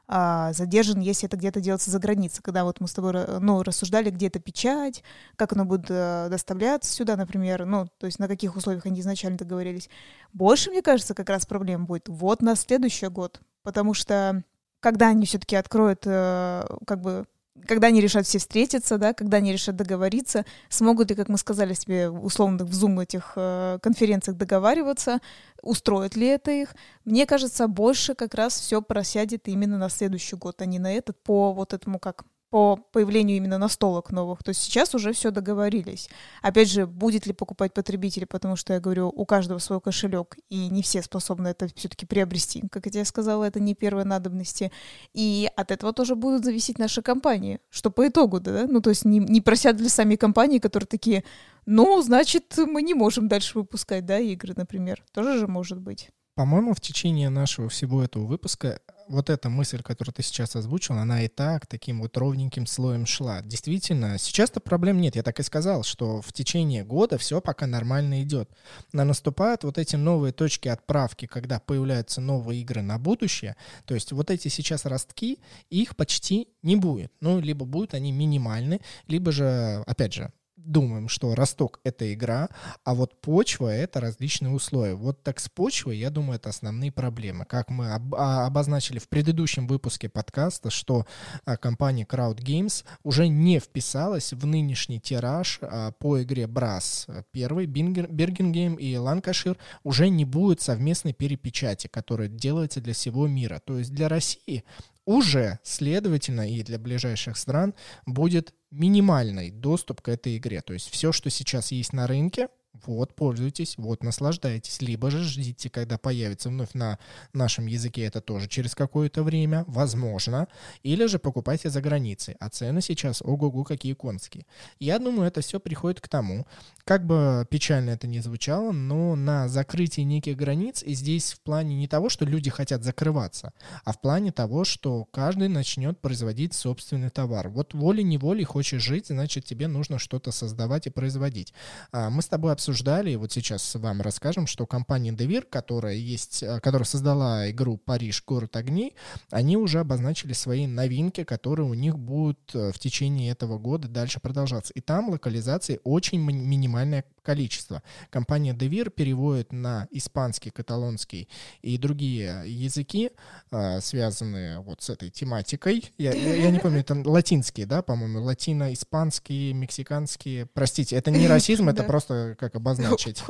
задержан, 0.08 1.00
если 1.00 1.26
это 1.26 1.36
где-то 1.36 1.60
делается 1.60 1.90
за 1.90 1.98
границей. 1.98 2.42
Когда 2.42 2.64
вот 2.64 2.80
мы 2.80 2.88
с 2.88 2.92
тобой 2.92 3.14
ну, 3.40 3.62
рассуждали, 3.62 4.10
где 4.10 4.26
это 4.26 4.40
печать, 4.40 5.02
как 5.36 5.52
оно 5.52 5.64
будет 5.64 5.86
э, 5.88 6.28
доставляться 6.28 6.92
сюда, 6.92 7.16
например, 7.16 7.64
ну, 7.64 7.86
то 7.98 8.06
есть 8.06 8.18
на 8.18 8.28
каких 8.28 8.56
условиях 8.56 8.84
они 8.84 9.00
изначально 9.00 9.38
договорились. 9.38 9.88
Больше, 10.32 10.70
мне 10.70 10.82
кажется, 10.82 11.14
как 11.14 11.30
раз 11.30 11.46
проблем 11.46 11.86
будет 11.86 12.08
вот 12.08 12.42
на 12.42 12.56
следующий 12.56 13.08
год, 13.08 13.40
потому 13.62 13.94
что 13.94 14.42
когда 14.80 15.08
они 15.08 15.24
все-таки 15.24 15.56
откроют 15.56 16.02
э, 16.04 16.66
как 16.86 17.00
бы 17.00 17.26
когда 17.66 17.88
они 17.88 18.00
решат 18.00 18.26
все 18.26 18.38
встретиться, 18.38 18.98
да, 18.98 19.12
когда 19.12 19.36
они 19.38 19.52
решат 19.52 19.76
договориться, 19.76 20.44
смогут 20.68 21.10
ли, 21.10 21.16
как 21.16 21.28
мы 21.28 21.38
сказали 21.38 21.74
себе, 21.74 22.08
условно 22.08 22.64
в 22.64 22.70
Zoom 22.70 23.02
этих 23.02 23.32
э, 23.36 23.78
конференциях 23.82 24.36
договариваться, 24.36 25.20
устроит 25.62 26.16
ли 26.16 26.26
это 26.26 26.50
их. 26.50 26.74
Мне 27.04 27.26
кажется, 27.26 27.68
больше 27.68 28.14
как 28.14 28.34
раз 28.34 28.58
все 28.58 28.80
просядет 28.82 29.48
именно 29.48 29.78
на 29.78 29.90
следующий 29.90 30.36
год, 30.36 30.60
а 30.62 30.66
не 30.66 30.78
на 30.78 30.92
этот, 30.92 31.22
по 31.22 31.52
вот 31.52 31.72
этому 31.72 31.98
как 31.98 32.24
по 32.52 32.76
появлению 32.76 33.38
именно 33.38 33.56
настолок 33.56 34.10
новых. 34.10 34.42
То 34.42 34.50
есть 34.50 34.60
сейчас 34.60 34.94
уже 34.94 35.14
все 35.14 35.30
договорились. 35.30 36.10
Опять 36.42 36.70
же, 36.70 36.86
будет 36.86 37.24
ли 37.24 37.32
покупать 37.32 37.72
потребители, 37.72 38.26
потому 38.26 38.56
что 38.56 38.74
я 38.74 38.78
говорю, 38.78 39.08
у 39.08 39.24
каждого 39.24 39.58
свой 39.58 39.80
кошелек, 39.80 40.36
и 40.50 40.68
не 40.68 40.82
все 40.82 41.00
способны 41.00 41.48
это 41.48 41.68
все-таки 41.74 42.04
приобрести. 42.04 42.62
Как 42.70 42.84
я 42.94 43.06
сказала, 43.06 43.44
это 43.44 43.58
не 43.58 43.74
первые 43.74 44.04
надобности. 44.04 44.70
И 45.14 45.48
от 45.56 45.70
этого 45.70 45.94
тоже 45.94 46.14
будут 46.14 46.44
зависеть 46.44 46.78
наши 46.78 47.00
компании. 47.00 47.58
Что 47.70 47.90
по 47.90 48.06
итогу, 48.06 48.38
да? 48.38 48.66
Ну, 48.68 48.82
то 48.82 48.90
есть 48.90 49.06
не, 49.06 49.18
не 49.18 49.40
просят 49.40 49.80
ли 49.80 49.88
сами 49.88 50.16
компании, 50.16 50.58
которые 50.58 50.86
такие, 50.86 51.24
ну, 51.64 52.02
значит, 52.02 52.54
мы 52.58 52.82
не 52.82 52.92
можем 52.92 53.28
дальше 53.28 53.56
выпускать, 53.56 54.04
да, 54.04 54.18
игры, 54.18 54.52
например. 54.54 55.02
Тоже 55.14 55.38
же 55.38 55.46
может 55.46 55.80
быть. 55.80 56.10
По-моему, 56.34 56.72
в 56.72 56.80
течение 56.80 57.28
нашего 57.28 57.68
всего 57.68 58.02
этого 58.02 58.24
выпуска 58.24 58.80
вот 59.08 59.28
эта 59.28 59.50
мысль, 59.50 59.82
которую 59.82 60.14
ты 60.14 60.22
сейчас 60.22 60.56
озвучил, 60.56 60.94
она 60.94 61.22
и 61.22 61.28
так 61.28 61.66
таким 61.66 62.00
вот 62.00 62.16
ровненьким 62.16 62.66
слоем 62.66 63.04
шла. 63.04 63.42
Действительно, 63.42 64.16
сейчас-то 64.18 64.60
проблем 64.60 65.00
нет. 65.00 65.14
Я 65.14 65.22
так 65.22 65.38
и 65.40 65.42
сказал, 65.42 65.82
что 65.82 66.22
в 66.22 66.32
течение 66.32 66.84
года 66.84 67.18
все 67.18 67.42
пока 67.42 67.66
нормально 67.66 68.22
идет. 68.22 68.48
Но 68.92 69.04
наступают 69.04 69.64
вот 69.64 69.76
эти 69.76 69.96
новые 69.96 70.32
точки 70.32 70.68
отправки, 70.68 71.26
когда 71.26 71.60
появляются 71.60 72.22
новые 72.22 72.62
игры 72.62 72.80
на 72.80 72.98
будущее. 72.98 73.56
То 73.84 73.94
есть 73.94 74.12
вот 74.12 74.30
эти 74.30 74.48
сейчас 74.48 74.86
ростки, 74.86 75.38
их 75.68 75.96
почти 75.96 76.48
не 76.62 76.76
будет. 76.76 77.12
Ну, 77.20 77.40
либо 77.40 77.66
будут 77.66 77.92
они 77.92 78.10
минимальны, 78.12 78.80
либо 79.06 79.32
же, 79.32 79.82
опять 79.86 80.14
же, 80.14 80.32
думаем, 80.64 81.08
что 81.08 81.34
росток— 81.34 81.80
это 81.84 82.12
игра, 82.12 82.48
а 82.84 82.94
вот 82.94 83.20
почва— 83.20 83.68
это 83.68 84.00
различные 84.00 84.52
условия. 84.52 84.94
Вот 84.94 85.22
так 85.22 85.40
с 85.40 85.48
почвой, 85.48 85.98
я 85.98 86.10
думаю, 86.10 86.36
это 86.36 86.50
основные 86.50 86.92
проблемы. 86.92 87.44
Как 87.44 87.70
мы 87.70 87.92
об, 87.92 88.14
а, 88.14 88.46
обозначили 88.46 88.98
в 88.98 89.08
предыдущем 89.08 89.66
выпуске 89.66 90.08
подкаста, 90.08 90.70
что 90.70 91.06
а, 91.44 91.56
компания 91.56 92.04
Crowd 92.04 92.36
Games 92.36 92.84
уже 93.02 93.28
не 93.28 93.58
вписалась 93.58 94.32
в 94.32 94.46
нынешний 94.46 95.00
тираж 95.00 95.58
а, 95.62 95.92
по 95.92 96.22
игре 96.22 96.44
Brass. 96.44 97.24
Первый, 97.32 97.66
Бергенгейм 97.66 98.74
и 98.76 98.96
Ланкашир 98.96 99.56
уже 99.84 100.08
не 100.08 100.24
будет 100.24 100.60
совместной 100.60 101.12
перепечати, 101.12 101.86
которая 101.86 102.28
делается 102.28 102.80
для 102.80 102.94
всего 102.94 103.26
мира. 103.26 103.60
То 103.64 103.78
есть 103.78 103.92
для 103.92 104.08
России 104.08 104.64
уже, 105.04 105.58
следовательно, 105.62 106.48
и 106.48 106.62
для 106.62 106.78
ближайших 106.78 107.36
стран 107.36 107.74
будет 108.06 108.54
минимальный 108.70 109.50
доступ 109.50 110.00
к 110.00 110.08
этой 110.08 110.36
игре. 110.36 110.60
То 110.62 110.72
есть 110.72 110.90
все, 110.90 111.12
что 111.12 111.30
сейчас 111.30 111.72
есть 111.72 111.92
на 111.92 112.06
рынке, 112.06 112.48
вот, 112.86 113.14
пользуйтесь, 113.14 113.74
вот, 113.76 114.02
наслаждайтесь. 114.02 114.80
Либо 114.80 115.10
же 115.10 115.22
ждите, 115.22 115.70
когда 115.70 115.98
появится 115.98 116.48
вновь 116.48 116.74
на 116.74 116.98
нашем 117.32 117.66
языке 117.66 118.02
это 118.02 118.20
тоже 118.20 118.48
через 118.48 118.74
какое-то 118.74 119.22
время, 119.22 119.64
возможно. 119.66 120.48
Или 120.82 121.06
же 121.06 121.18
покупайте 121.18 121.70
за 121.70 121.80
границей. 121.80 122.36
А 122.40 122.48
цены 122.48 122.80
сейчас, 122.80 123.22
ого-го, 123.22 123.64
какие 123.64 123.92
конские. 123.92 124.46
Я 124.80 124.98
думаю, 124.98 125.28
это 125.28 125.40
все 125.40 125.60
приходит 125.60 126.00
к 126.00 126.08
тому, 126.08 126.46
как 126.84 127.06
бы 127.06 127.46
печально 127.48 127.90
это 127.90 128.06
ни 128.06 128.18
звучало, 128.18 128.72
но 128.72 129.14
на 129.14 129.48
закрытии 129.48 130.00
неких 130.00 130.36
границ, 130.36 130.82
и 130.82 130.94
здесь 130.94 131.32
в 131.32 131.40
плане 131.40 131.76
не 131.76 131.86
того, 131.86 132.08
что 132.08 132.24
люди 132.24 132.50
хотят 132.50 132.82
закрываться, 132.82 133.52
а 133.84 133.92
в 133.92 134.00
плане 134.00 134.32
того, 134.32 134.64
что 134.64 135.04
каждый 135.04 135.48
начнет 135.48 136.00
производить 136.00 136.54
собственный 136.54 137.10
товар. 137.10 137.48
Вот 137.48 137.74
волей-неволей 137.74 138.44
хочешь 138.44 138.82
жить, 138.82 139.06
значит, 139.08 139.44
тебе 139.44 139.68
нужно 139.68 139.98
что-то 139.98 140.32
создавать 140.32 140.86
и 140.86 140.90
производить. 140.90 141.54
А 141.92 142.10
мы 142.10 142.22
с 142.22 142.26
тобой 142.26 142.52
обсуждали, 142.62 143.10
и 143.10 143.16
вот 143.16 143.32
сейчас 143.32 143.74
вам 143.74 144.02
расскажем, 144.02 144.46
что 144.46 144.66
компания 144.66 145.10
Devir, 145.10 145.42
которая 145.42 145.94
есть, 145.94 146.44
э, 146.44 146.60
которая 146.60 146.86
создала 146.86 147.50
игру 147.50 147.76
«Париж. 147.76 148.22
Город 148.24 148.54
огней», 148.56 148.94
они 149.30 149.56
уже 149.56 149.80
обозначили 149.80 150.32
свои 150.32 150.68
новинки, 150.68 151.24
которые 151.24 151.68
у 151.68 151.74
них 151.74 151.98
будут 151.98 152.38
э, 152.54 152.70
в 152.72 152.78
течение 152.78 153.32
этого 153.32 153.58
года 153.58 153.88
дальше 153.88 154.20
продолжаться. 154.20 154.72
И 154.74 154.80
там 154.80 155.08
локализации 155.08 155.80
очень 155.82 156.20
минимальное 156.20 157.04
количество. 157.22 157.82
Компания 158.10 158.52
Devir 158.52 158.90
переводит 158.90 159.52
на 159.52 159.88
испанский, 159.90 160.50
каталонский 160.50 161.28
и 161.62 161.78
другие 161.78 162.42
языки, 162.46 163.10
э, 163.50 163.80
связанные 163.80 164.60
вот 164.60 164.82
с 164.82 164.90
этой 164.90 165.10
тематикой. 165.10 165.92
Я, 165.98 166.12
я, 166.12 166.34
я 166.34 166.50
не 166.50 166.58
помню, 166.58 166.80
это 166.80 166.94
латинские, 167.04 167.66
да, 167.66 167.82
по-моему, 167.82 168.22
латино-испанские, 168.22 169.52
мексиканские. 169.54 170.46
Простите, 170.46 170.96
это 170.96 171.10
не 171.10 171.26
расизм, 171.28 171.68
это 171.68 171.84
просто 171.84 172.36
как 172.38 172.54
обозначить. 172.54 173.22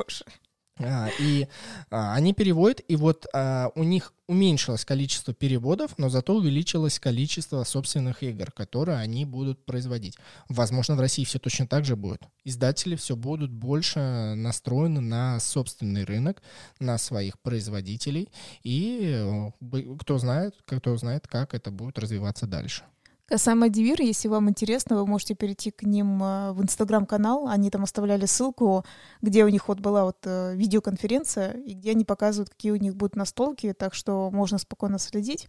А, 0.79 1.09
и 1.19 1.47
а, 1.91 2.15
они 2.15 2.33
переводят, 2.33 2.81
и 2.87 2.95
вот 2.95 3.27
а, 3.33 3.69
у 3.75 3.83
них 3.83 4.11
уменьшилось 4.27 4.85
количество 4.85 5.33
переводов, 5.33 5.97
но 5.99 6.09
зато 6.09 6.35
увеличилось 6.35 6.99
количество 6.99 7.63
собственных 7.63 8.23
игр, 8.23 8.51
которые 8.51 8.97
они 8.97 9.25
будут 9.25 9.63
производить. 9.65 10.17
Возможно, 10.49 10.95
в 10.95 10.99
России 10.99 11.25
все 11.25 11.37
точно 11.37 11.67
так 11.67 11.85
же 11.85 11.95
будет. 11.95 12.23
Издатели 12.43 12.95
все 12.95 13.15
будут 13.15 13.51
больше 13.51 14.33
настроены 14.35 14.99
на 14.99 15.39
собственный 15.39 16.05
рынок, 16.05 16.41
на 16.79 16.97
своих 16.97 17.39
производителей, 17.41 18.29
и 18.63 19.13
э, 19.13 19.95
кто 19.99 20.17
знает, 20.17 20.55
кто 20.65 20.97
знает, 20.97 21.27
как 21.27 21.53
это 21.53 21.69
будет 21.69 21.99
развиваться 21.99 22.47
дальше. 22.47 22.83
Касаемо 23.25 23.69
Дивир, 23.69 24.01
если 24.01 24.27
вам 24.27 24.49
интересно, 24.49 24.97
вы 24.97 25.07
можете 25.07 25.33
перейти 25.33 25.71
к 25.71 25.83
ним 25.83 26.21
э, 26.21 26.51
в 26.51 26.61
инстаграм-канал. 26.61 27.47
Они 27.47 27.69
там 27.69 27.83
оставляли 27.83 28.25
ссылку, 28.25 28.83
где 29.21 29.45
у 29.45 29.47
них 29.47 29.69
вот 29.69 29.79
была 29.79 30.03
вот 30.03 30.17
э, 30.25 30.53
видеоконференция, 30.55 31.53
и 31.53 31.73
где 31.73 31.91
они 31.91 32.03
показывают, 32.03 32.49
какие 32.49 32.73
у 32.73 32.75
них 32.75 32.97
будут 32.97 33.15
настолки, 33.15 33.71
так 33.71 33.93
что 33.93 34.29
можно 34.31 34.57
спокойно 34.57 34.99
следить. 34.99 35.47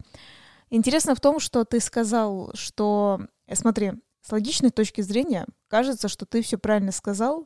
Интересно 0.69 1.15
в 1.15 1.19
том, 1.19 1.39
что 1.41 1.65
ты 1.65 1.81
сказал, 1.81 2.51
что, 2.53 3.19
э, 3.45 3.55
смотри, 3.55 3.91
с 4.21 4.31
логичной 4.31 4.71
точки 4.71 5.01
зрения, 5.01 5.45
кажется, 5.67 6.07
что 6.07 6.25
ты 6.25 6.41
все 6.41 6.57
правильно 6.57 6.93
сказал, 6.93 7.45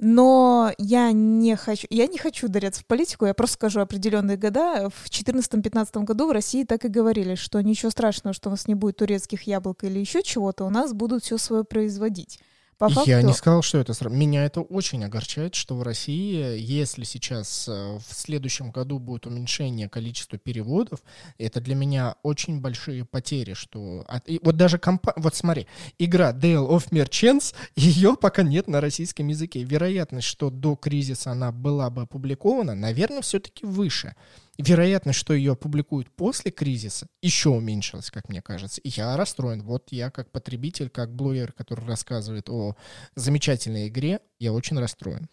но 0.00 0.72
я 0.78 1.10
не 1.12 1.56
хочу, 1.56 1.86
я 1.90 2.06
не 2.06 2.18
хочу 2.18 2.46
ударяться 2.46 2.82
в 2.82 2.86
политику, 2.86 3.26
я 3.26 3.34
просто 3.34 3.54
скажу 3.54 3.80
определенные 3.80 4.36
года. 4.36 4.90
В 4.90 5.10
2014-2015 5.10 6.04
году 6.04 6.28
в 6.28 6.32
России 6.32 6.64
так 6.64 6.84
и 6.84 6.88
говорили, 6.88 7.34
что 7.34 7.60
ничего 7.60 7.90
страшного, 7.90 8.32
что 8.32 8.48
у 8.48 8.52
нас 8.52 8.68
не 8.68 8.74
будет 8.74 8.96
турецких 8.96 9.42
яблок 9.42 9.82
или 9.84 9.98
еще 9.98 10.22
чего-то, 10.22 10.64
у 10.64 10.70
нас 10.70 10.92
будут 10.92 11.24
все 11.24 11.36
свое 11.36 11.64
производить. 11.64 12.38
По 12.78 12.88
факту... 12.88 13.10
Я 13.10 13.22
не 13.22 13.32
сказал, 13.32 13.62
что 13.62 13.78
это... 13.78 13.92
Меня 14.08 14.44
это 14.44 14.60
очень 14.60 15.04
огорчает, 15.04 15.56
что 15.56 15.74
в 15.74 15.82
России, 15.82 16.56
если 16.58 17.02
сейчас 17.02 17.68
э, 17.68 17.98
в 17.98 18.14
следующем 18.14 18.70
году 18.70 19.00
будет 19.00 19.26
уменьшение 19.26 19.88
количества 19.88 20.38
переводов, 20.38 21.02
это 21.38 21.60
для 21.60 21.74
меня 21.74 22.14
очень 22.22 22.60
большие 22.60 23.04
потери, 23.04 23.54
что... 23.54 24.06
И 24.26 24.38
вот 24.44 24.56
даже 24.56 24.78
компа... 24.78 25.12
Вот 25.16 25.34
смотри, 25.34 25.66
игра 25.98 26.32
Dale 26.32 26.68
of 26.68 26.90
Merchants, 26.90 27.52
ее 27.76 28.16
пока 28.16 28.42
нет 28.42 28.68
на 28.68 28.80
российском 28.80 29.26
языке. 29.26 29.64
Вероятность, 29.64 30.28
что 30.28 30.48
до 30.48 30.76
кризиса 30.76 31.32
она 31.32 31.50
была 31.50 31.90
бы 31.90 32.02
опубликована, 32.02 32.76
наверное, 32.76 33.22
все-таки 33.22 33.66
выше 33.66 34.14
вероятность, 34.58 35.18
что 35.18 35.34
ее 35.34 35.52
опубликуют 35.52 36.10
после 36.10 36.50
кризиса, 36.50 37.06
еще 37.22 37.50
уменьшилась, 37.50 38.10
как 38.10 38.28
мне 38.28 38.42
кажется. 38.42 38.80
И 38.80 38.88
я 38.88 39.16
расстроен. 39.16 39.62
Вот 39.62 39.88
я 39.90 40.10
как 40.10 40.30
потребитель, 40.30 40.90
как 40.90 41.14
блогер, 41.14 41.52
который 41.52 41.86
рассказывает 41.86 42.48
о 42.48 42.76
замечательной 43.14 43.88
игре, 43.88 44.20
я 44.38 44.52
очень 44.52 44.78
расстроен. 44.78 45.28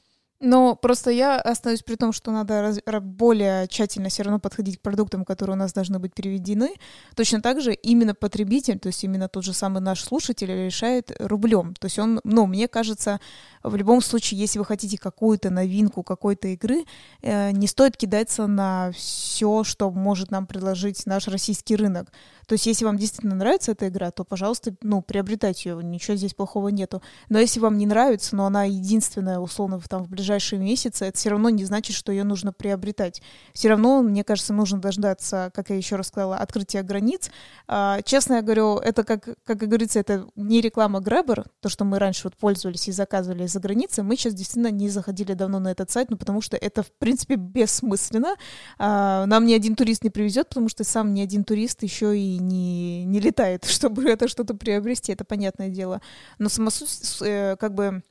Но 0.46 0.76
просто 0.76 1.10
я 1.10 1.40
остаюсь 1.42 1.82
при 1.82 1.96
том, 1.96 2.14
что 2.14 2.30
надо 2.30 2.62
раз, 2.62 3.02
более 3.02 3.68
тщательно 3.68 4.10
все 4.10 4.22
равно 4.22 4.40
подходить 4.40 4.78
к 4.78 4.82
продуктам, 4.82 5.26
которые 5.26 5.56
у 5.56 5.58
нас 5.58 5.74
должны 5.74 5.98
быть 5.98 6.14
переведены. 6.14 6.76
Точно 7.16 7.42
так 7.42 7.62
же 7.62 7.74
именно 7.74 8.14
потребитель, 8.14 8.78
то 8.78 8.86
есть 8.88 9.04
именно 9.04 9.28
тот 9.28 9.44
же 9.44 9.54
самый 9.54 9.82
наш 9.82 10.04
слушатель 10.04 10.52
решает 10.52 11.12
рублем. 11.18 11.74
То 11.74 11.86
есть 11.86 11.98
он, 11.98 12.22
ну, 12.24 12.46
мне 12.46 12.68
кажется, 12.68 13.20
в 13.64 13.76
любом 13.76 14.02
случае, 14.02 14.40
если 14.40 14.60
вы 14.60 14.66
хотите 14.66 15.00
какую-то 15.00 15.50
новинку 15.50 16.04
какой-то 16.04 16.50
игры, 16.50 16.86
э, 17.24 17.50
не 17.50 17.66
стоит 17.66 17.98
кидаться 17.98 18.46
на 18.46 18.92
все, 18.92 19.64
что 19.64 19.90
может 19.90 20.30
нам 20.30 20.46
предложить 20.46 21.08
наш 21.08 21.28
российский 21.28 21.76
рынок. 21.76 22.12
То 22.46 22.54
есть, 22.54 22.66
если 22.66 22.86
вам 22.86 22.98
действительно 22.98 23.36
нравится 23.36 23.72
эта 23.72 23.88
игра, 23.88 24.12
то, 24.12 24.24
пожалуйста, 24.24 24.76
ну, 24.82 25.02
приобретайте 25.02 25.70
ее, 25.70 25.84
ничего 25.84 26.16
здесь 26.16 26.34
плохого 26.34 26.70
нету. 26.70 27.02
Но 27.30 27.40
если 27.40 27.60
вам 27.60 27.78
не 27.78 27.86
нравится, 27.86 28.36
но 28.36 28.46
она 28.46 28.66
единственная, 28.66 29.40
условно, 29.40 29.80
там, 29.88 30.04
в 30.04 30.10
ближайшие 30.10 30.60
месяцы, 30.60 31.06
это 31.06 31.18
все 31.18 31.30
равно 31.30 31.50
не 31.50 31.66
значит, 31.66 31.96
что 31.96 32.12
ее 32.12 32.24
нужно 32.24 32.54
приобретать. 32.54 33.22
Все 33.54 33.70
равно, 33.70 34.02
мне 34.02 34.24
кажется, 34.24 34.54
нужно 34.54 34.80
дождаться, 34.80 35.52
как 35.54 35.70
я 35.70 35.76
еще 35.76 35.96
раз 35.96 36.08
сказала, 36.08 36.38
открытия 36.38 36.84
границ. 36.84 37.30
А, 37.68 38.02
честно 38.04 38.36
я 38.36 38.42
говорю, 38.42 38.78
это, 38.78 39.04
как, 39.04 39.30
как 39.44 39.58
говорится, 39.58 40.00
это 40.00 40.28
не 40.36 40.62
реклама 40.62 41.00
Grabber, 41.00 41.46
то, 41.62 41.70
что 41.70 41.86
мы 41.86 42.00
раньше 42.00 42.22
вот 42.26 42.36
пользовались 42.36 42.88
и 42.88 42.92
заказывали 42.92 43.44
из-за 43.44 43.60
границы. 43.60 44.04
Мы 44.04 44.16
сейчас 44.16 44.34
действительно 44.34 44.72
не 44.72 44.90
заходили 44.90 45.34
давно 45.34 45.60
на 45.60 45.70
этот 45.70 45.90
сайт, 45.92 46.10
ну, 46.10 46.18
потому 46.18 46.42
что 46.42 46.58
это, 46.58 46.84
в 46.84 46.92
принципе, 46.92 47.36
бессмысленно. 47.36 48.36
А, 48.78 49.26
нам 49.26 49.46
ни 49.46 49.54
один 49.54 49.76
турист 49.76 50.04
не 50.04 50.10
привезет, 50.10 50.50
потому 50.50 50.70
что 50.70 50.84
сам 50.84 51.14
ни 51.14 51.22
один 51.22 51.44
турист 51.44 51.84
еще 51.84 52.18
и 52.18 52.35
не, 52.38 53.06
не 53.06 53.20
летает, 53.20 53.66
чтобы 53.70 54.10
это 54.10 54.28
что-то 54.28 54.54
приобрести, 54.56 55.12
это 55.14 55.26
понятное 55.26 55.70
дело. 55.70 56.02
Но 56.40 56.50
сама 56.50 56.72
суть, 56.72 56.90
э, 57.22 57.56
как 57.60 57.74
бы, 57.74 58.04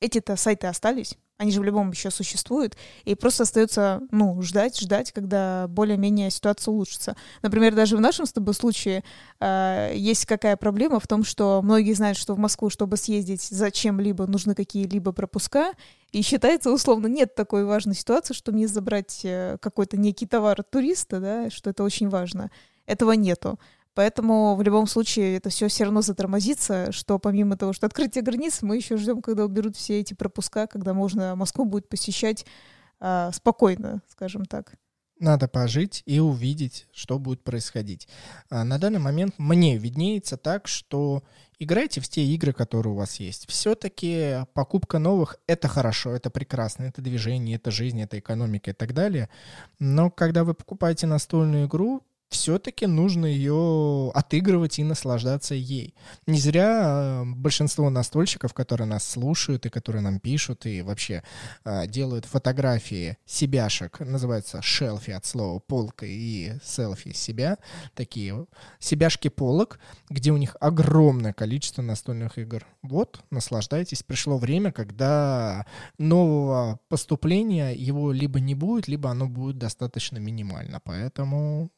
эти-то 0.00 0.36
сайты 0.36 0.66
остались, 0.66 1.16
они 1.36 1.50
же 1.50 1.60
в 1.60 1.64
любом 1.64 1.90
еще 1.90 2.10
существуют, 2.10 2.76
и 3.04 3.14
просто 3.14 3.42
остается, 3.42 4.02
ну, 4.10 4.40
ждать, 4.42 4.78
ждать, 4.78 5.12
когда 5.12 5.66
более-менее 5.68 6.30
ситуация 6.30 6.72
улучшится. 6.72 7.16
Например, 7.42 7.74
даже 7.74 7.96
в 7.96 8.00
нашем 8.00 8.26
с 8.26 8.32
тобой 8.32 8.54
случае 8.54 9.02
э, 9.40 9.92
есть 9.96 10.26
какая 10.26 10.56
проблема 10.56 11.00
в 11.00 11.08
том, 11.08 11.24
что 11.24 11.60
многие 11.62 11.94
знают, 11.94 12.18
что 12.18 12.34
в 12.34 12.38
Москву, 12.38 12.70
чтобы 12.70 12.96
съездить 12.96 13.42
за 13.42 13.70
чем-либо, 13.70 14.26
нужны 14.26 14.54
какие-либо 14.54 15.12
пропуска, 15.12 15.72
и 16.12 16.22
считается, 16.22 16.70
условно, 16.70 17.08
нет 17.08 17.34
такой 17.34 17.64
важной 17.64 17.96
ситуации, 17.96 18.34
что 18.34 18.52
мне 18.52 18.68
забрать 18.68 19.22
э, 19.24 19.58
какой-то 19.60 19.96
некий 19.96 20.26
товар 20.26 20.62
туриста, 20.62 21.18
да, 21.18 21.50
что 21.50 21.70
это 21.70 21.82
очень 21.82 22.08
важно. 22.08 22.50
Этого 22.86 23.12
нету. 23.12 23.58
Поэтому 23.94 24.56
в 24.56 24.62
любом 24.62 24.86
случае 24.88 25.36
это 25.36 25.50
все 25.50 25.68
все 25.68 25.84
равно 25.84 26.02
затормозится, 26.02 26.90
что 26.90 27.18
помимо 27.18 27.56
того, 27.56 27.72
что 27.72 27.86
открытие 27.86 28.24
границ, 28.24 28.60
мы 28.62 28.76
еще 28.76 28.96
ждем, 28.96 29.22
когда 29.22 29.44
уберут 29.44 29.76
все 29.76 30.00
эти 30.00 30.14
пропуска, 30.14 30.66
когда 30.66 30.92
можно 30.94 31.36
Москву 31.36 31.64
будет 31.64 31.88
посещать 31.88 32.44
а, 32.98 33.30
спокойно, 33.32 34.02
скажем 34.08 34.46
так. 34.46 34.74
Надо 35.20 35.46
пожить 35.46 36.02
и 36.06 36.18
увидеть, 36.18 36.88
что 36.92 37.20
будет 37.20 37.44
происходить. 37.44 38.08
А 38.50 38.64
на 38.64 38.78
данный 38.78 38.98
момент 38.98 39.34
мне 39.38 39.78
виднеется 39.78 40.36
так, 40.36 40.66
что 40.66 41.22
играйте 41.60 42.00
в 42.00 42.08
те 42.08 42.24
игры, 42.24 42.52
которые 42.52 42.94
у 42.94 42.96
вас 42.96 43.20
есть. 43.20 43.48
Все-таки 43.48 44.44
покупка 44.54 44.98
новых— 44.98 45.36
это 45.46 45.68
хорошо, 45.68 46.10
это 46.10 46.30
прекрасно, 46.30 46.84
это 46.84 47.00
движение, 47.00 47.56
это 47.56 47.70
жизнь, 47.70 48.02
это 48.02 48.18
экономика 48.18 48.72
и 48.72 48.74
так 48.74 48.92
далее. 48.92 49.30
Но 49.78 50.10
когда 50.10 50.42
вы 50.42 50.52
покупаете 50.52 51.06
настольную 51.06 51.66
игру, 51.68 52.02
все-таки 52.28 52.86
нужно 52.86 53.26
ее 53.26 54.10
отыгрывать 54.14 54.78
и 54.78 54.84
наслаждаться 54.84 55.54
ей. 55.54 55.94
Не 56.26 56.38
зря 56.38 57.22
э, 57.22 57.24
большинство 57.24 57.90
настольщиков, 57.90 58.52
которые 58.52 58.86
нас 58.86 59.06
слушают 59.08 59.66
и 59.66 59.70
которые 59.70 60.02
нам 60.02 60.18
пишут 60.18 60.66
и 60.66 60.82
вообще 60.82 61.22
э, 61.64 61.86
делают 61.86 62.24
фотографии 62.24 63.18
себяшек, 63.24 64.00
называется 64.00 64.60
шелфи 64.62 65.12
от 65.12 65.24
слова 65.26 65.60
полка 65.60 66.06
и 66.06 66.54
селфи 66.64 67.12
себя, 67.12 67.58
такие 67.94 68.46
себяшки 68.78 69.28
полок, 69.28 69.78
где 70.10 70.32
у 70.32 70.36
них 70.36 70.56
огромное 70.60 71.32
количество 71.32 71.82
настольных 71.82 72.38
игр. 72.38 72.66
Вот, 72.82 73.20
наслаждайтесь. 73.30 74.02
Пришло 74.02 74.38
время, 74.38 74.72
когда 74.72 75.66
нового 75.98 76.80
поступления 76.88 77.72
его 77.72 78.12
либо 78.12 78.40
не 78.40 78.54
будет, 78.54 78.88
либо 78.88 79.10
оно 79.10 79.28
будет 79.28 79.58
достаточно 79.58 80.18
минимально. 80.18 80.80
Поэтому 80.80 81.70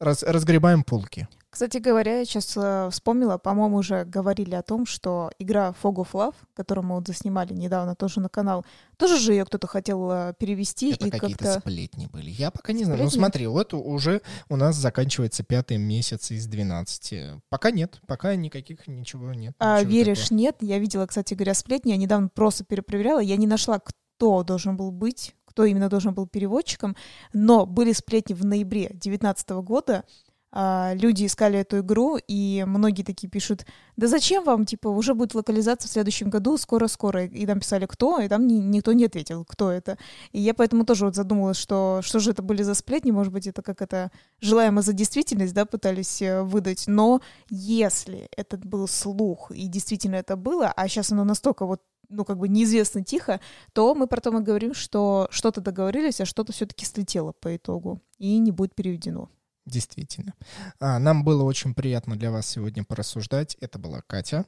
раз, 0.00 0.22
разгребаем 0.22 0.82
полки. 0.82 1.28
Кстати 1.50 1.78
говоря, 1.78 2.18
я 2.18 2.24
сейчас 2.26 2.56
э, 2.56 2.88
вспомнила, 2.92 3.38
по-моему, 3.38 3.78
уже 3.78 4.04
говорили 4.04 4.54
о 4.54 4.62
том, 4.62 4.84
что 4.84 5.30
игра 5.38 5.74
Fog 5.82 5.94
of 5.94 6.10
Love, 6.12 6.34
которую 6.54 6.86
мы 6.86 6.96
вот 6.96 7.06
заснимали 7.06 7.54
недавно 7.54 7.94
тоже 7.94 8.20
на 8.20 8.28
канал, 8.28 8.66
тоже 8.98 9.18
же 9.18 9.32
ее 9.32 9.46
кто-то 9.46 9.66
хотел 9.66 10.10
э, 10.10 10.34
перевести. 10.38 10.92
Это 10.92 11.06
и 11.06 11.10
какие-то 11.10 11.44
как-то... 11.44 11.60
сплетни 11.60 12.06
были. 12.06 12.30
Я 12.30 12.50
пока 12.50 12.74
не 12.74 12.84
знаю. 12.84 13.02
Ну 13.02 13.10
смотри, 13.10 13.46
вот 13.46 13.72
уже 13.72 14.20
у 14.50 14.56
нас 14.56 14.76
заканчивается 14.76 15.42
пятый 15.42 15.78
месяц 15.78 16.30
из 16.30 16.46
12. 16.46 17.40
Пока 17.48 17.70
нет, 17.70 17.98
пока 18.06 18.36
никаких 18.36 18.86
ничего 18.86 19.32
нет. 19.32 19.54
А, 19.58 19.82
веришь, 19.82 20.24
такого. 20.24 20.38
нет. 20.38 20.56
Я 20.60 20.78
видела, 20.78 21.06
кстати 21.06 21.32
говоря, 21.32 21.54
сплетни. 21.54 21.90
Я 21.90 21.96
недавно 21.96 22.28
просто 22.28 22.62
перепроверяла. 22.62 23.20
Я 23.20 23.36
не 23.36 23.46
нашла, 23.46 23.80
кто 23.80 24.42
должен 24.44 24.76
был 24.76 24.92
быть 24.92 25.34
кто 25.58 25.64
именно 25.64 25.88
должен 25.88 26.14
был 26.14 26.28
переводчиком, 26.28 26.94
но 27.32 27.66
были 27.66 27.90
сплетни 27.90 28.32
в 28.32 28.44
ноябре 28.44 28.90
2019 28.90 29.50
года, 29.62 30.04
а, 30.52 30.92
люди 30.94 31.26
искали 31.26 31.58
эту 31.58 31.80
игру, 31.80 32.16
и 32.28 32.64
многие 32.64 33.02
такие 33.02 33.28
пишут, 33.28 33.66
да 33.96 34.06
зачем 34.06 34.44
вам, 34.44 34.66
типа, 34.66 34.86
уже 34.86 35.14
будет 35.14 35.34
локализация 35.34 35.88
в 35.88 35.92
следующем 35.92 36.30
году, 36.30 36.56
скоро-скоро. 36.58 37.24
И 37.24 37.44
там 37.44 37.58
писали, 37.58 37.86
кто, 37.86 38.20
и 38.20 38.28
там 38.28 38.46
ни, 38.46 38.54
никто 38.54 38.92
не 38.92 39.06
ответил, 39.06 39.44
кто 39.44 39.72
это. 39.72 39.98
И 40.30 40.40
я 40.40 40.54
поэтому 40.54 40.84
тоже 40.84 41.06
вот 41.06 41.16
задумалась, 41.16 41.56
что 41.56 41.98
что 42.02 42.20
же 42.20 42.30
это 42.30 42.42
были 42.42 42.62
за 42.62 42.74
сплетни, 42.74 43.10
может 43.10 43.32
быть, 43.32 43.48
это 43.48 43.60
как 43.62 43.82
это 43.82 44.12
желаемо 44.40 44.82
за 44.82 44.92
действительность, 44.92 45.54
да, 45.54 45.66
пытались 45.66 46.22
э, 46.22 46.42
выдать. 46.42 46.84
Но 46.86 47.20
если 47.50 48.28
этот 48.36 48.64
был 48.64 48.86
слух, 48.86 49.50
и 49.50 49.66
действительно 49.66 50.14
это 50.14 50.36
было, 50.36 50.72
а 50.76 50.86
сейчас 50.86 51.10
оно 51.10 51.24
настолько 51.24 51.66
вот 51.66 51.82
ну, 52.08 52.24
как 52.24 52.38
бы 52.38 52.48
неизвестно 52.48 53.04
тихо, 53.04 53.40
то 53.72 53.94
мы 53.94 54.06
потом 54.06 54.38
и 54.38 54.42
говорим, 54.42 54.74
что 54.74 55.28
что-то 55.30 55.60
договорились, 55.60 56.20
а 56.20 56.26
что-то 56.26 56.52
все-таки 56.52 56.84
слетело 56.84 57.32
по 57.32 57.54
итогу 57.56 58.02
и 58.18 58.38
не 58.38 58.50
будет 58.50 58.74
переведено. 58.74 59.30
Действительно. 59.66 60.34
А, 60.80 60.98
нам 60.98 61.24
было 61.24 61.42
очень 61.42 61.74
приятно 61.74 62.16
для 62.16 62.30
вас 62.30 62.46
сегодня 62.46 62.84
порассуждать. 62.84 63.56
Это 63.60 63.78
была 63.78 64.00
Катя. 64.00 64.46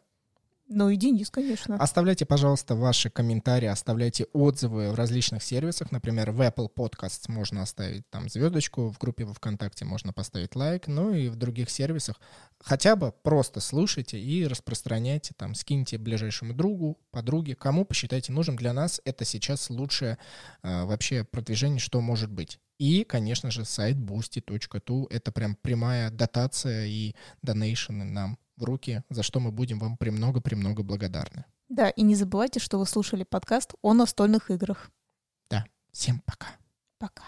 Ну 0.73 0.89
и 0.89 0.97
Денис, 0.97 1.31
конечно. 1.31 1.75
Оставляйте, 1.75 2.25
пожалуйста, 2.25 2.77
ваши 2.77 3.11
комментарии, 3.11 3.66
оставляйте 3.66 4.27
отзывы 4.33 4.93
в 4.93 4.95
различных 4.95 5.43
сервисах. 5.43 5.91
Например, 5.91 6.31
в 6.31 6.41
Apple 6.41 6.68
Podcasts 6.73 7.25
можно 7.27 7.62
оставить 7.62 8.09
там 8.09 8.29
звездочку, 8.29 8.89
в 8.89 8.99
группе 8.99 9.25
во 9.25 9.35
ВКонтакте 9.35 9.85
можно 9.85 10.12
поставить 10.12 10.55
лайк, 10.55 10.87
ну 10.87 11.12
и 11.12 11.29
в 11.29 11.35
других 11.35 11.71
сервисах 11.71 12.21
хотя 12.61 12.95
бы 12.95 13.11
просто 13.11 13.59
слушайте 13.59 14.21
и 14.21 14.47
распространяйте, 14.47 15.35
там, 15.37 15.57
скиньте 15.57 15.99
ближайшему 15.99 16.55
другу, 16.55 17.01
подруге, 17.11 17.57
кому 17.57 17.85
посчитаете 17.85 18.33
нужным. 18.33 18.55
Для 18.55 18.73
нас 18.73 19.01
это 19.05 19.25
сейчас 19.25 19.71
лучшее 19.71 20.18
э, 20.62 20.85
вообще 20.85 21.25
продвижение, 21.25 21.81
что 21.81 22.01
может 22.01 22.31
быть. 22.31 22.61
И, 22.79 23.05
конечно 23.05 23.51
же, 23.51 23.64
сайт 23.64 23.97
boosty.tu— 23.97 25.07
это 25.11 25.33
прям 25.33 25.57
прямая 25.57 26.11
дотация 26.11 26.87
и 26.87 27.14
донейшены 27.43 28.05
нам 28.05 28.39
в 28.61 28.64
руки, 28.64 29.02
за 29.11 29.22
что 29.22 29.40
мы 29.40 29.50
будем 29.50 29.78
вам 29.78 29.96
премного-премного 29.96 30.82
благодарны. 30.82 31.44
Да, 31.68 31.90
и 31.90 32.02
не 32.02 32.14
забывайте, 32.14 32.61
что 32.61 32.78
вы 32.78 32.86
слушали 32.86 33.24
подкаст 33.24 33.74
о 33.82 33.94
настольных 33.94 34.50
играх. 34.50 34.90
Да, 35.50 35.64
всем 35.92 36.22
пока. 36.24 36.48
Пока. 36.98 37.24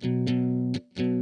thank 0.00 0.30
you 0.98 1.19